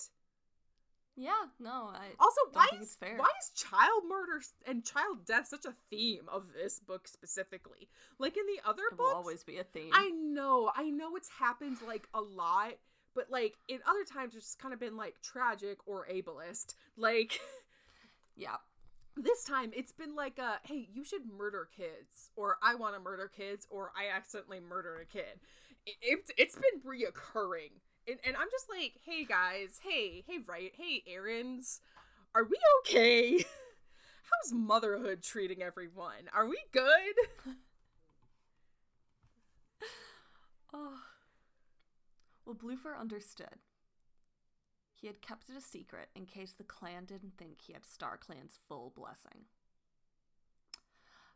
Yeah, 1.22 1.34
no, 1.60 1.92
I 1.94 2.08
Also, 2.20 2.42
why 2.52 2.68
is 2.82 2.96
fair. 2.96 3.16
why 3.16 3.28
is 3.40 3.52
child 3.56 4.04
murder 4.10 4.42
and 4.66 4.84
child 4.84 5.24
death 5.24 5.48
such 5.48 5.66
a 5.66 5.76
theme 5.92 6.24
of 6.28 6.46
this 6.52 6.80
book 6.80 7.08
specifically? 7.08 7.90
Like 8.18 8.38
in 8.38 8.48
the 8.48 8.68
other 8.68 8.82
it 8.92 8.98
will 8.98 9.14
always 9.14 9.44
be 9.44 9.60
a 9.60 9.64
theme. 9.64 9.92
I 9.94 10.10
know, 10.10 10.72
I 10.76 10.90
know 10.90 11.16
it's 11.16 11.30
happened 11.38 11.78
like 11.88 12.08
a 12.16 12.22
lot, 12.22 12.74
but 13.14 13.30
like 13.30 13.54
in 13.68 13.82
other 13.88 14.04
times 14.04 14.34
it's 14.34 14.46
just 14.46 14.60
kind 14.60 14.74
of 14.74 14.80
been 14.80 14.98
like 14.98 15.22
tragic 15.22 15.78
or 15.86 16.08
ableist. 16.12 16.74
Like 16.98 17.40
yeah. 18.36 18.56
this 19.16 19.44
time 19.44 19.72
it's 19.76 19.92
been 19.92 20.16
like 20.16 20.40
a 20.40 20.60
hey 20.64 20.88
you 20.92 21.04
should 21.04 21.24
murder 21.38 21.68
kids 21.76 22.32
or 22.38 22.58
i 22.64 22.74
want 22.74 22.96
to 22.96 23.00
murder 23.02 23.28
kids 23.28 23.68
or 23.70 23.92
i 23.94 24.08
accidentally 24.10 24.62
murdered 24.62 25.02
a 25.02 25.06
kid 25.06 25.42
it, 25.86 25.96
it's 26.02 26.32
it's 26.38 26.56
been 26.56 26.80
reoccurring 26.90 27.72
and, 28.08 28.18
and 28.26 28.36
i'm 28.38 28.48
just 28.52 28.68
like 28.70 28.94
hey 29.06 29.26
guys 29.26 29.80
hey 29.84 30.24
hey 30.28 30.40
right 30.48 30.74
hey 30.78 31.04
errands 31.08 31.82
are 32.36 32.44
we 32.44 32.58
okay 32.80 33.38
how's 34.32 34.54
motherhood 34.54 35.22
treating 35.22 35.62
everyone 35.62 36.30
are 36.34 36.48
we 36.48 36.58
good 36.72 37.56
Oh. 40.74 41.00
Well, 42.46 42.56
Bluefur 42.56 42.98
understood. 43.00 43.60
He 44.96 45.08
had 45.08 45.22
kept 45.22 45.50
it 45.50 45.58
a 45.58 45.62
secret 45.62 46.10
in 46.16 46.26
case 46.26 46.54
the 46.54 46.64
clan 46.64 47.06
didn't 47.06 47.38
think 47.38 47.62
he 47.62 47.74
had 47.74 47.86
Star 47.86 48.18
Clan's 48.18 48.60
full 48.68 48.94
blessing. 48.96 49.46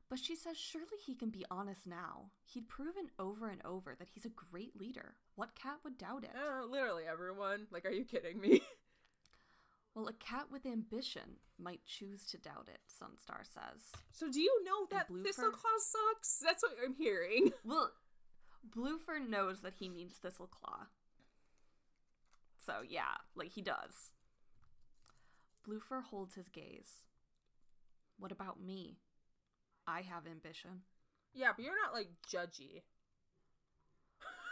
But 0.09 0.19
she 0.19 0.35
says 0.35 0.55
surely 0.57 0.97
he 1.03 1.15
can 1.15 1.29
be 1.31 1.45
honest 1.49 1.87
now. 1.87 2.29
He'd 2.43 2.69
proven 2.69 3.09
over 3.17 3.49
and 3.49 3.61
over 3.65 3.95
that 3.97 4.09
he's 4.13 4.25
a 4.25 4.29
great 4.29 4.79
leader. 4.79 5.15
What 5.35 5.55
cat 5.55 5.77
would 5.83 5.97
doubt 5.97 6.23
it? 6.23 6.31
uh, 6.35 6.65
literally 6.65 7.03
everyone 7.11 7.67
like 7.71 7.85
are 7.85 7.91
you 7.91 8.05
kidding 8.05 8.39
me 8.39 8.61
Well, 9.95 10.07
a 10.09 10.13
cat 10.13 10.47
with 10.51 10.65
ambition 10.65 11.37
might 11.57 11.85
choose 11.85 12.25
to 12.31 12.37
doubt 12.37 12.67
it, 12.67 12.79
Sunstar 12.91 13.43
says. 13.45 13.81
so 14.11 14.29
do 14.29 14.41
you 14.41 14.63
know 14.65 14.85
that 14.91 15.09
Thistleclaw 15.09 15.79
sucks 15.79 16.37
that's 16.43 16.61
what 16.63 16.73
i'm 16.85 16.93
hearing 16.95 17.51
Well, 17.63 17.91
Bluefur 18.69 19.25
knows 19.25 19.61
that 19.61 19.75
he 19.79 19.87
needs 19.87 20.15
Thistleclaw. 20.19 20.87
So, 22.65 22.73
yeah, 22.87 23.15
like 23.35 23.51
he 23.51 23.61
does. 23.61 24.09
Bluefur 25.67 26.03
holds 26.03 26.35
his 26.35 26.49
gaze. 26.49 27.03
What 28.17 28.31
about 28.31 28.59
me? 28.59 28.97
I 29.87 30.01
have 30.01 30.25
ambition. 30.27 30.81
yeah 31.33 31.51
but 31.55 31.63
you're 31.65 31.81
not 31.83 31.93
like 31.93 32.09
judgy 32.31 32.81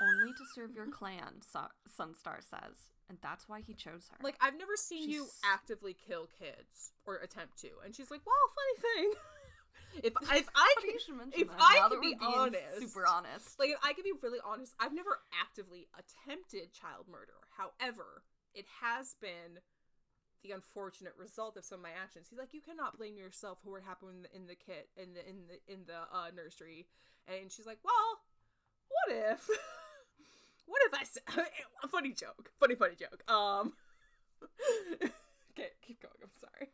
Only 0.01 0.34
to 0.34 0.43
serve 0.53 0.75
your 0.75 0.88
clan, 0.88 1.41
Su- 1.41 1.73
Sunstar 1.97 2.41
says, 2.41 2.89
and 3.09 3.17
that's 3.21 3.47
why 3.47 3.61
he 3.61 3.73
chose 3.73 4.09
her. 4.11 4.17
Like 4.21 4.36
I've 4.41 4.57
never 4.57 4.75
seen 4.75 5.09
you 5.09 5.27
actively 5.45 5.95
kill 6.07 6.27
kids 6.39 6.91
or 7.05 7.17
attempt 7.17 7.57
to, 7.61 7.69
and 7.86 7.95
she's 7.95 8.11
like, 8.11 8.21
"Well, 8.25 8.36
funny 8.57 8.77
thing, 8.81 9.13
if 10.03 10.13
if 10.36 10.49
I 10.55 10.73
can, 10.81 11.31
if 11.34 11.47
that, 11.47 11.57
I 11.59 11.88
can 11.89 12.01
be 12.01 12.17
honest, 12.21 12.79
super 12.79 13.05
honest. 13.07 13.57
like 13.59 13.69
if 13.69 13.77
I 13.84 13.93
can 13.93 14.03
be 14.03 14.13
really 14.21 14.39
honest, 14.43 14.73
I've 14.79 14.93
never 14.93 15.19
actively 15.41 15.88
attempted 15.97 16.73
child 16.73 17.05
murder. 17.09 17.38
However, 17.55 18.23
it 18.53 18.65
has 18.81 19.15
been 19.21 19.61
the 20.43 20.51
unfortunate 20.51 21.13
result 21.17 21.57
of 21.57 21.65
some 21.65 21.79
of 21.79 21.83
my 21.83 21.91
actions. 21.91 22.27
He's 22.29 22.39
like, 22.39 22.53
"You 22.53 22.61
cannot 22.61 22.97
blame 22.97 23.17
yourself 23.17 23.59
for 23.63 23.71
what 23.71 23.83
happened 23.83 24.11
in 24.11 24.21
the, 24.23 24.35
in 24.35 24.47
the 24.47 24.55
kit 24.55 24.89
in 24.97 25.13
the 25.13 25.27
in 25.27 25.47
the 25.47 25.73
in 25.73 25.79
the 25.87 26.05
uh, 26.11 26.29
nursery," 26.35 26.87
and 27.27 27.51
she's 27.51 27.65
like, 27.65 27.79
"Well, 27.83 28.21
what 28.89 29.15
if?" 29.33 29.47
What 30.65 30.81
if 30.85 30.93
I 30.93 31.01
s- 31.01 31.17
a 31.83 31.87
funny 31.89 32.13
joke? 32.13 32.51
Funny, 32.59 32.75
funny 32.75 32.95
joke. 32.95 33.29
Um. 33.29 33.73
okay, 35.51 35.69
keep 35.81 36.01
going. 36.01 36.15
I'm 36.23 36.29
sorry. 36.33 36.71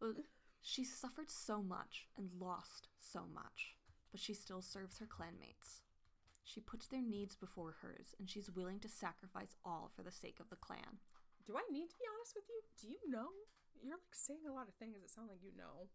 Well, 0.00 0.14
she 0.60 0.84
suffered 0.84 1.30
so 1.30 1.62
much 1.62 2.06
and 2.16 2.28
lost 2.38 2.88
so 3.00 3.22
much, 3.32 3.74
but 4.10 4.20
she 4.20 4.34
still 4.34 4.62
serves 4.62 4.98
her 4.98 5.06
clanmates. 5.06 5.80
She 6.44 6.60
puts 6.60 6.86
their 6.88 7.02
needs 7.02 7.36
before 7.36 7.76
hers, 7.82 8.14
and 8.18 8.28
she's 8.28 8.50
willing 8.50 8.80
to 8.80 8.88
sacrifice 8.88 9.56
all 9.64 9.90
for 9.94 10.02
the 10.02 10.12
sake 10.12 10.38
of 10.40 10.50
the 10.50 10.56
clan. 10.56 10.98
Do 11.46 11.56
I 11.56 11.64
need 11.70 11.90
to 11.90 11.98
be 11.98 12.06
honest 12.06 12.34
with 12.36 12.44
you? 12.48 12.60
Do 12.80 12.86
you 12.88 13.10
know? 13.10 13.28
You're 13.82 13.98
like 13.98 14.14
saying 14.14 14.46
a 14.48 14.54
lot 14.54 14.68
of 14.68 14.74
things 14.74 15.00
that 15.00 15.10
sound 15.10 15.28
like 15.28 15.42
you 15.42 15.50
know. 15.56 15.90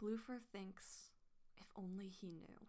Bluefur 0.00 0.38
thinks, 0.52 1.10
if 1.56 1.66
only 1.76 2.08
he 2.08 2.30
knew. 2.30 2.66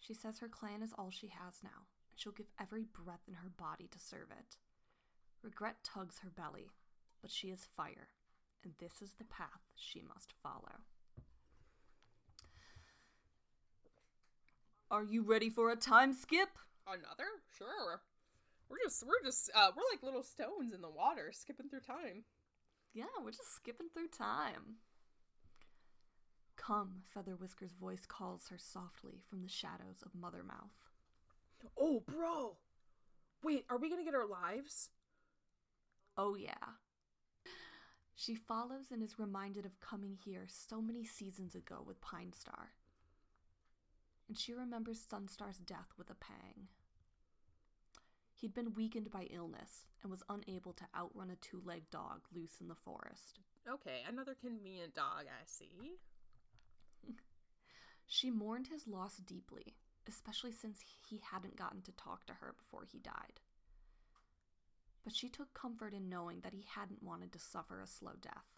She 0.00 0.14
says 0.14 0.38
her 0.38 0.48
clan 0.48 0.82
is 0.82 0.92
all 0.98 1.10
she 1.10 1.28
has 1.28 1.62
now, 1.62 1.86
and 2.10 2.18
she'll 2.18 2.32
give 2.32 2.50
every 2.60 2.84
breath 2.84 3.22
in 3.28 3.34
her 3.34 3.50
body 3.56 3.88
to 3.90 3.98
serve 3.98 4.30
it. 4.30 4.56
Regret 5.42 5.76
tugs 5.84 6.20
her 6.20 6.30
belly, 6.30 6.70
but 7.22 7.30
she 7.30 7.48
is 7.48 7.68
fire, 7.76 8.08
and 8.64 8.72
this 8.78 9.00
is 9.02 9.12
the 9.18 9.24
path 9.24 9.62
she 9.74 10.02
must 10.02 10.32
follow. 10.42 10.82
Are 14.90 15.04
you 15.04 15.22
ready 15.22 15.50
for 15.50 15.70
a 15.70 15.76
time 15.76 16.12
skip? 16.12 16.48
Another? 16.86 17.26
Sure. 17.56 18.00
We're 18.70 18.78
just 18.84 19.04
we're 19.06 19.22
just 19.24 19.50
uh 19.54 19.70
we're 19.76 19.82
like 19.92 20.02
little 20.02 20.22
stones 20.22 20.72
in 20.72 20.80
the 20.80 20.88
water 20.88 21.30
skipping 21.32 21.68
through 21.68 21.80
time. 21.80 22.24
Yeah, 22.94 23.04
we're 23.22 23.32
just 23.32 23.54
skipping 23.54 23.88
through 23.92 24.08
time. 24.08 24.76
Come, 26.56 27.02
Feather 27.14 27.36
Whisker's 27.36 27.72
voice 27.72 28.04
calls 28.06 28.48
her 28.48 28.58
softly 28.58 29.22
from 29.28 29.42
the 29.42 29.48
shadows 29.48 30.02
of 30.04 30.12
Mothermouth. 30.12 30.90
Oh, 31.78 32.02
bro. 32.06 32.56
Wait, 33.42 33.64
are 33.70 33.78
we 33.78 33.88
to 33.88 34.04
get 34.04 34.14
our 34.14 34.26
lives? 34.26 34.90
Oh, 36.16 36.34
yeah. 36.34 36.76
She 38.14 38.34
follows 38.34 38.86
and 38.92 39.02
is 39.02 39.18
reminded 39.18 39.64
of 39.64 39.80
coming 39.80 40.18
here 40.22 40.44
so 40.46 40.82
many 40.82 41.04
seasons 41.04 41.54
ago 41.54 41.82
with 41.84 42.02
Pine 42.02 42.32
Star. 42.38 42.72
And 44.28 44.36
she 44.36 44.52
remembers 44.52 45.00
Sunstar's 45.00 45.58
death 45.58 45.94
with 45.96 46.10
a 46.10 46.14
pang. 46.14 46.68
He'd 48.40 48.54
been 48.54 48.72
weakened 48.72 49.10
by 49.10 49.24
illness 49.30 49.84
and 50.02 50.10
was 50.10 50.22
unable 50.30 50.72
to 50.72 50.84
outrun 50.96 51.28
a 51.28 51.36
two 51.36 51.60
legged 51.62 51.90
dog 51.90 52.22
loose 52.34 52.56
in 52.58 52.68
the 52.68 52.74
forest. 52.74 53.38
Okay, 53.68 54.00
another 54.08 54.34
convenient 54.34 54.94
dog, 54.94 55.26
I 55.26 55.44
see. 55.44 55.98
She 58.12 58.28
mourned 58.28 58.66
his 58.66 58.88
loss 58.88 59.18
deeply, 59.18 59.76
especially 60.08 60.50
since 60.50 60.80
he 61.08 61.20
hadn't 61.30 61.54
gotten 61.56 61.80
to 61.82 61.92
talk 61.92 62.26
to 62.26 62.32
her 62.32 62.56
before 62.58 62.84
he 62.84 62.98
died. 62.98 63.38
But 65.04 65.14
she 65.14 65.28
took 65.28 65.54
comfort 65.54 65.94
in 65.94 66.08
knowing 66.08 66.40
that 66.40 66.52
he 66.52 66.64
hadn't 66.74 67.04
wanted 67.04 67.32
to 67.34 67.38
suffer 67.38 67.80
a 67.80 67.86
slow 67.86 68.14
death, 68.20 68.56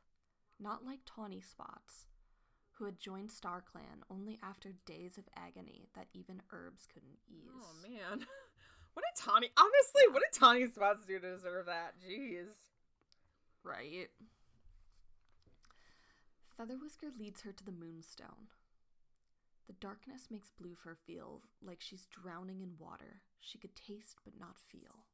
not 0.59 0.87
like 0.87 1.01
Tawny 1.05 1.43
Spots, 1.43 2.07
who 2.72 2.87
had 2.87 2.99
joined 2.99 3.30
Star 3.30 3.61
Clan 3.61 4.05
only 4.11 4.39
after 4.43 4.72
days 4.87 5.18
of 5.18 5.28
agony 5.37 5.91
that 5.95 6.09
even 6.14 6.41
herbs 6.51 6.87
couldn't 6.87 7.18
ease. 7.28 7.51
Oh 7.55 7.74
man. 7.83 8.26
What 8.95 9.05
did 9.05 9.22
Tawny 9.24 9.51
honestly, 9.57 10.03
what 10.11 10.22
did 10.22 10.38
Tawny 10.38 10.66
Spots 10.66 11.05
do 11.07 11.18
to 11.18 11.34
deserve 11.34 11.66
that? 11.66 11.95
Jeez. 12.07 12.68
Right. 13.64 14.09
Featherwhisker 16.59 17.18
leads 17.18 17.43
her 17.43 17.53
to 17.53 17.64
the 17.64 17.72
moonstone. 17.72 18.49
The 19.66 19.72
darkness 19.74 20.28
makes 20.30 20.51
Bluefur 20.51 20.97
feel 20.97 21.43
like 21.64 21.80
she's 21.80 22.09
drowning 22.09 22.61
in 22.61 22.72
water 22.78 23.22
she 23.40 23.59
could 23.59 23.74
taste 23.74 24.18
but 24.24 24.38
not 24.38 24.59
feel. 24.59 25.05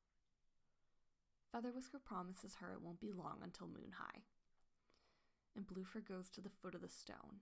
Featherwhisker 1.54 2.02
promises 2.04 2.56
her 2.60 2.72
it 2.72 2.82
won't 2.82 3.00
be 3.00 3.12
long 3.12 3.38
until 3.42 3.66
moon 3.66 3.92
high. 3.98 4.22
And 5.56 5.66
Bluefur 5.66 6.06
goes 6.06 6.28
to 6.30 6.40
the 6.40 6.50
foot 6.50 6.74
of 6.74 6.82
the 6.82 6.88
stone. 6.88 7.40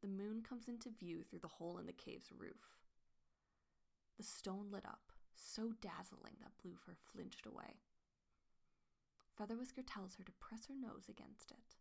The 0.00 0.08
moon 0.08 0.42
comes 0.48 0.68
into 0.68 0.90
view 0.90 1.22
through 1.22 1.40
the 1.40 1.48
hole 1.48 1.78
in 1.78 1.86
the 1.86 1.92
cave's 1.92 2.30
roof. 2.36 2.76
The 4.16 4.22
stone 4.22 4.68
lit 4.70 4.84
up, 4.84 5.07
so 5.38 5.72
dazzling 5.80 6.36
that 6.42 6.52
Bluefur 6.62 6.96
flinched 7.12 7.46
away. 7.46 7.80
Featherwhisker 9.38 9.84
tells 9.86 10.16
her 10.16 10.24
to 10.24 10.32
press 10.40 10.66
her 10.66 10.74
nose 10.74 11.06
against 11.08 11.50
it, 11.52 11.76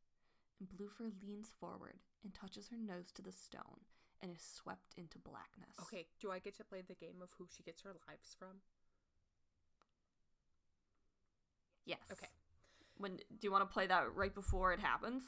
and 0.60 0.70
Bluefur 0.70 1.12
leans 1.22 1.50
forward 1.60 2.00
and 2.24 2.34
touches 2.34 2.70
her 2.70 2.78
nose 2.78 3.12
to 3.14 3.22
the 3.22 3.32
stone 3.32 3.82
and 4.22 4.32
is 4.32 4.42
swept 4.42 4.94
into 4.98 5.18
blackness. 5.20 5.76
Okay, 5.82 6.08
do 6.20 6.32
I 6.32 6.40
get 6.40 6.56
to 6.58 6.64
play 6.64 6.82
the 6.82 6.96
game 6.96 7.22
of 7.22 7.30
who 7.38 7.48
she 7.56 7.64
gets 7.64 7.82
her 7.82 7.96
lives 8.08 8.36
from? 8.38 8.62
Yes. 11.86 12.00
Okay. 12.12 12.28
When 12.98 13.18
do 13.18 13.24
you 13.42 13.52
want 13.52 13.68
to 13.68 13.72
play 13.74 13.88
that 13.88 14.14
right 14.16 14.34
before 14.34 14.74
it 14.74 14.80
happens, 14.80 15.24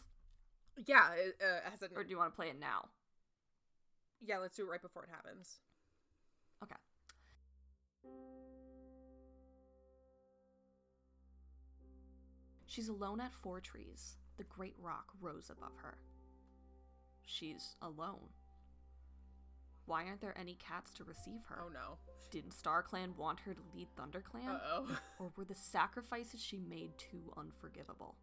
Yeah, 0.85 1.09
uh, 1.41 1.69
has 1.69 1.81
a, 1.83 1.89
or 1.95 2.03
do 2.03 2.09
you 2.09 2.17
want 2.17 2.31
to 2.31 2.35
play 2.35 2.49
it 2.49 2.59
now? 2.59 2.89
yeah, 4.21 4.37
let's 4.37 4.57
do 4.57 4.63
it 4.63 4.69
right 4.69 4.81
before 4.81 5.03
it 5.03 5.09
happens. 5.09 5.59
She's 12.65 12.87
alone 12.87 13.19
at 13.19 13.33
Four 13.33 13.59
Trees. 13.59 14.17
The 14.37 14.43
great 14.43 14.75
rock 14.79 15.07
rose 15.19 15.49
above 15.49 15.75
her. 15.81 15.97
She's 17.25 17.75
alone. 17.81 18.29
Why 19.85 20.05
aren't 20.05 20.21
there 20.21 20.37
any 20.37 20.53
cats 20.55 20.91
to 20.93 21.03
receive 21.03 21.41
her? 21.49 21.63
Oh 21.65 21.71
no. 21.73 21.97
Didn't 22.29 22.53
StarClan 22.53 23.17
want 23.17 23.39
her 23.39 23.55
to 23.55 23.61
lead 23.75 23.87
ThunderClan? 23.97 24.47
Uh 24.47 24.59
oh. 24.63 24.97
Or 25.19 25.31
were 25.35 25.45
the 25.45 25.55
sacrifices 25.55 26.43
she 26.43 26.59
made 26.59 26.91
too 26.97 27.33
unforgivable? 27.35 28.15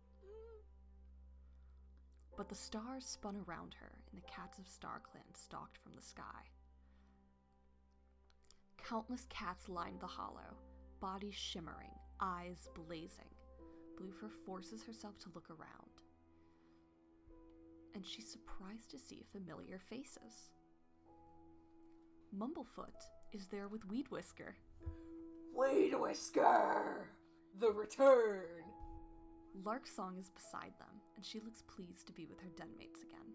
But 2.37 2.49
the 2.49 2.55
stars 2.55 3.05
spun 3.05 3.37
around 3.49 3.75
her, 3.81 3.93
and 4.13 4.23
the 4.23 4.27
cats 4.27 4.59
of 4.59 4.67
StarClan 4.67 5.35
stalked 5.35 5.79
from 5.79 5.95
the 5.95 6.03
sky. 6.03 6.45
Countless 8.89 9.27
cats 9.29 9.69
lined 9.69 10.01
the 10.01 10.07
hollow, 10.07 10.55
bodies 11.01 11.35
shimmering, 11.35 11.91
eyes 12.21 12.69
blazing. 12.75 13.31
Bluefur 13.99 14.31
forces 14.45 14.85
herself 14.85 15.19
to 15.19 15.31
look 15.35 15.51
around. 15.51 15.91
And 17.97 18.07
she's 18.07 18.31
surprised 18.31 18.91
to 18.91 18.99
see 18.99 19.25
familiar 19.33 19.81
faces. 19.91 20.53
Mumblefoot 22.37 22.95
is 23.33 23.49
there 23.49 23.67
with 23.67 23.85
Weed 23.89 24.07
Whisker. 24.11 24.55
Weed 25.53 25.95
Whisker! 25.95 27.09
The 27.59 27.73
return! 27.73 28.63
Larksong 29.65 30.21
is 30.21 30.31
beside 30.31 30.75
them, 30.79 31.01
and 31.17 31.25
she 31.25 31.41
looks 31.41 31.63
pleased 31.63 32.07
to 32.07 32.13
be 32.13 32.27
with 32.27 32.41
her 32.41 32.51
den 32.57 32.69
mates 32.79 33.01
again. 33.03 33.33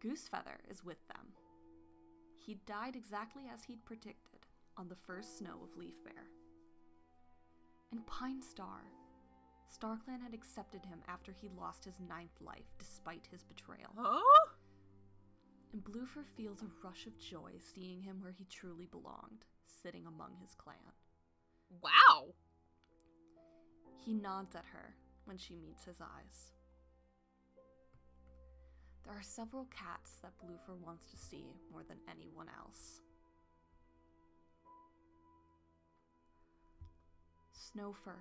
Goosefeather 0.00 0.58
is 0.70 0.84
with 0.84 0.98
them. 1.08 1.32
He 2.44 2.56
died 2.66 2.94
exactly 2.94 3.44
as 3.52 3.64
he'd 3.64 3.84
predicted 3.86 4.40
on 4.76 4.88
the 4.88 4.94
first 4.94 5.38
snow 5.38 5.60
of 5.62 5.78
Leaf 5.78 5.94
Bear. 6.04 6.26
And 7.90 8.06
Pine 8.06 8.42
Star. 8.42 8.82
StarClan 9.72 10.20
had 10.22 10.34
accepted 10.34 10.84
him 10.84 11.00
after 11.08 11.32
he 11.32 11.48
lost 11.58 11.84
his 11.84 11.98
ninth 12.06 12.38
life 12.42 12.76
despite 12.78 13.26
his 13.30 13.42
betrayal. 13.44 13.90
Huh? 13.96 14.20
And 15.72 15.82
Bluefur 15.82 16.24
feels 16.36 16.62
a 16.62 16.86
rush 16.86 17.06
of 17.06 17.18
joy 17.18 17.52
seeing 17.58 18.02
him 18.02 18.20
where 18.20 18.30
he 18.32 18.44
truly 18.44 18.86
belonged, 18.86 19.46
sitting 19.82 20.06
among 20.06 20.36
his 20.40 20.54
clan. 20.54 20.76
Wow! 21.82 22.34
He 24.04 24.12
nods 24.12 24.54
at 24.54 24.66
her 24.66 24.94
when 25.24 25.38
she 25.38 25.56
meets 25.56 25.84
his 25.84 26.00
eyes. 26.00 26.52
There 29.04 29.14
are 29.14 29.22
several 29.22 29.66
cats 29.66 30.16
that 30.22 30.32
Bluefur 30.38 30.76
wants 30.84 31.10
to 31.10 31.16
see 31.16 31.44
more 31.70 31.82
than 31.86 31.98
anyone 32.10 32.46
else. 32.58 33.02
Snowfur, 37.52 38.18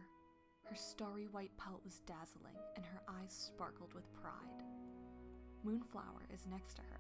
her 0.65 0.75
starry 0.75 1.27
white 1.31 1.55
pelt 1.57 1.81
was 1.85 2.01
dazzling 2.01 2.57
and 2.75 2.85
her 2.85 3.01
eyes 3.07 3.31
sparkled 3.31 3.93
with 3.93 4.11
pride. 4.13 4.63
Moonflower 5.63 6.27
is 6.33 6.45
next 6.49 6.73
to 6.75 6.81
her. 6.81 6.99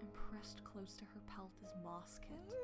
And 0.00 0.08
pressed 0.12 0.64
close 0.64 0.94
to 0.94 1.04
her 1.04 1.20
pelt 1.34 1.52
is 1.62 1.70
Mosskit. 1.84 2.54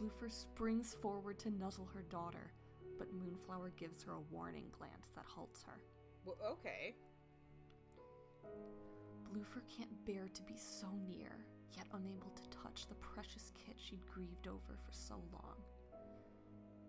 Bluefur 0.00 0.30
springs 0.30 0.96
forward 1.00 1.38
to 1.40 1.50
nuzzle 1.50 1.88
her 1.94 2.02
daughter, 2.02 2.52
but 2.98 3.12
Moonflower 3.12 3.72
gives 3.76 4.02
her 4.02 4.12
a 4.12 4.34
warning 4.34 4.70
glance 4.76 5.10
that 5.14 5.26
halts 5.26 5.62
her. 5.62 5.78
Well, 6.24 6.36
okay. 6.52 6.94
Bluefur 9.30 9.62
can't 9.68 10.04
bear 10.04 10.26
to 10.34 10.42
be 10.42 10.56
so 10.56 10.88
near, 11.08 11.30
yet 11.76 11.86
unable 11.94 12.30
to 12.30 12.48
touch 12.50 12.86
the 12.88 12.94
precious 12.96 13.52
kit 13.54 13.76
she'd 13.78 14.04
grieved 14.06 14.46
over 14.46 14.74
for 14.84 14.92
so 14.92 15.14
long. 15.32 15.56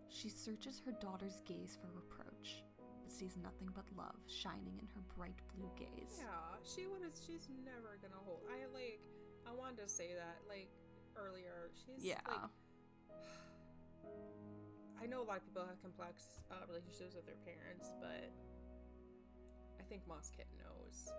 She 0.10 0.28
searches 0.30 0.82
her 0.86 0.92
daughter's 0.94 1.42
gaze 1.46 1.78
for 1.80 1.88
reproach, 1.96 2.64
but 3.02 3.12
sees 3.12 3.38
nothing 3.42 3.70
but 3.74 3.86
love 3.96 4.18
shining 4.28 4.78
in 4.80 4.88
her 4.94 5.02
bright 5.16 5.40
blue 5.56 5.72
gaze. 5.78 6.20
Yeah, 6.20 6.60
she 6.64 6.86
would 6.88 7.02
have. 7.04 7.16
She's 7.16 7.48
never 7.64 7.98
gonna 8.02 8.20
hold. 8.26 8.42
I 8.52 8.66
like. 8.74 9.00
I 9.48 9.54
wanted 9.54 9.82
to 9.82 9.90
say 9.90 10.14
that 10.14 10.42
like 10.50 10.70
earlier. 11.16 11.72
She's 11.74 12.04
Yeah. 12.04 12.20
Like, 12.28 12.52
I 15.02 15.06
know 15.08 15.22
a 15.22 15.28
lot 15.28 15.38
of 15.38 15.46
people 15.46 15.64
have 15.66 15.82
complex 15.82 16.42
uh, 16.52 16.66
relationships 16.68 17.16
with 17.16 17.26
their 17.26 17.40
parents, 17.46 17.94
but 18.02 18.30
think 19.92 20.08
Mosskit 20.08 20.48
knows 20.58 21.12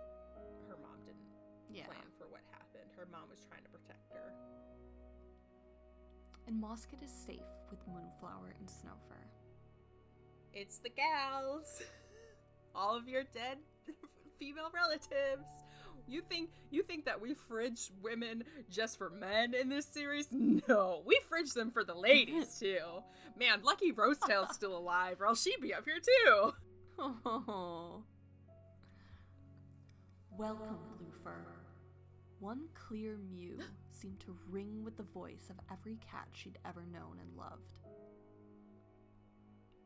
her 0.67 0.75
mom 0.81 0.97
didn't 1.05 1.29
Yeah. 1.69 1.85
plan 1.85 2.09
for 2.17 2.25
what 2.27 2.41
happened. 2.49 2.89
Her 2.97 3.05
mom 3.05 3.29
was 3.29 3.45
trying 3.45 3.63
to 3.63 3.69
protect 3.69 4.09
her. 4.11 4.33
And 6.47 6.59
Mosskit 6.61 7.03
is 7.03 7.11
safe 7.11 7.45
with 7.69 7.79
Moonflower 7.87 8.55
and 8.57 8.67
Snowfur. 8.67 9.27
It's 10.53 10.79
the 10.79 10.89
gals. 10.89 11.83
All 12.75 12.95
of 12.97 13.07
your 13.07 13.23
dead 13.23 13.59
female 14.39 14.71
relatives. 14.73 15.45
You 16.07 16.21
think 16.21 16.49
you 16.71 16.81
think 16.81 17.05
that 17.05 17.21
we 17.21 17.35
fridge 17.35 17.91
women 18.01 18.43
just 18.71 18.97
for 18.97 19.11
men 19.11 19.53
in 19.53 19.69
this 19.69 19.85
series? 19.85 20.27
No, 20.31 21.03
we 21.05 21.19
fridge 21.29 21.53
them 21.53 21.69
for 21.69 21.83
the 21.83 21.93
ladies 21.93 22.57
too. 22.59 23.03
Man, 23.37 23.61
lucky 23.63 23.91
Rosetail's 23.91 24.55
still 24.55 24.75
alive, 24.75 25.21
or 25.21 25.27
else 25.27 25.43
she'd 25.43 25.61
be 25.61 25.75
up 25.75 25.85
here 25.85 25.99
too. 25.99 26.53
Oh. 26.99 28.03
Welcome, 30.37 30.77
Bluefur. 30.97 31.45
One 32.39 32.67
clear 32.73 33.17
mew 33.17 33.59
seemed 33.91 34.19
to 34.21 34.35
ring 34.49 34.83
with 34.83 34.97
the 34.97 35.03
voice 35.03 35.49
of 35.49 35.57
every 35.71 35.97
cat 36.09 36.27
she'd 36.33 36.57
ever 36.65 36.85
known 36.91 37.19
and 37.21 37.37
loved. 37.37 37.79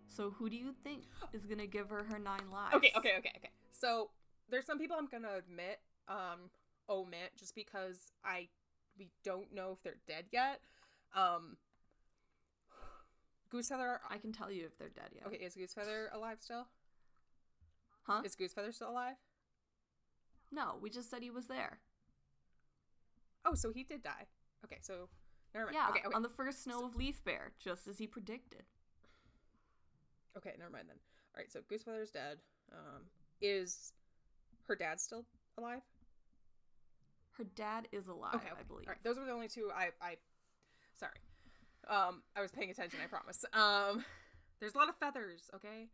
So, 0.08 0.32
who 0.32 0.50
do 0.50 0.56
you 0.56 0.74
think 0.84 1.04
is 1.34 1.46
gonna 1.46 1.68
give 1.68 1.90
her 1.90 2.04
her 2.06 2.18
nine 2.18 2.50
lives? 2.52 2.76
Okay, 2.76 2.92
okay, 2.96 3.16
okay, 3.20 3.34
okay. 3.38 3.50
So 3.72 4.10
there's 4.50 4.66
some 4.66 4.80
people 4.80 4.96
I'm 4.98 5.08
gonna 5.08 5.36
admit, 5.38 5.80
um, 6.08 6.50
omit 6.90 7.34
just 7.38 7.54
because 7.54 8.14
I 8.24 8.48
we 8.98 9.10
don't 9.26 9.54
know 9.54 9.74
if 9.74 9.84
they're 9.84 10.00
dead 10.08 10.26
yet. 10.32 10.62
Um, 11.14 11.58
Goose 13.50 13.68
Feather. 13.68 14.00
I 14.10 14.18
can 14.18 14.32
tell 14.32 14.50
you 14.50 14.66
if 14.66 14.78
they're 14.78 14.88
dead 14.88 15.10
yet. 15.14 15.28
Okay, 15.28 15.44
is 15.44 15.56
Goose 15.56 15.74
Feather 15.74 16.10
alive 16.14 16.38
still? 16.40 16.68
Huh? 18.04 18.22
Is 18.24 18.36
Goose 18.36 18.54
Feather 18.54 18.72
still 18.72 18.92
alive? 18.92 19.18
No, 20.52 20.76
we 20.82 20.90
just 20.90 21.10
said 21.10 21.22
he 21.22 21.30
was 21.30 21.48
there. 21.48 21.80
Oh, 23.46 23.54
so 23.56 23.72
he 23.72 23.84
did 23.84 24.04
die. 24.04 24.28
Okay, 24.66 24.78
so 24.82 25.10
Never 25.54 25.66
mind. 25.68 25.76
Yeah, 25.76 25.90
Okay, 25.90 26.02
okay. 26.06 26.16
on 26.16 26.22
the 26.24 26.30
first 26.30 26.64
snow 26.64 26.86
of 26.86 26.96
Leaf-bare, 26.96 27.54
just 27.60 27.88
as 27.88 27.98
he 27.98 28.06
predicted. 28.08 28.64
okay, 30.38 30.54
never 30.60 30.70
mind 30.72 30.86
then. 30.90 30.98
All 31.36 31.40
right, 31.42 31.52
so 31.52 31.62
Goosefeather's 31.62 32.12
dead. 32.12 32.38
Um, 32.72 33.04
is 33.42 33.94
her 34.68 34.76
dad 34.76 35.00
still 35.00 35.26
alive? 35.58 35.82
Her 37.32 37.46
dad 37.56 37.88
is 37.92 38.08
alive, 38.08 38.36
Okay, 38.36 38.48
okay. 38.52 38.60
I 38.60 38.64
believe. 38.64 38.88
All 38.88 38.94
right, 38.94 39.04
those 39.04 39.18
were 39.18 39.26
the 39.26 39.32
only 39.32 39.48
two 39.48 39.70
I 39.74 39.90
I 40.02 40.18
sorry. 41.00 41.14
Um 41.88 42.24
I 42.36 42.42
was 42.42 42.52
paying 42.52 42.70
attention, 42.72 43.00
I 43.04 43.08
promise. 43.08 43.46
Um 43.54 44.04
there's 44.60 44.74
a 44.74 44.78
lot 44.78 44.90
of 44.90 44.96
feathers, 44.98 45.50
okay? 45.56 45.88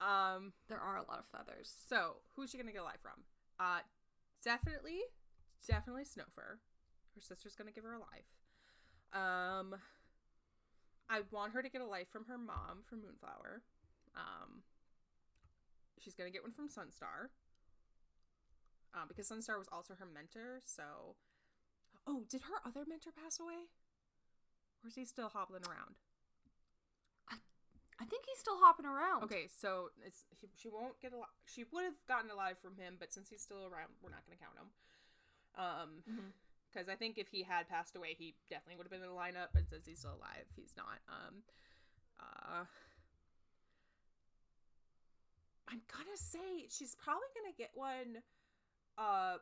Um 0.00 0.52
There 0.68 0.80
are 0.80 0.96
a 0.96 1.04
lot 1.08 1.20
of 1.20 1.26
feathers. 1.30 1.72
so 1.88 2.16
who's 2.36 2.50
she 2.50 2.58
gonna 2.58 2.72
get 2.72 2.82
alive 2.82 2.98
from? 3.00 3.22
Uh 3.60 3.80
definitely 4.42 5.00
definitely 5.68 6.04
Snowfur. 6.04 6.58
Her 7.14 7.20
sister's 7.20 7.54
gonna 7.54 7.72
give 7.72 7.84
her 7.84 7.92
a 7.92 7.98
life. 7.98 8.32
Um 9.12 9.76
I 11.10 11.20
want 11.30 11.52
her 11.52 11.62
to 11.62 11.68
get 11.68 11.82
a 11.82 11.86
life 11.86 12.08
from 12.10 12.24
her 12.24 12.38
mom 12.38 12.84
from 12.88 13.02
Moonflower. 13.02 13.62
Um 14.16 14.62
she's 15.98 16.14
gonna 16.14 16.30
get 16.30 16.42
one 16.42 16.52
from 16.52 16.68
Sunstar. 16.68 17.28
Um, 18.92 19.06
because 19.06 19.28
Sunstar 19.28 19.56
was 19.56 19.68
also 19.70 19.94
her 19.94 20.06
mentor, 20.06 20.60
so 20.64 21.14
Oh, 22.06 22.24
did 22.28 22.42
her 22.42 22.58
other 22.64 22.84
mentor 22.88 23.12
pass 23.12 23.38
away? 23.38 23.68
Or 24.82 24.88
is 24.88 24.94
he 24.94 25.04
still 25.04 25.28
hobbling 25.28 25.62
around? 25.68 25.96
I 28.00 28.04
think 28.08 28.24
he's 28.24 28.38
still 28.40 28.56
hopping 28.56 28.86
around. 28.86 29.24
Okay, 29.24 29.46
so 29.60 29.90
it's 30.06 30.24
he, 30.40 30.48
she 30.56 30.68
won't 30.68 30.98
get 31.00 31.12
a 31.12 31.16
li- 31.20 31.36
she 31.44 31.64
would 31.70 31.84
have 31.84 32.00
gotten 32.08 32.30
alive 32.30 32.56
from 32.62 32.76
him, 32.80 32.96
but 32.98 33.12
since 33.12 33.28
he's 33.28 33.42
still 33.42 33.68
around, 33.68 33.92
we're 34.00 34.08
not 34.10 34.24
going 34.24 34.38
to 34.38 34.42
count 34.42 34.56
him. 34.56 34.68
Um, 35.52 35.90
because 36.72 36.88
I 36.88 36.94
think 36.94 37.18
if 37.18 37.28
he 37.28 37.42
had 37.42 37.68
passed 37.68 37.96
away, 37.96 38.14
he 38.16 38.34
definitely 38.48 38.76
would 38.78 38.86
have 38.86 38.94
been 38.94 39.02
in 39.02 39.10
the 39.10 39.20
lineup. 39.20 39.52
But 39.52 39.68
since 39.68 39.84
he's 39.86 39.98
still 39.98 40.16
alive, 40.16 40.48
he's 40.56 40.72
not. 40.76 41.02
Um, 41.10 41.42
uh, 42.18 42.64
I'm 45.68 45.82
gonna 45.92 46.16
say 46.16 46.66
she's 46.70 46.94
probably 46.94 47.28
gonna 47.36 47.54
get 47.56 47.70
one. 47.74 48.22
Uh, 48.96 49.38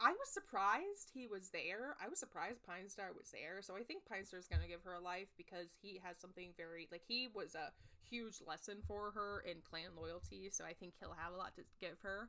I 0.00 0.10
was 0.10 0.28
surprised 0.32 1.10
he 1.12 1.26
was 1.26 1.50
there. 1.50 1.96
I 2.02 2.08
was 2.08 2.18
surprised 2.18 2.62
Pine 2.64 2.88
Star 2.88 3.12
was 3.16 3.30
there. 3.32 3.62
So 3.62 3.76
I 3.76 3.82
think 3.82 4.04
Pine 4.08 4.24
is 4.32 4.48
gonna 4.48 4.68
give 4.68 4.82
her 4.84 4.94
a 4.94 5.00
life 5.00 5.28
because 5.36 5.68
he 5.82 6.00
has 6.04 6.18
something 6.18 6.50
very 6.56 6.88
like 6.92 7.02
he 7.06 7.28
was 7.34 7.54
a 7.54 7.72
huge 8.08 8.40
lesson 8.46 8.78
for 8.86 9.12
her 9.12 9.42
in 9.48 9.58
clan 9.62 9.96
loyalty. 9.96 10.48
So 10.50 10.64
I 10.64 10.74
think 10.74 10.94
he'll 11.00 11.16
have 11.18 11.32
a 11.34 11.36
lot 11.36 11.54
to 11.56 11.62
give 11.80 11.98
her. 12.02 12.28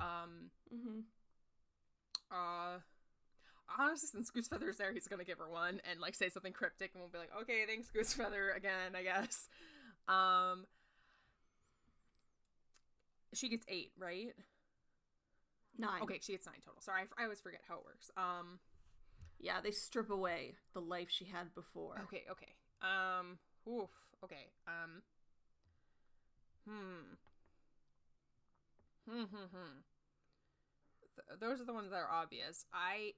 Um, 0.00 0.50
Mm-hmm. 0.74 1.00
uh 2.30 2.78
honestly 3.78 4.08
since 4.12 4.30
goosefeather's 4.30 4.76
there 4.76 4.92
he's 4.92 5.08
gonna 5.08 5.24
give 5.24 5.38
her 5.38 5.48
one 5.48 5.80
and 5.90 6.00
like 6.00 6.14
say 6.14 6.28
something 6.28 6.52
cryptic 6.52 6.90
and 6.94 7.00
we'll 7.02 7.10
be 7.10 7.18
like 7.18 7.30
okay 7.40 7.64
thanks 7.66 7.88
goosefeather 7.94 8.54
again 8.56 8.94
i 8.94 9.02
guess 9.02 9.48
um 10.08 10.66
she 13.32 13.48
gets 13.48 13.64
eight 13.68 13.92
right 13.98 14.34
Nine. 15.78 16.02
okay 16.02 16.18
she 16.22 16.32
gets 16.32 16.46
nine 16.46 16.60
total. 16.64 16.80
Sorry 16.80 17.02
I, 17.02 17.22
I 17.22 17.24
always 17.24 17.40
forget 17.40 17.60
how 17.68 17.76
it 17.78 17.84
works. 17.84 18.10
Um 18.16 18.58
Yeah, 19.40 19.60
they 19.60 19.70
strip 19.72 20.10
away 20.10 20.54
the 20.72 20.80
life 20.80 21.08
she 21.10 21.24
had 21.24 21.54
before. 21.54 22.00
okay 22.04 22.24
okay. 22.30 22.52
Um 22.82 23.38
oof 23.68 23.90
okay 24.22 24.46
um 24.66 25.02
hmm. 26.68 27.14
Hmm 29.10 29.24
hmm 29.24 29.46
hmm. 29.52 29.80
Th- 31.16 31.38
those 31.40 31.60
are 31.60 31.64
the 31.64 31.72
ones 31.74 31.90
that 31.90 31.96
are 31.96 32.10
obvious. 32.10 32.64
I 32.72 33.12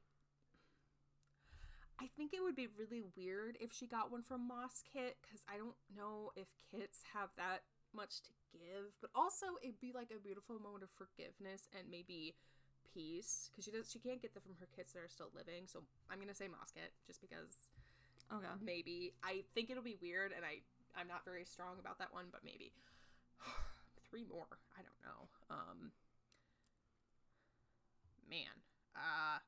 I 1.99 2.09
think 2.17 2.35
it 2.35 2.43
would 2.43 2.57
be 2.57 2.69
really 2.79 3.03
weird 3.17 3.57
if 3.61 3.73
she 3.73 3.87
got 3.87 4.11
one 4.13 4.23
from 4.23 4.47
Moss 4.47 4.83
Kit 4.93 5.17
because 5.23 5.41
I 5.49 5.57
don't 5.57 5.77
know 5.97 6.31
if 6.37 6.47
kits 6.71 7.01
have 7.15 7.31
that 7.39 7.63
much 7.95 8.21
to 8.23 8.31
give. 8.57 8.93
But 9.01 9.11
also, 9.15 9.61
it'd 9.63 9.81
be 9.81 9.93
like 9.93 10.11
a 10.11 10.21
beautiful 10.21 10.59
moment 10.59 10.85
of 10.85 10.91
forgiveness 10.97 11.69
and 11.77 11.89
maybe 11.91 12.35
peace 12.95 13.51
because 13.51 13.65
she 13.65 13.71
does 13.71 13.91
she 13.91 13.99
can't 13.99 14.23
get 14.23 14.33
them 14.33 14.43
from 14.47 14.57
her 14.61 14.69
kids 14.75 14.93
that 14.93 15.01
are 15.01 15.09
still 15.13 15.31
living. 15.35 15.67
So 15.67 15.83
I'm 16.11 16.19
gonna 16.19 16.35
say 16.35 16.47
Mosskit 16.47 16.95
just 17.07 17.21
because 17.21 17.69
Okay. 18.33 18.49
maybe 18.65 19.13
I 19.23 19.45
think 19.55 19.71
it'll 19.71 19.83
be 19.83 19.97
weird 20.01 20.33
and 20.35 20.45
I 20.45 20.61
I'm 20.97 21.09
not 21.09 21.25
very 21.25 21.45
strong 21.45 21.77
about 21.79 21.99
that 21.99 22.13
one, 22.13 22.27
but 22.33 22.41
maybe 22.45 22.73
three 24.09 24.25
more. 24.25 24.49
I 24.79 24.81
don't 24.83 25.01
know. 25.05 25.29
Um, 25.51 25.93
man, 28.29 28.57
uh, 28.97 29.39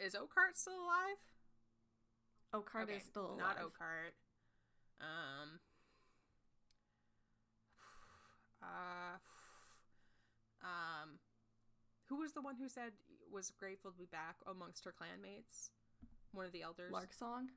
is 0.00 0.14
Oakheart 0.14 0.54
still 0.54 0.74
alive? 0.74 1.18
Oakheart 2.54 2.84
Okay, 2.84 2.96
is 2.98 3.04
still 3.04 3.26
alive. 3.26 3.38
Not 3.38 3.58
Oakheart. 3.58 4.14
Um. 5.00 5.58
Uh. 8.64 9.16
Um. 10.64 11.20
Who 12.08 12.16
was 12.16 12.32
the 12.32 12.42
one 12.42 12.56
who 12.56 12.68
said 12.68 12.92
was 13.32 13.50
grateful 13.50 13.90
to 13.90 13.96
be 13.98 14.06
back 14.06 14.36
amongst 14.46 14.84
her 14.84 14.92
clanmates? 14.92 15.70
One 16.32 16.46
of 16.46 16.52
the 16.52 16.62
elders. 16.62 16.92
Lark 16.92 17.12
Song? 17.12 17.48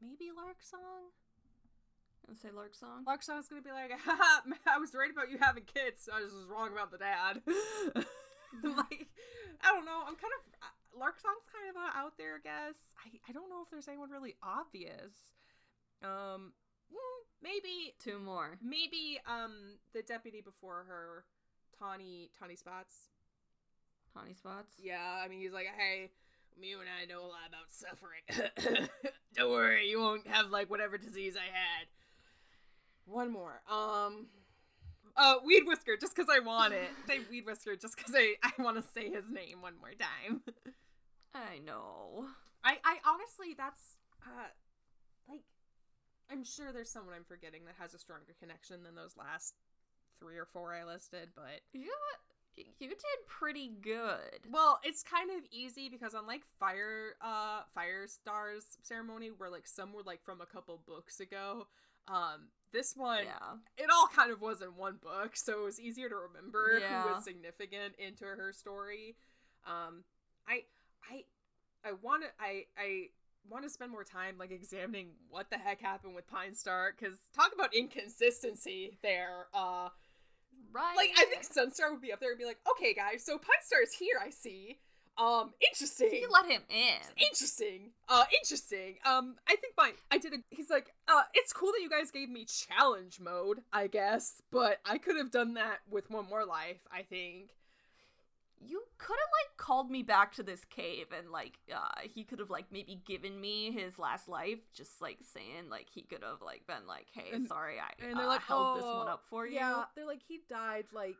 Maybe 0.00 0.30
Lark 0.34 0.62
Song. 0.62 1.10
Gonna 2.26 2.38
say 2.38 2.50
Lark 2.54 2.74
Song? 2.74 3.04
Lark 3.06 3.22
Song 3.22 3.36
Song's 3.36 3.48
gonna 3.48 3.62
be 3.62 3.70
like, 3.70 3.92
Haha, 4.04 4.42
I 4.66 4.78
was 4.78 4.94
right 4.94 5.10
about 5.10 5.30
you 5.30 5.38
having 5.40 5.64
kids. 5.64 6.08
I 6.12 6.22
was 6.22 6.32
just 6.32 6.48
wrong 6.48 6.72
about 6.72 6.90
the 6.90 6.98
dad. 6.98 7.42
like, 8.62 9.06
I 9.62 9.70
don't 9.70 9.86
know. 9.86 10.02
I'm 10.02 10.16
kind 10.18 10.34
of 10.34 10.42
uh, 10.62 10.98
Lark 10.98 11.20
Song's 11.20 11.46
kind 11.46 11.70
of 11.70 11.76
uh, 11.76 11.92
out 11.94 12.18
there, 12.18 12.36
I 12.36 12.42
guess. 12.42 12.78
I 12.98 13.18
I 13.28 13.32
don't 13.32 13.48
know 13.48 13.62
if 13.62 13.70
there's 13.70 13.88
anyone 13.88 14.10
really 14.10 14.34
obvious. 14.42 15.30
Um, 16.02 16.52
maybe 17.42 17.94
Two 18.02 18.18
more. 18.18 18.58
maybe 18.62 19.18
um 19.26 19.78
the 19.94 20.02
deputy 20.02 20.40
before 20.40 20.84
her, 20.88 21.24
Tawny 21.78 22.30
Tawny 22.38 22.56
Spots. 22.56 22.96
Tawny 24.14 24.34
Spots? 24.34 24.74
Yeah, 24.82 25.20
I 25.24 25.28
mean 25.28 25.40
he's 25.40 25.52
like, 25.52 25.66
hey, 25.76 26.10
you 26.60 26.78
and 26.80 26.88
I 26.88 27.04
know 27.06 27.20
a 27.20 27.28
lot 27.28 27.48
about 27.48 27.70
suffering. 27.70 28.88
Don't 29.34 29.50
worry, 29.50 29.88
you 29.88 30.00
won't 30.00 30.26
have 30.26 30.50
like 30.50 30.70
whatever 30.70 30.96
disease 30.98 31.36
I 31.36 31.46
had. 31.46 31.86
One 33.06 33.30
more. 33.32 33.60
Um. 33.70 34.26
Uh, 35.18 35.36
Weed 35.46 35.62
Whisker, 35.66 35.96
just 35.98 36.14
because 36.14 36.28
I 36.30 36.40
want 36.40 36.74
it. 36.74 36.90
Say 37.08 37.20
Weed 37.30 37.46
Whisker, 37.46 37.74
just 37.74 37.96
because 37.96 38.14
I, 38.14 38.34
I 38.42 38.62
want 38.62 38.76
to 38.76 38.82
say 38.82 39.08
his 39.10 39.30
name 39.30 39.62
one 39.62 39.72
more 39.80 39.92
time. 39.98 40.42
I 41.34 41.58
know. 41.64 42.26
I, 42.62 42.76
I 42.84 42.96
honestly, 43.06 43.54
that's, 43.56 43.80
uh, 44.26 44.48
like, 45.26 45.40
I'm 46.30 46.44
sure 46.44 46.72
there's 46.72 46.90
someone 46.90 47.14
I'm 47.14 47.24
forgetting 47.24 47.64
that 47.66 47.76
has 47.80 47.94
a 47.94 47.98
stronger 47.98 48.34
connection 48.40 48.82
than 48.82 48.94
those 48.94 49.16
last 49.16 49.54
three 50.18 50.36
or 50.38 50.46
four 50.46 50.74
I 50.74 50.84
listed, 50.84 51.30
but 51.34 51.60
You 51.72 51.90
you 52.56 52.88
did 52.88 52.98
pretty 53.28 53.68
good. 53.82 54.48
Well, 54.50 54.80
it's 54.82 55.02
kind 55.02 55.30
of 55.30 55.44
easy 55.50 55.90
because 55.90 56.14
unlike 56.14 56.42
Fire 56.58 57.14
uh 57.20 57.62
Fire 57.74 58.06
Stars 58.06 58.64
ceremony 58.82 59.28
where 59.28 59.50
like 59.50 59.66
some 59.66 59.92
were 59.92 60.02
like 60.02 60.24
from 60.24 60.40
a 60.40 60.46
couple 60.46 60.80
books 60.86 61.20
ago, 61.20 61.66
um 62.08 62.48
this 62.72 62.94
one 62.96 63.24
Yeah. 63.24 63.56
it 63.76 63.90
all 63.92 64.08
kind 64.08 64.30
of 64.32 64.40
was 64.40 64.62
in 64.62 64.74
one 64.76 64.96
book, 65.02 65.32
so 65.36 65.60
it 65.60 65.64
was 65.64 65.78
easier 65.80 66.08
to 66.08 66.16
remember 66.16 66.76
who 66.76 66.80
Yeah. 66.80 67.14
was 67.16 67.24
significant 67.24 67.94
into 67.98 68.24
her 68.24 68.52
story. 68.54 69.16
Um 69.66 70.04
I 70.48 70.62
I 71.10 71.24
I 71.84 71.92
want 71.92 72.22
to 72.22 72.28
I 72.40 72.64
I 72.78 73.08
want 73.50 73.64
to 73.64 73.70
spend 73.70 73.92
more 73.92 74.04
time 74.04 74.36
like 74.38 74.50
examining 74.50 75.08
what 75.30 75.50
the 75.50 75.58
heck 75.58 75.80
happened 75.80 76.14
with 76.14 76.26
Pine 76.26 76.54
Star 76.54 76.92
cuz 76.92 77.14
talk 77.34 77.52
about 77.54 77.74
inconsistency 77.74 78.98
there. 79.02 79.46
Uh 79.54 79.88
Right. 80.72 80.96
like 80.96 81.10
I 81.16 81.24
think 81.24 81.42
Sunstar 81.42 81.90
would 81.90 82.00
be 82.00 82.12
up 82.12 82.20
there 82.20 82.30
and 82.30 82.38
be 82.38 82.44
like, 82.44 82.58
"Okay, 82.72 82.92
guys, 82.92 83.24
so 83.24 83.38
Pine 83.38 83.62
Star 83.62 83.80
is 83.82 83.92
here. 83.94 84.18
I 84.20 84.30
see. 84.30 84.78
Um, 85.18 85.54
interesting. 85.66 86.10
you 86.12 86.28
let 86.30 86.44
him 86.44 86.60
in. 86.68 87.00
Interesting. 87.16 87.92
Uh, 88.06 88.24
interesting. 88.38 88.98
Um, 89.06 89.36
I 89.48 89.56
think 89.56 89.72
my 89.78 89.92
I 90.10 90.18
did 90.18 90.34
a. 90.34 90.36
He's 90.50 90.68
like, 90.68 90.92
uh, 91.08 91.22
it's 91.32 91.52
cool 91.54 91.72
that 91.72 91.80
you 91.80 91.88
guys 91.88 92.10
gave 92.10 92.28
me 92.28 92.44
challenge 92.44 93.18
mode, 93.20 93.62
I 93.72 93.86
guess, 93.86 94.42
but 94.50 94.80
I 94.84 94.98
could 94.98 95.16
have 95.16 95.30
done 95.30 95.54
that 95.54 95.78
with 95.90 96.10
one 96.10 96.26
more 96.28 96.44
life. 96.44 96.86
I 96.92 97.02
think. 97.02 97.50
You 98.60 98.82
could 98.98 99.16
have 99.18 99.28
like 99.44 99.56
called 99.58 99.90
me 99.90 100.02
back 100.02 100.32
to 100.36 100.42
this 100.42 100.64
cave 100.64 101.06
and 101.16 101.30
like 101.30 101.58
uh 101.74 102.00
he 102.02 102.24
could 102.24 102.38
have 102.38 102.50
like 102.50 102.66
maybe 102.72 103.00
given 103.06 103.40
me 103.40 103.70
his 103.72 103.98
last 103.98 104.28
life, 104.28 104.58
just 104.74 105.00
like 105.02 105.18
saying 105.22 105.68
like 105.70 105.86
he 105.92 106.02
could 106.02 106.22
have 106.22 106.40
like 106.42 106.66
been 106.66 106.86
like, 106.88 107.06
Hey, 107.12 107.30
And- 107.32 107.46
sorry 107.46 107.76
I 107.78 107.92
And 108.04 108.16
they're 108.18 108.24
uh, 108.26 108.28
like, 108.28 108.42
held 108.42 108.78
this 108.78 108.84
"Oh, 108.86 108.98
one 108.98 109.08
up 109.08 109.22
for 109.28 109.46
you. 109.46 109.54
Yeah, 109.56 109.84
they're 109.94 110.06
like, 110.06 110.22
he 110.26 110.40
died 110.48 110.86
like 110.92 111.16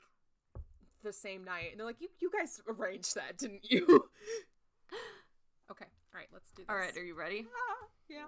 the 1.02 1.12
same 1.12 1.44
night, 1.44 1.68
and 1.70 1.78
they're 1.78 1.86
like, 1.86 2.00
you 2.00 2.08
you 2.20 2.30
guys 2.36 2.60
arranged 2.68 3.14
that, 3.14 3.38
didn't 3.38 3.70
you? 3.70 3.84
okay, 5.70 5.84
all 6.12 6.14
right, 6.18 6.28
let's 6.32 6.50
do 6.52 6.62
this. 6.62 6.70
Alright, 6.70 6.96
are 6.96 7.04
you 7.04 7.14
ready? 7.14 7.46
Ah, 7.46 7.86
yeah. 8.08 8.24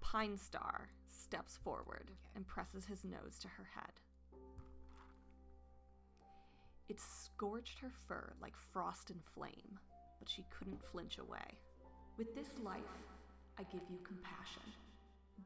Pine 0.00 0.36
Star 0.38 0.88
steps 1.06 1.56
forward 1.62 2.04
Okay. 2.10 2.14
and 2.34 2.46
presses 2.46 2.86
his 2.86 3.04
nose 3.04 3.38
to 3.40 3.48
her 3.48 3.68
head. 3.74 3.92
It 6.90 6.98
scorched 7.00 7.78
her 7.78 7.90
fur 8.08 8.32
like 8.42 8.54
frost 8.72 9.10
and 9.10 9.20
flame. 9.34 9.78
but 10.18 10.28
she 10.28 10.44
couldn't 10.50 10.82
flinch 10.92 11.16
away. 11.18 11.56
With 12.18 12.34
this 12.34 12.48
life, 12.62 12.82
I 13.58 13.62
give 13.62 13.80
you 13.90 13.98
compassion. 14.04 14.62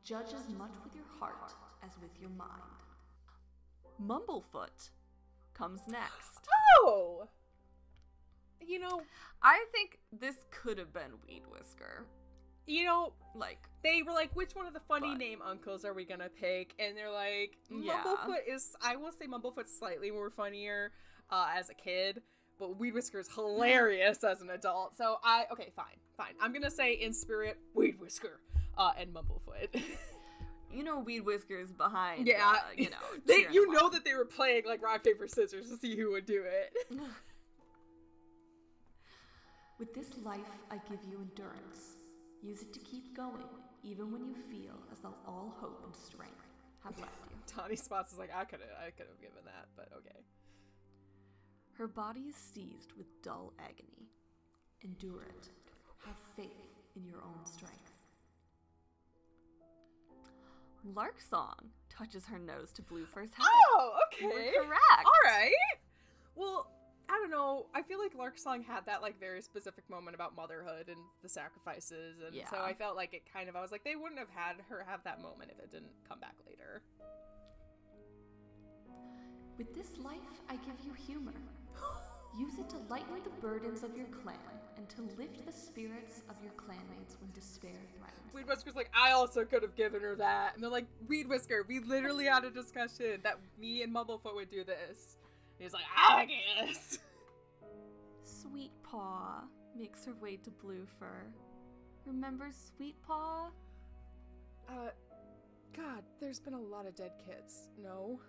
Judge 0.03 0.33
as 0.35 0.49
much 0.59 0.73
with 0.83 0.95
your 0.97 1.05
heart 1.21 1.53
as 1.85 1.91
with 2.03 2.11
your 2.21 2.31
mind. 2.31 2.81
Mumblefoot 4.03 4.91
comes 5.55 5.83
next. 5.87 6.49
Oh! 6.81 7.29
You 8.61 8.79
know, 8.81 9.03
I 9.43 9.65
think 9.73 9.99
this 10.13 10.37
could 10.51 10.79
have 10.79 10.93
been 10.93 11.13
Weed 11.29 11.43
Whisker. 11.53 12.07
you 12.67 12.85
know, 12.87 13.13
Like, 13.37 13.59
they 13.83 14.03
were 14.03 14.13
like, 14.13 14.35
which 14.35 14.55
one 14.55 14.67
of 14.67 14.73
the 14.73 14.81
funny 14.81 15.11
But- 15.11 15.19
name 15.19 15.43
uncles 15.43 15.85
are 15.85 15.93
we 15.93 16.05
gonna 16.05 16.31
pick? 16.31 16.75
And 16.79 16.97
they're 16.97 17.11
like, 17.13 17.59
Yeah. 17.71 18.03
Mumblefoot 18.03 18.47
is, 18.49 18.75
I 18.81 18.97
will 18.97 19.13
say 19.13 19.27
Mumblefoot's 19.27 19.77
slightly 19.79 20.11
more 20.11 20.31
funnier 20.31 20.91
uh, 21.31 21.49
as 21.57 21.71
a 21.71 21.75
kid, 21.75 22.23
but 22.59 22.79
Weed 22.79 22.95
Whisker 22.95 23.21
is 23.21 23.29
hilarious 23.35 24.23
as 24.25 24.41
an 24.41 24.51
adult. 24.51 24.97
So 24.97 25.19
I, 25.25 25.47
okay, 25.53 25.71
fine, 25.75 25.97
fine. 26.17 26.35
I'm 26.41 26.53
gonna 26.53 26.71
say 26.71 26.95
in 26.95 27.13
spirit, 27.13 27.59
Weed 27.75 28.01
Whisker 28.01 28.41
uh, 28.77 28.93
and 28.99 29.13
Mumblefoot. 29.13 29.83
you 30.73 30.83
know, 30.83 30.99
Weed 30.99 31.21
Whisker's 31.21 31.73
behind. 31.73 32.27
yeah, 32.27 32.55
uh, 32.57 32.59
you 32.77 32.91
know, 32.91 32.97
they, 33.27 33.47
you 33.51 33.67
them 33.67 33.75
know 33.75 33.89
that 33.91 34.05
they 34.05 34.15
were 34.15 34.25
playing 34.25 34.63
like 34.67 34.83
rock 34.83 35.05
paper 35.05 35.29
scissors 35.29 35.71
to 35.71 35.77
see 35.77 35.97
who 35.97 36.11
would 36.13 36.27
do 36.27 36.45
it. 36.45 36.75
With 39.79 39.95
this 39.95 40.09
life, 40.25 40.41
I 40.71 40.77
give 40.89 41.01
you 41.09 41.19
endurance. 41.19 41.97
Use 42.43 42.63
it 42.63 42.73
to 42.75 42.81
keep 42.81 43.17
going, 43.17 43.43
even 43.83 44.13
when 44.13 44.25
you 44.25 44.35
feel 44.35 44.75
as 44.93 44.99
though 45.01 45.15
all 45.27 45.55
hope 45.59 45.83
and 45.85 45.95
strength 45.95 46.47
have 46.85 46.99
left 46.99 47.13
you. 47.29 47.37
Tawny 47.47 47.77
Spots 47.77 48.13
is 48.13 48.19
like, 48.19 48.31
I 48.35 48.45
could 48.45 48.61
have, 48.61 48.71
I 48.87 48.91
could 48.91 49.07
have 49.09 49.21
given 49.21 49.45
that, 49.47 49.69
but 49.77 49.89
okay. 49.99 50.21
Her 51.79 51.89
body 51.89 52.21
is 52.21 52.37
seized 52.37 52.93
with 52.97 53.07
dull 53.23 53.53
agony. 53.59 54.09
Endure 54.85 55.23
it. 55.23 55.49
Have 56.07 56.17
faith 56.37 56.49
in 56.95 57.05
your 57.05 57.17
own 57.17 57.45
strength. 57.45 57.93
Lark 60.95 61.21
Song 61.21 61.71
touches 61.89 62.27
her 62.27 62.39
nose 62.39 62.71
to 62.73 62.83
Bluefur's 62.83 63.33
head. 63.33 63.47
Oh, 63.47 63.99
okay. 64.07 64.53
correct. 64.55 65.05
All 65.05 65.31
right. 65.31 65.53
Well, 66.37 66.71
I 67.09 67.13
don't 67.13 67.31
know. 67.31 67.67
I 67.75 67.83
feel 67.83 67.99
like 67.99 68.15
Lark 68.15 68.39
Song 68.39 68.63
had 68.63 68.87
that 68.87 69.03
like 69.03 69.19
very 69.19 69.43
specific 69.43 69.89
moment 69.91 70.15
about 70.15 70.37
motherhood 70.37 70.89
and 70.89 70.99
the 71.23 71.29
sacrifices, 71.29 72.17
and 72.25 72.37
so 72.51 72.59
I 72.59 72.75
felt 72.75 72.97
like 72.97 73.15
it 73.15 73.23
kind 73.33 73.49
of. 73.49 73.57
I 73.57 73.63
was 73.63 73.73
like, 73.73 73.85
they 73.85 73.97
wouldn't 73.97 74.19
have 74.19 74.31
had 74.35 74.57
her 74.69 74.85
have 74.87 75.03
that 75.05 75.21
moment 75.21 75.51
if 75.53 75.59
it 75.63 75.71
didn't 75.73 75.93
come 76.09 76.21
back 76.21 76.35
later. 76.47 76.83
With 79.57 79.75
this 79.75 79.99
life, 80.03 80.19
I 80.49 80.57
give 80.57 80.85
you 80.85 80.93
humor. 80.93 81.33
Use 82.39 82.59
it 82.59 82.69
to 82.71 82.79
lighten 82.91 83.23
the 83.23 83.31
burdens 83.41 83.85
of 83.85 83.97
your 83.97 84.07
clan 84.07 84.37
and 84.77 84.89
to 84.89 85.03
lift 85.17 85.47
the 85.47 85.53
spirits 85.53 86.23
of 86.29 86.35
your 86.43 86.53
clanmates 86.53 87.17
when 87.21 87.31
despair 87.33 87.71
threatens. 87.97 88.35
Weed 88.35 88.49
Whisker's 88.49 88.75
like, 88.75 88.91
I 88.93 89.13
also 89.13 89.45
could 89.45 89.63
have 89.63 89.77
given 89.77 90.03
her 90.03 90.17
that, 90.17 90.55
and 90.55 90.63
they're 90.63 90.71
like, 90.71 90.87
Weed 91.07 91.29
Whisker, 91.29 91.65
we 91.69 91.79
literally 91.79 92.25
had 92.25 92.45
a 92.45 92.51
discussion 92.51 93.21
that 93.23 93.39
me 93.61 93.83
and 93.83 93.95
Mumblefoot 93.95 94.35
would 94.35 94.51
do 94.51 94.65
this. 94.65 95.17
And 95.59 95.65
he's 95.65 95.73
like, 95.73 95.85
I 95.97 96.27
guess. 96.27 96.99
Sweet 98.25 98.73
Paw 98.83 99.45
makes 99.77 100.05
her 100.05 100.15
way 100.21 100.37
to 100.39 100.51
Bluefur. 100.51 101.31
Remember 102.05 102.51
Sweet 102.77 102.97
Paw? 103.07 103.51
Uh, 104.69 104.91
God, 105.77 106.03
there's 106.21 106.41
been 106.41 106.55
a 106.55 106.61
lot 106.61 106.87
of 106.87 106.97
dead 106.97 107.13
kids. 107.25 107.69
No. 107.81 108.21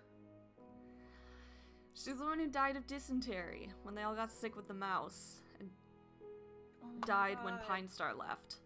She's 1.96 2.18
the 2.18 2.24
one 2.24 2.38
who 2.38 2.46
died 2.48 2.76
of 2.76 2.86
dysentery 2.86 3.70
when 3.82 3.94
they 3.94 4.02
all 4.02 4.14
got 4.14 4.30
sick 4.30 4.54
with 4.54 4.68
the 4.68 4.74
mouse 4.74 5.40
and 5.58 5.70
Oh 6.84 7.06
died 7.06 7.38
when 7.42 7.54
God. 7.54 7.66
Pine 7.66 7.88
Star 7.88 8.14
left. 8.14 8.56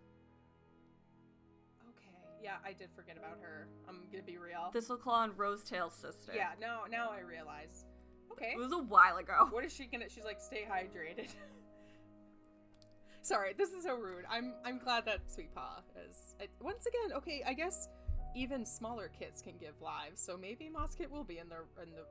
Okay. 1.88 2.10
Yeah, 2.42 2.56
I 2.64 2.72
did 2.72 2.90
forget 2.94 3.16
about 3.16 3.38
her. 3.40 3.68
I'm 3.88 4.00
gonna 4.10 4.24
be 4.24 4.36
real. 4.36 4.70
Thistleclaw 4.74 5.24
and 5.24 5.38
Rosetail's 5.38 5.94
sister. 5.94 6.32
yeah, 6.34 6.50
now 6.60 6.80
now 6.90 7.10
I 7.10 7.20
realize. 7.20 7.84
Okay. 8.32 8.52
It 8.54 8.58
was 8.58 8.72
a 8.72 8.78
while 8.82 9.18
ago. 9.18 9.48
What 9.52 9.64
is 9.64 9.72
she 9.72 9.86
gonna? 9.86 10.08
She's 10.08 10.24
like, 10.24 10.40
stay 10.40 10.66
hydrated. 10.68 11.28
Sorry, 13.22 13.52
this 13.56 13.70
is 13.70 13.84
so 13.84 13.94
rude. 13.94 14.24
I'm 14.28 14.54
I'm 14.64 14.78
glad 14.78 15.04
that 15.06 15.30
Sweet 15.30 15.54
Paw 15.54 15.82
is 16.08 16.34
I, 16.40 16.46
once 16.60 16.86
again 16.86 17.16
okay. 17.18 17.44
I 17.46 17.52
guess 17.54 17.88
even 18.34 18.66
smaller 18.66 19.08
kits 19.16 19.40
can 19.40 19.56
give 19.58 19.80
lives, 19.80 20.20
so 20.20 20.36
maybe 20.36 20.68
Mosskit 20.74 21.10
will 21.10 21.24
be 21.24 21.38
in 21.38 21.48
the 21.48 21.62
in 21.82 21.90
the. 21.92 22.04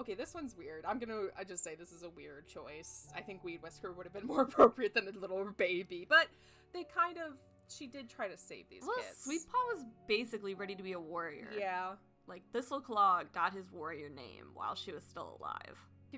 Okay, 0.00 0.14
this 0.14 0.32
one's 0.34 0.56
weird. 0.56 0.84
I'm 0.86 0.98
gonna 0.98 1.26
I 1.36 1.44
just 1.44 1.64
say 1.64 1.74
this 1.74 1.90
is 1.92 2.02
a 2.04 2.10
weird 2.10 2.46
choice. 2.46 3.08
I 3.16 3.20
think 3.20 3.42
Weed 3.42 3.62
Whisker 3.62 3.92
would 3.92 4.06
have 4.06 4.12
been 4.12 4.26
more 4.34 4.42
appropriate 4.42 4.94
than 4.94 5.08
a 5.08 5.18
little 5.18 5.44
baby, 5.56 6.06
but 6.08 6.26
they 6.72 6.84
kind 6.84 7.18
of 7.18 7.34
she 7.68 7.86
did 7.86 8.08
try 8.08 8.28
to 8.28 8.36
save 8.38 8.64
these 8.70 8.82
Well, 8.86 8.96
kids. 8.96 9.18
Sweet 9.24 9.40
Paw 9.50 9.74
was 9.74 9.84
basically 10.06 10.54
ready 10.54 10.74
to 10.76 10.82
be 10.82 10.92
a 10.92 11.00
warrior. 11.00 11.48
Yeah. 11.58 11.92
Like 12.26 12.42
Thistleclaw 12.54 13.24
got 13.34 13.52
his 13.54 13.70
warrior 13.72 14.08
name 14.08 14.46
while 14.54 14.74
she 14.74 14.92
was 14.92 15.02
still 15.04 15.36
alive. 15.40 15.76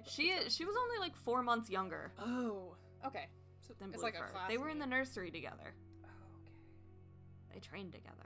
She 0.08 0.32
she 0.48 0.64
was 0.64 0.76
only 0.80 0.98
like 1.00 1.16
four 1.16 1.42
months 1.42 1.70
younger 1.70 2.12
Oh. 2.20 2.76
Okay. 3.06 3.26
So 3.66 3.74
than 3.80 3.90
it's 3.94 3.98
Bluefur. 4.02 4.02
like 4.04 4.14
a 4.14 4.48
they 4.48 4.58
were 4.58 4.68
in 4.68 4.78
the 4.78 4.86
nursery 4.86 5.30
together. 5.30 5.74
Oh, 6.04 6.08
okay. 6.34 7.54
They 7.54 7.60
trained 7.60 7.92
together. 7.92 8.16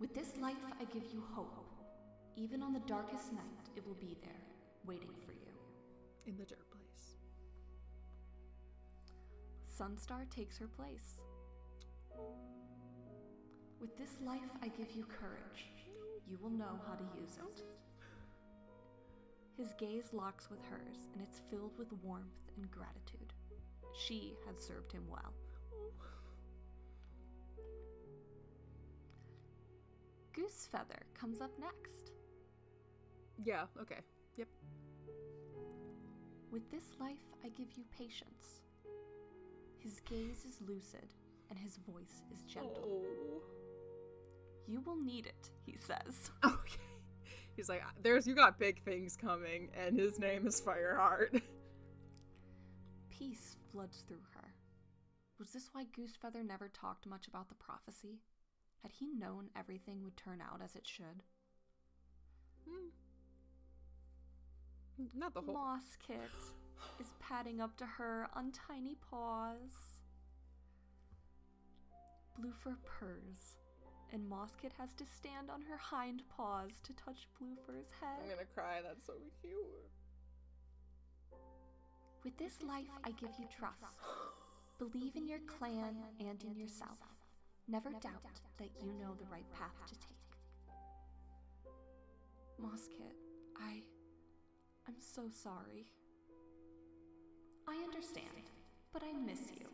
With 0.00 0.14
this 0.14 0.28
life, 0.40 0.56
I 0.80 0.84
give 0.84 1.02
you 1.12 1.22
hope. 1.34 1.66
Even 2.38 2.62
on 2.62 2.72
the 2.72 2.78
darkest 2.86 3.32
night, 3.32 3.66
it 3.74 3.84
will 3.84 3.96
be 3.96 4.16
there, 4.22 4.46
waiting 4.86 5.10
for 5.26 5.32
you. 5.32 5.50
In 6.24 6.36
the 6.36 6.44
dirt 6.44 6.70
place. 6.70 7.16
Sunstar 9.76 10.30
takes 10.30 10.56
her 10.58 10.68
place. 10.68 11.18
With 13.80 13.96
this 13.98 14.18
life, 14.24 14.52
I 14.62 14.68
give 14.68 14.92
you 14.94 15.04
courage. 15.04 15.66
You 16.28 16.38
will 16.40 16.50
know 16.50 16.78
how 16.86 16.94
to 16.94 17.20
use 17.20 17.38
it. 17.38 17.62
His 19.56 19.72
gaze 19.76 20.12
locks 20.12 20.48
with 20.48 20.60
hers, 20.70 21.08
and 21.12 21.22
it's 21.22 21.40
filled 21.50 21.76
with 21.76 21.92
warmth 22.04 22.52
and 22.56 22.70
gratitude. 22.70 23.32
She 24.06 24.34
had 24.46 24.60
served 24.60 24.92
him 24.92 25.02
well. 25.10 25.34
Goosefeather 30.36 31.02
comes 31.18 31.40
up 31.40 31.50
next. 31.58 32.12
Yeah. 33.44 33.64
Okay. 33.80 34.00
Yep. 34.36 34.48
With 36.50 36.70
this 36.70 36.84
life, 37.00 37.16
I 37.44 37.48
give 37.48 37.68
you 37.76 37.84
patience. 37.96 38.62
His 39.78 40.00
gaze 40.00 40.44
is 40.48 40.60
lucid, 40.66 41.14
and 41.50 41.58
his 41.58 41.78
voice 41.88 42.22
is 42.32 42.42
gentle. 42.42 42.82
Oh. 42.84 43.42
You 44.66 44.80
will 44.80 44.96
need 44.96 45.26
it, 45.26 45.50
he 45.64 45.76
says. 45.76 46.30
Okay. 46.44 46.82
He's 47.56 47.68
like, 47.68 47.82
there's 48.04 48.24
you 48.24 48.36
got 48.36 48.56
big 48.60 48.84
things 48.84 49.16
coming, 49.16 49.70
and 49.74 49.98
his 49.98 50.20
name 50.20 50.46
is 50.46 50.62
Fireheart. 50.62 51.42
Peace 53.10 53.56
floods 53.72 54.04
through 54.06 54.22
her. 54.34 54.54
Was 55.40 55.48
this 55.50 55.70
why 55.72 55.84
Goosefeather 55.84 56.46
never 56.46 56.68
talked 56.68 57.06
much 57.06 57.26
about 57.26 57.48
the 57.48 57.56
prophecy? 57.56 58.20
Had 58.82 58.92
he 58.92 59.08
known 59.08 59.50
everything 59.56 60.04
would 60.04 60.16
turn 60.16 60.40
out 60.40 60.60
as 60.62 60.76
it 60.76 60.86
should? 60.86 61.24
Hmm. 62.68 62.90
Not 65.14 65.34
the 65.34 65.40
whole. 65.40 65.54
Mosskit 65.54 66.18
is 67.00 67.12
padding 67.20 67.60
up 67.60 67.76
to 67.76 67.86
her 67.86 68.28
on 68.34 68.52
tiny 68.52 68.96
paws. 69.10 69.98
Bluefur 72.40 72.76
purrs, 72.84 73.56
and 74.12 74.22
Mosskit 74.30 74.72
has 74.78 74.94
to 74.94 75.04
stand 75.04 75.50
on 75.50 75.62
her 75.62 75.76
hind 75.76 76.22
paws 76.28 76.70
to 76.84 76.92
touch 76.92 77.28
Bluefur's 77.40 77.90
head. 78.00 78.20
I'm 78.22 78.30
gonna 78.30 78.44
cry. 78.54 78.80
That's 78.82 79.06
so 79.06 79.14
cute. 79.40 79.56
With 82.24 82.36
this 82.36 82.62
life, 82.62 82.90
I 83.04 83.10
give 83.12 83.30
you 83.38 83.46
trust. 83.56 83.82
Believe 84.78 85.16
in 85.16 85.26
your 85.26 85.40
clan 85.46 85.96
and 86.20 86.42
in 86.42 86.56
yourself. 86.56 86.98
Never 87.66 87.90
doubt 87.90 88.40
that 88.58 88.70
you 88.82 88.92
know 88.92 89.14
the 89.14 89.26
right 89.30 89.50
path 89.52 89.74
to 89.86 89.94
take. 89.94 90.16
Mosskit, 92.60 93.14
I. 93.56 93.82
I'm 94.88 94.96
so 95.00 95.28
sorry. 95.28 95.84
I 97.68 97.76
understand, 97.84 98.48
but 98.90 99.02
I 99.02 99.12
miss 99.12 99.52
you. 99.52 99.68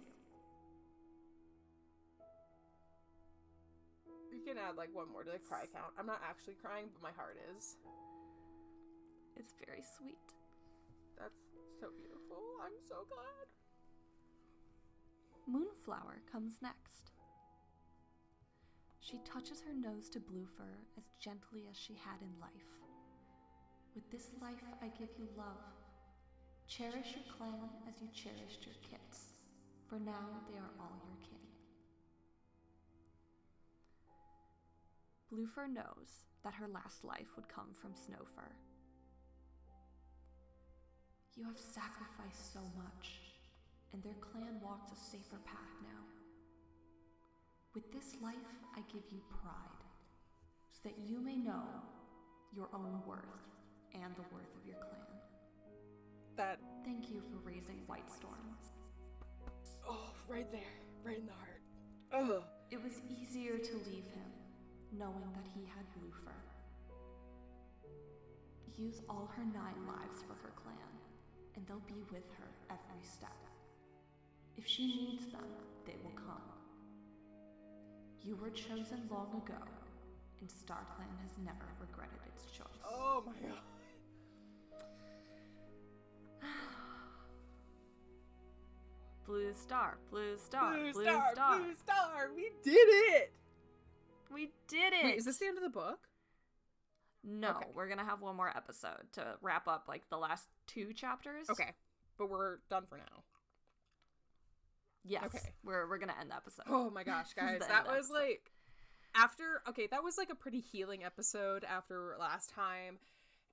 You 4.33 4.43
can 4.45 4.59
add 4.59 4.75
like 4.77 4.91
one 4.93 5.07
more 5.12 5.23
to 5.23 5.31
the 5.31 5.39
cry 5.39 5.71
count. 5.73 5.95
I'm 5.97 6.07
not 6.07 6.21
actually 6.29 6.59
crying, 6.59 6.87
but 6.93 7.01
my 7.01 7.15
heart 7.15 7.37
is. 7.55 7.77
It's 9.37 9.55
very 9.65 9.85
sweet. 9.97 10.19
That's 11.17 11.39
so 11.81 11.95
beautiful. 11.95 12.43
I'm 12.59 12.75
so 12.89 13.07
glad. 13.07 13.47
Moonflower 15.47 16.23
comes 16.31 16.59
next. 16.61 17.12
She 18.99 19.21
touches 19.23 19.61
her 19.61 19.75
nose 19.75 20.11
to 20.11 20.19
blue 20.19 20.47
fur 20.57 20.83
as 20.99 21.05
gently 21.23 21.69
as 21.71 21.79
she 21.79 21.95
had 21.95 22.19
in 22.21 22.41
life. 22.41 22.84
With 23.95 24.11
this 24.11 24.30
life, 24.42 24.64
I 24.82 24.86
give 24.99 25.11
you 25.16 25.28
love. 25.36 25.62
Cherish 26.66 27.14
your 27.14 27.24
clan 27.38 27.70
as 27.88 27.95
you 28.03 28.09
cherished 28.12 28.66
your 28.66 28.74
kits, 28.82 29.38
for 29.88 30.01
now 30.01 30.42
they 30.51 30.59
are 30.59 30.74
all 30.80 30.99
your 31.07 31.20
kin. 31.22 31.38
Bluefur 35.30 35.68
knows 35.72 36.26
that 36.42 36.55
her 36.55 36.66
last 36.66 37.05
life 37.05 37.28
would 37.36 37.49
come 37.49 37.68
from 37.80 37.92
Snowfur. 37.92 38.51
You 41.36 41.45
have 41.45 41.59
sacrificed 41.59 42.53
so 42.53 42.61
much, 42.76 43.20
and 43.92 44.03
their 44.03 44.14
clan 44.14 44.61
walks 44.61 44.90
a 44.90 44.97
safer 44.97 45.38
path 45.47 45.74
now. 45.82 46.03
With 47.74 47.92
this 47.92 48.16
life, 48.20 48.34
I 48.76 48.80
give 48.92 49.05
you 49.11 49.20
pride, 49.40 49.84
so 50.72 50.88
that 50.88 50.99
you 50.99 51.20
may 51.20 51.36
know 51.36 51.62
your 52.57 52.68
own 52.72 53.01
worth 53.07 53.54
and 53.95 54.14
the 54.16 54.22
worth 54.34 54.55
of 54.61 54.66
your 54.66 54.76
clan. 54.76 55.07
That 56.36 56.59
Thank 56.84 57.11
you 57.11 57.20
for 57.30 57.38
raising 57.49 57.80
Whitestorm. 57.86 58.57
oh, 59.88 60.11
right 60.28 60.51
there, 60.53 60.76
right 61.03 61.18
in 61.18 61.26
the 61.26 61.32
heart. 61.32 61.62
Oh, 62.12 62.45
It 62.70 62.82
was 62.82 63.01
easier 63.09 63.57
to 63.57 63.72
leave 63.88 64.07
him, 64.12 64.30
knowing 64.92 65.30
that 65.34 65.47
he 65.55 65.64
had 65.64 65.84
Bluefur. 65.97 66.34
Use 68.76 69.01
all 69.09 69.30
her 69.36 69.45
nine 69.45 69.86
lives 69.86 70.22
for 70.26 70.34
her 70.42 70.53
clan, 70.57 70.92
and 71.57 71.64
they'll 71.66 71.86
be 71.86 72.03
with 72.11 72.26
her 72.38 72.49
every 72.70 73.03
step. 73.07 73.36
If 74.57 74.66
she 74.66 74.86
needs 74.86 75.26
them, 75.26 75.47
they 75.86 75.95
will 76.03 76.14
come. 76.16 76.42
You 78.22 78.36
were 78.36 78.51
chosen 78.51 79.09
long 79.11 79.42
ago, 79.47 79.62
and 80.40 80.49
StarClan 80.49 81.14
has 81.22 81.32
never 81.45 81.66
regretted 81.80 82.18
its 82.34 82.47
choice. 82.51 82.82
oh 82.84 83.22
my 83.26 83.49
god. 83.49 83.61
Blue 89.27 89.55
star, 89.55 89.97
blue 90.11 90.37
star, 90.37 90.75
blue, 90.75 90.93
blue, 90.93 91.03
star, 91.05 91.33
star. 91.33 91.59
blue 91.59 91.75
star. 91.75 92.31
We 92.37 92.51
did 92.62 92.72
it. 92.75 93.33
We 94.33 94.51
did 94.68 94.93
it. 94.93 95.05
Wait, 95.05 95.16
is 95.16 95.25
this 95.25 95.39
the 95.39 95.47
end 95.47 95.57
of 95.57 95.62
the 95.62 95.70
book? 95.70 96.09
No, 97.22 97.51
Okay. 97.57 97.68
we're 97.75 97.89
gonna 97.89 98.05
have 98.05 98.20
one 98.20 98.37
more 98.37 98.53
episode 98.55 99.11
to 99.12 99.39
wrap 99.41 99.66
up 99.66 99.85
like 99.89 100.09
the 100.11 100.18
last 100.18 100.47
two 100.66 100.93
chapters. 100.93 101.49
Okay, 101.49 101.72
but 102.18 102.29
we're 102.29 102.59
done 102.68 102.85
for 102.87 102.99
now. 102.99 103.22
Yes. 105.05 105.25
Okay. 105.27 105.53
We're 105.64 105.89
we're 105.89 105.99
gonna 105.99 106.14
end 106.20 106.31
the 106.31 106.37
episode. 106.37 106.64
Oh 106.68 106.91
my 106.91 107.03
gosh, 107.05 107.33
guys, 107.37 107.61
that 107.66 107.87
was 107.87 108.11
episode. 108.11 108.12
like 108.14 108.51
after. 109.14 109.62
Okay, 109.70 109.87
that 109.87 110.03
was 110.05 110.18
like 110.18 110.29
a 110.31 110.35
pretty 110.35 110.61
healing 110.61 111.03
episode 111.03 111.64
after 111.64 112.14
last 112.20 112.51
time, 112.51 112.99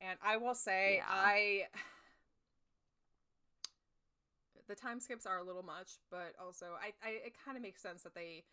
and 0.01 0.19
I 0.21 0.35
will 0.37 0.55
say 0.55 0.95
Yeah. 0.97 1.05
I. 1.07 1.67
The 4.67 4.75
time 4.75 4.99
skips 4.99 5.25
are 5.25 5.39
a 5.39 5.43
little 5.43 5.63
much, 5.63 5.99
but 6.09 6.33
also 6.39 6.67
I, 6.79 6.93
I 7.05 7.09
it 7.27 7.33
kind 7.43 7.57
of 7.57 7.63
makes 7.63 7.81
sense 7.81 8.03
that 8.03 8.15
they 8.15 8.43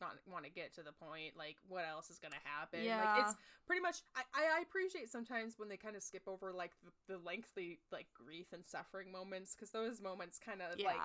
not 0.00 0.16
want 0.26 0.44
to 0.44 0.50
get 0.50 0.74
to 0.74 0.82
the 0.82 0.92
point 0.92 1.36
like 1.36 1.56
what 1.68 1.84
else 1.88 2.10
is 2.10 2.18
gonna 2.18 2.40
happen. 2.44 2.80
Like 2.80 2.86
Yeah. 2.86 3.20
it's 3.20 3.34
pretty 3.66 3.80
much 3.80 3.98
I, 4.16 4.22
I 4.34 4.58
I 4.58 4.60
appreciate 4.62 5.10
sometimes 5.10 5.54
when 5.56 5.68
they 5.68 5.76
kind 5.76 5.96
of 5.96 6.02
skip 6.02 6.22
over 6.26 6.52
like 6.52 6.72
the, 6.84 7.14
the 7.14 7.18
lengthy 7.24 7.78
like 7.92 8.06
grief 8.14 8.46
and 8.52 8.64
suffering 8.66 9.12
moments 9.12 9.54
because 9.54 9.70
those 9.70 10.00
moments 10.00 10.38
kind 10.38 10.60
of 10.62 10.78
yeah. 10.78 10.88
like 10.88 11.00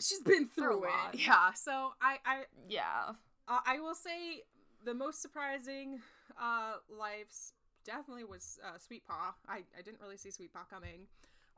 she's 0.00 0.20
been 0.22 0.46
through 0.48 0.84
it. 0.84 0.88
lot. 0.88 1.18
Yeah. 1.18 1.52
So 1.54 1.92
I 2.00 2.18
I 2.24 2.44
yeah. 2.68 3.12
uh, 3.48 3.60
I 3.66 3.80
will 3.80 3.94
say 3.94 4.42
the 4.84 4.94
most 4.94 5.20
surprising 5.22 6.00
uh 6.40 6.74
lives 6.88 7.52
definitely 7.84 8.24
was 8.24 8.58
uh, 8.64 8.78
Sweet 8.78 9.04
Paw. 9.06 9.34
I 9.48 9.64
I 9.78 9.82
didn't 9.84 10.00
really 10.00 10.16
see 10.16 10.30
Sweet 10.30 10.52
Paw 10.52 10.64
coming. 10.70 11.06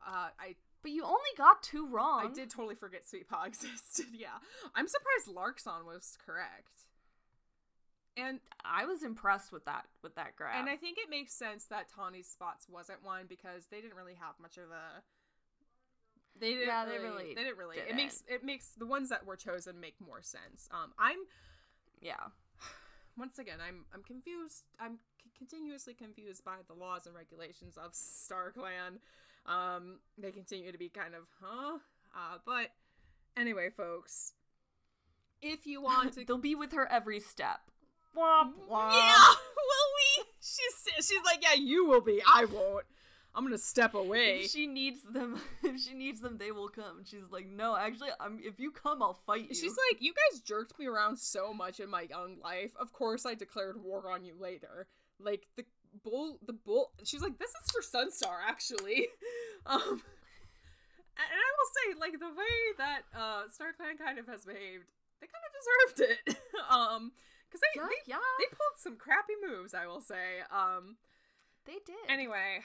Uh 0.07 0.29
I 0.39 0.55
But 0.83 0.93
you 0.93 1.05
only 1.05 1.35
got 1.37 1.63
two 1.63 1.87
wrong. 1.89 2.29
I 2.31 2.33
did 2.33 2.51
totally 2.51 2.75
forget 2.77 3.07
Sweet 3.09 3.29
Paw 3.29 3.45
existed. 3.47 4.07
yeah. 4.13 4.39
I'm 4.75 4.87
surprised 4.89 5.27
Larksong 5.37 5.85
was 5.85 6.17
correct. 6.25 6.87
And 8.17 8.41
I 8.65 8.85
was 8.85 9.03
impressed 9.05 9.53
with 9.53 9.65
that 9.67 9.87
with 10.03 10.15
that 10.17 10.35
grab. 10.37 10.59
and 10.59 10.69
I 10.69 10.77
think 10.77 10.99
it 10.99 11.09
makes 11.09 11.33
sense 11.33 11.65
that 11.67 11.87
Tawny's 11.95 12.27
spots 12.29 12.67
wasn't 12.69 13.05
one 13.05 13.27
because 13.29 13.67
they 13.71 13.81
didn't 13.81 13.97
really 13.97 14.15
have 14.15 14.35
much 14.41 14.57
of 14.57 14.71
a 14.71 15.03
they 16.41 16.51
didn't 16.55 16.67
Yeah, 16.67 16.85
they 16.85 16.99
really, 16.99 17.09
really 17.09 17.35
they 17.35 17.43
didn't 17.45 17.59
really 17.59 17.77
it 17.79 17.83
didn't. 17.87 17.97
makes 17.97 18.25
it 18.29 18.45
makes 18.45 18.71
the 18.77 18.87
ones 18.87 19.09
that 19.11 19.25
were 19.25 19.37
chosen 19.37 19.79
make 19.81 19.95
more 20.05 20.21
sense. 20.23 20.69
Um 20.73 20.93
I'm 20.99 21.19
yeah. 22.01 22.31
once 23.17 23.39
again 23.39 23.59
i'm 23.67 23.85
i'm 23.95 24.03
confused 24.03 24.65
i'm 24.81 24.99
c- 25.23 25.31
continuously 25.37 25.95
confused 25.95 26.45
by 26.45 26.55
the 26.69 26.75
laws 26.75 27.07
and 27.07 27.15
regulations 27.15 27.77
of 27.77 27.93
starclan 27.93 28.99
um 29.49 29.99
they 30.19 30.31
continue 30.31 30.71
to 30.71 30.79
be 30.79 30.89
kind 30.89 31.15
of 31.15 31.23
huh 31.41 31.79
uh 32.15 32.39
but 32.45 32.69
anyway 33.37 33.71
folks 33.75 34.33
if 35.41 35.67
you 35.67 35.81
want 35.81 36.13
to 36.15 36.25
They'll 36.25 36.39
be 36.39 36.55
with 36.57 36.73
her 36.73 36.91
every 36.91 37.21
step. 37.21 37.61
Womp 38.17 38.53
womp. 38.71 38.93
yeah 38.93 39.25
will 39.57 39.89
we 39.97 40.25
she's 40.41 41.07
she's 41.07 41.25
like 41.25 41.43
yeah 41.43 41.55
you 41.55 41.87
will 41.87 42.01
be 42.01 42.21
i 42.27 42.45
won't 42.47 42.85
i'm 43.35 43.45
gonna 43.45 43.57
step 43.59 43.95
away 43.95 44.41
If 44.41 44.51
she 44.51 44.67
needs 44.67 45.03
them, 45.03 45.41
if 45.63 45.81
she 45.81 45.95
needs 45.95 46.21
them, 46.21 46.39
they 46.39 46.51
will 46.51 46.69
come. 46.69 47.05
She's 47.05 47.31
like, 47.31 47.47
no, 47.47 47.77
actually, 47.77 48.09
I'm. 48.19 48.41
If 48.43 48.59
you 48.59 48.73
come, 48.73 49.01
I'll 49.03 49.21
fight 49.27 49.49
you. 49.49 49.55
She's 49.55 49.77
like, 49.91 50.03
you 50.03 50.13
guys 50.13 50.41
jerked 50.41 50.77
me 50.79 50.87
around 50.87 51.19
so 51.19 51.53
much 51.53 51.79
in 51.79 51.89
my 51.89 52.07
young 52.11 52.39
life. 52.43 52.73
Of 52.81 52.93
course, 52.93 53.27
I 53.27 53.35
declared 53.35 53.77
war 53.83 54.11
on 54.11 54.25
you 54.25 54.35
later. 54.41 54.89
Like 55.21 55.47
the 55.57 55.65
bull, 56.03 56.39
the 56.47 56.53
bull. 56.53 56.91
She's 57.05 57.23
like, 57.23 57.39
this 57.39 57.51
is 57.51 57.71
for 57.71 57.83
Sunstar, 57.83 58.39
actually. 58.47 59.09
Um, 59.67 60.01
and 61.19 61.29
I 61.35 61.49
will 61.59 61.71
say, 61.75 61.87
like 62.01 62.17
the 62.17 62.33
way 62.33 62.57
that 62.79 63.03
uh 63.13 63.51
star 63.53 63.75
clan 63.77 63.99
kind 63.99 64.17
of 64.17 64.27
has 64.29 64.47
behaved, 64.47 64.87
they 65.21 65.27
kind 65.27 65.45
of 65.45 65.53
deserved 65.59 65.99
it. 66.09 66.39
um, 66.71 67.13
because 67.45 67.61
they, 67.61 67.75
yeah, 67.77 67.89
they 67.91 68.01
yeah, 68.07 68.27
they 68.39 68.49
pulled 68.49 68.79
some 68.79 68.97
crappy 68.97 69.35
moves. 69.45 69.75
I 69.75 69.85
will 69.85 70.01
say. 70.01 70.41
Um, 70.49 70.97
they 71.67 71.83
did. 71.85 72.01
Anyway, 72.09 72.65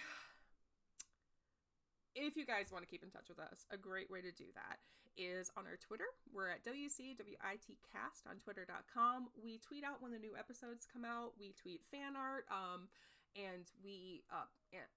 if 2.16 2.38
you 2.38 2.46
guys 2.46 2.72
want 2.72 2.86
to 2.86 2.90
keep 2.90 3.04
in 3.04 3.10
touch 3.10 3.28
with 3.28 3.40
us, 3.40 3.66
a 3.72 3.76
great 3.76 4.10
way 4.10 4.22
to 4.22 4.32
do 4.32 4.48
that 4.56 4.80
is 5.18 5.52
on 5.58 5.66
our 5.66 5.78
Twitter. 5.78 6.08
We're 6.34 6.50
at 6.50 6.66
WCWITcast 6.66 8.26
on 8.30 8.38
twitter.com. 8.42 9.28
We 9.38 9.60
tweet 9.60 9.84
out 9.84 10.02
when 10.02 10.12
the 10.12 10.20
new 10.20 10.34
episodes 10.38 10.88
come 10.90 11.06
out. 11.06 11.34
We 11.40 11.54
tweet 11.54 11.82
fan 11.92 12.16
art. 12.16 12.46
Um, 12.50 12.90
and 13.36 13.66
we 13.84 14.24
uh, 14.32 14.46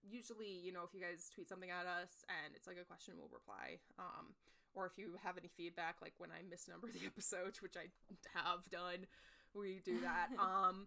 usually, 0.04 0.60
you 0.62 0.72
know, 0.72 0.82
if 0.84 0.92
you 0.92 1.00
guys 1.00 1.30
tweet 1.32 1.48
something 1.48 1.70
at 1.70 1.86
us 1.86 2.24
and 2.28 2.54
it's 2.54 2.66
like 2.66 2.76
a 2.80 2.84
question, 2.84 3.14
we'll 3.16 3.32
reply. 3.32 3.80
Um, 3.98 4.36
or 4.74 4.86
if 4.86 4.98
you 4.98 5.16
have 5.24 5.38
any 5.38 5.48
feedback, 5.56 5.96
like 6.02 6.12
when 6.18 6.30
I 6.30 6.44
misnumber 6.44 6.92
the 7.00 7.06
episodes, 7.06 7.62
which 7.62 7.76
I 7.76 7.88
have 8.36 8.68
done, 8.70 9.06
we 9.54 9.80
do 9.84 10.00
that. 10.00 10.28
um, 10.38 10.86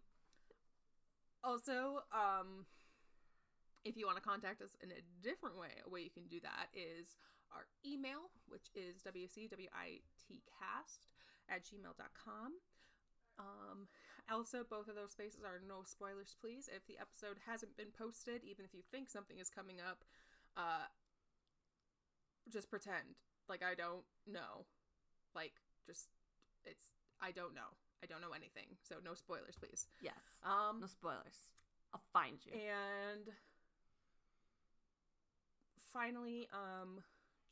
also, 1.43 2.05
um, 2.13 2.65
if 3.83 3.97
you 3.97 4.05
want 4.05 4.17
to 4.17 4.23
contact 4.23 4.61
us 4.61 4.75
in 4.83 4.91
a 4.91 5.01
different 5.23 5.57
way, 5.57 5.81
a 5.85 5.89
way 5.89 6.01
you 6.01 6.11
can 6.13 6.27
do 6.27 6.39
that 6.41 6.69
is 6.73 7.17
our 7.51 7.65
email, 7.85 8.29
which 8.47 8.69
is 8.75 9.01
wcwitcast 9.01 10.01
at 11.49 11.65
gmail.com. 11.65 12.53
Um, 13.39 13.87
also, 14.31 14.63
both 14.67 14.87
of 14.87 14.95
those 14.95 15.11
spaces 15.11 15.41
are 15.43 15.59
no 15.67 15.83
spoilers, 15.83 16.35
please. 16.39 16.69
If 16.73 16.85
the 16.87 16.97
episode 16.99 17.37
hasn't 17.47 17.75
been 17.77 17.91
posted, 17.97 18.43
even 18.43 18.65
if 18.65 18.73
you 18.73 18.81
think 18.91 19.09
something 19.09 19.39
is 19.39 19.49
coming 19.49 19.77
up, 19.81 20.03
uh, 20.57 20.85
just 22.51 22.69
pretend 22.69 23.17
like 23.47 23.63
I 23.63 23.73
don't 23.75 24.03
know. 24.27 24.65
Like, 25.35 25.53
just, 25.85 26.07
it's, 26.65 26.93
I 27.21 27.31
don't 27.31 27.53
know. 27.53 27.73
I 28.01 28.05
don't 28.07 28.21
know 28.21 28.33
anything. 28.35 28.77
So, 28.87 28.95
no 29.03 29.13
spoilers, 29.13 29.55
please. 29.59 29.87
yes, 30.01 30.37
Um, 30.43 30.79
no 30.81 30.87
spoilers. 30.87 31.49
I'll 31.93 32.01
find 32.13 32.37
you. 32.45 32.53
and 32.53 33.29
finally, 35.91 36.47
um, 36.53 37.01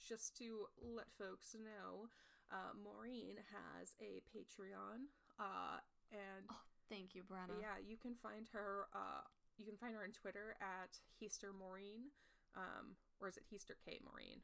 just 0.07 0.37
to 0.37 0.67
let 0.81 1.07
folks 1.17 1.55
know, 1.55 2.07
uh, 2.51 2.71
Maureen 2.81 3.35
has 3.51 3.95
a 4.01 4.21
Patreon. 4.29 5.09
Uh, 5.39 5.79
and 6.11 6.45
oh, 6.49 6.55
thank 6.89 7.15
you, 7.15 7.23
Brenna. 7.23 7.59
yeah, 7.59 7.77
you 7.85 7.97
can 7.97 8.15
find 8.21 8.47
her. 8.53 8.87
Uh, 8.93 9.23
you 9.57 9.65
can 9.65 9.77
find 9.77 9.95
her 9.95 10.03
on 10.03 10.11
Twitter 10.11 10.55
at 10.61 10.97
Heaster 11.19 11.51
Maureen. 11.53 12.11
Um, 12.55 12.97
or 13.21 13.27
is 13.27 13.37
it 13.37 13.43
Heaster 13.49 13.75
K 13.85 13.99
Maureen? 14.05 14.41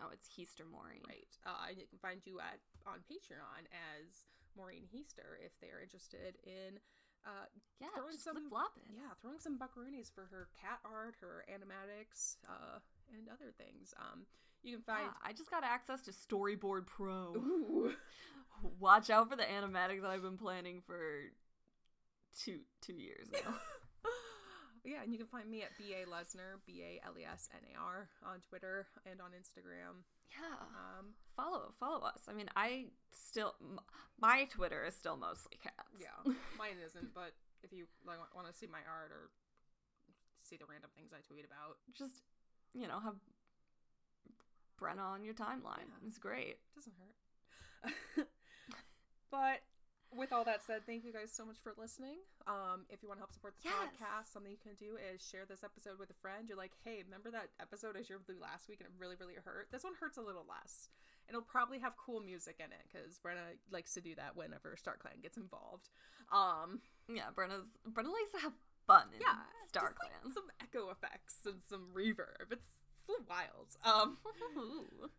Oh, 0.00 0.10
it's 0.12 0.28
Heaster 0.30 0.62
Maureen. 0.66 1.02
Right. 1.08 1.30
Uh, 1.46 1.70
and 1.70 1.78
you 1.78 1.86
can 1.90 1.98
find 1.98 2.20
you 2.24 2.38
at 2.38 2.58
on 2.86 3.02
Patreon 3.10 3.66
as 3.74 4.26
Maureen 4.56 4.86
Heaster 4.90 5.38
if 5.44 5.50
they're 5.60 5.82
interested 5.82 6.38
in 6.46 6.78
uh, 7.26 7.46
Yeah, 7.80 7.88
Throwing 7.94 8.16
some- 8.16 8.38
yeah, 8.94 9.10
throwing 9.20 9.40
some 9.40 9.58
buckaroonies 9.58 10.10
for 10.14 10.26
her 10.30 10.48
cat 10.54 10.78
art, 10.84 11.16
her 11.20 11.44
animatics, 11.50 12.36
uh, 12.48 12.78
and 13.12 13.28
other 13.28 13.50
things. 13.58 13.92
Um, 13.98 14.22
you 14.62 14.76
can 14.76 14.82
find. 14.82 15.06
Yeah, 15.06 15.12
I 15.28 15.32
just 15.32 15.50
got 15.50 15.64
access 15.64 16.02
to 16.02 16.12
Storyboard 16.12 16.86
Pro. 16.86 17.34
Ooh. 17.36 17.92
Watch 18.78 19.10
out 19.10 19.30
for 19.30 19.36
the 19.36 19.44
animatic 19.44 20.02
that 20.02 20.10
I've 20.10 20.22
been 20.22 20.38
planning 20.38 20.82
for 20.86 21.00
two 22.38 22.60
two 22.80 22.94
years 22.94 23.28
now. 23.32 23.54
Yeah, 24.88 25.04
and 25.04 25.12
you 25.12 25.18
can 25.18 25.26
find 25.26 25.50
me 25.50 25.60
at 25.60 25.76
B 25.76 25.92
A 25.92 26.08
Lesnar, 26.08 26.64
B 26.64 26.80
A 26.80 27.04
L 27.04 27.12
E 27.20 27.24
S 27.24 27.48
N 27.52 27.60
A 27.60 27.78
R, 27.78 28.08
on 28.24 28.40
Twitter 28.48 28.86
and 29.04 29.20
on 29.20 29.36
Instagram. 29.36 30.00
Yeah. 30.32 30.64
Um, 30.72 31.12
follow 31.36 31.74
follow 31.78 32.00
us. 32.06 32.24
I 32.28 32.32
mean, 32.32 32.48
I 32.56 32.86
still 33.12 33.54
my 34.18 34.48
Twitter 34.48 34.84
is 34.84 34.94
still 34.94 35.18
mostly 35.18 35.58
cats. 35.62 36.00
yeah, 36.00 36.16
mine 36.58 36.80
isn't, 36.84 37.12
but 37.12 37.32
if 37.62 37.72
you 37.72 37.84
like, 38.06 38.16
want 38.34 38.48
to 38.48 38.54
see 38.54 38.66
my 38.66 38.80
art 38.88 39.12
or 39.12 39.28
see 40.42 40.56
the 40.56 40.64
random 40.64 40.90
things 40.96 41.12
I 41.12 41.20
tweet 41.20 41.44
about, 41.44 41.76
Just 41.92 42.24
you 42.72 42.88
know, 42.88 43.00
have 43.00 43.20
Brenna 44.80 45.04
on 45.04 45.22
your 45.22 45.34
timeline. 45.34 45.84
Yeah. 45.84 46.08
It's 46.08 46.18
great. 46.18 46.56
it 46.56 46.74
doesn't 46.76 46.94
hurt. 46.96 48.28
but 49.30 49.60
with 50.16 50.32
all 50.32 50.44
that 50.44 50.64
said, 50.64 50.86
thank 50.86 51.04
you 51.04 51.12
guys 51.12 51.28
so 51.30 51.44
much 51.44 51.56
for 51.62 51.74
listening. 51.76 52.16
Um, 52.46 52.86
if 52.88 53.02
you 53.02 53.08
want 53.08 53.18
to 53.20 53.22
help 53.22 53.32
support 53.32 53.54
the 53.60 53.68
Yes. 53.68 53.76
podcast, 53.76 54.32
something 54.32 54.50
you 54.50 54.56
can 54.56 54.72
do 54.80 54.96
is 54.96 55.20
share 55.20 55.44
this 55.44 55.60
episode 55.62 55.98
with 56.00 56.08
a 56.08 56.16
friend. 56.24 56.48
You're 56.48 56.56
like, 56.56 56.72
hey, 56.82 57.02
remember 57.04 57.30
that 57.30 57.50
episode 57.60 57.92
I 57.94 58.00
shared 58.02 58.24
with 58.26 58.34
you 58.36 58.40
last 58.40 58.68
week 58.72 58.80
and 58.80 58.88
it 58.88 58.96
really, 58.96 59.16
really 59.20 59.36
hurt? 59.36 59.68
This 59.70 59.84
one 59.84 59.92
hurts 60.00 60.16
a 60.16 60.22
little 60.24 60.46
less. 60.48 60.88
And 61.28 61.36
it'll 61.36 61.44
probably 61.44 61.78
have 61.80 61.92
cool 62.00 62.20
music 62.24 62.56
in 62.56 62.72
it 62.72 62.88
because 62.88 63.20
Brenna 63.20 63.60
likes 63.70 63.92
to 63.94 64.00
do 64.00 64.14
that 64.16 64.32
whenever 64.34 64.72
StarClan 64.80 65.20
gets 65.20 65.36
involved. 65.36 65.90
Um, 66.32 66.80
Yeah, 67.06 67.28
Brenna's 67.36 67.68
Brenna 67.84 68.08
likes 68.08 68.32
to 68.32 68.40
have 68.48 68.56
fun 68.86 69.12
in 69.12 69.20
yeah, 69.20 69.44
Star 69.68 69.92
just, 69.92 69.96
like, 70.00 70.08
Clan. 70.24 70.32
some 70.32 70.48
echo 70.64 70.88
effects 70.88 71.44
and 71.44 71.60
some 71.60 71.92
reverb. 71.92 72.48
It's, 72.50 72.80
it's 73.04 73.28
wild. 73.28 73.76
Um, 73.84 74.16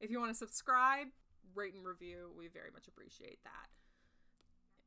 if 0.00 0.10
you 0.10 0.18
want 0.20 0.30
to 0.30 0.36
subscribe, 0.36 1.06
rate 1.54 1.74
and 1.74 1.84
review, 1.84 2.30
we 2.36 2.48
very 2.48 2.70
much 2.72 2.88
appreciate 2.88 3.38
that. 3.44 3.68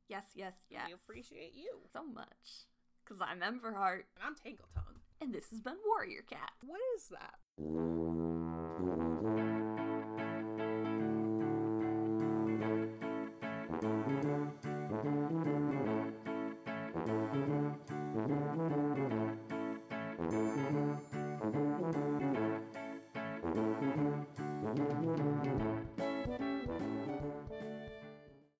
yes, 0.08 0.24
yes, 0.34 0.54
yes. 0.70 0.84
We 0.88 0.92
appreciate 0.94 1.54
you. 1.54 1.78
so 1.92 2.04
much. 2.04 2.66
Cause 3.06 3.18
I'm 3.20 3.40
Emberheart, 3.40 4.04
And 4.16 4.24
I'm 4.24 4.34
Tangletongue. 4.34 5.00
and 5.20 5.32
this 5.34 5.50
has 5.50 5.60
been 5.60 5.76
Warrior 5.86 6.22
Cat. 6.28 6.52
What 6.64 6.80
is 6.96 7.08
that? 7.08 7.34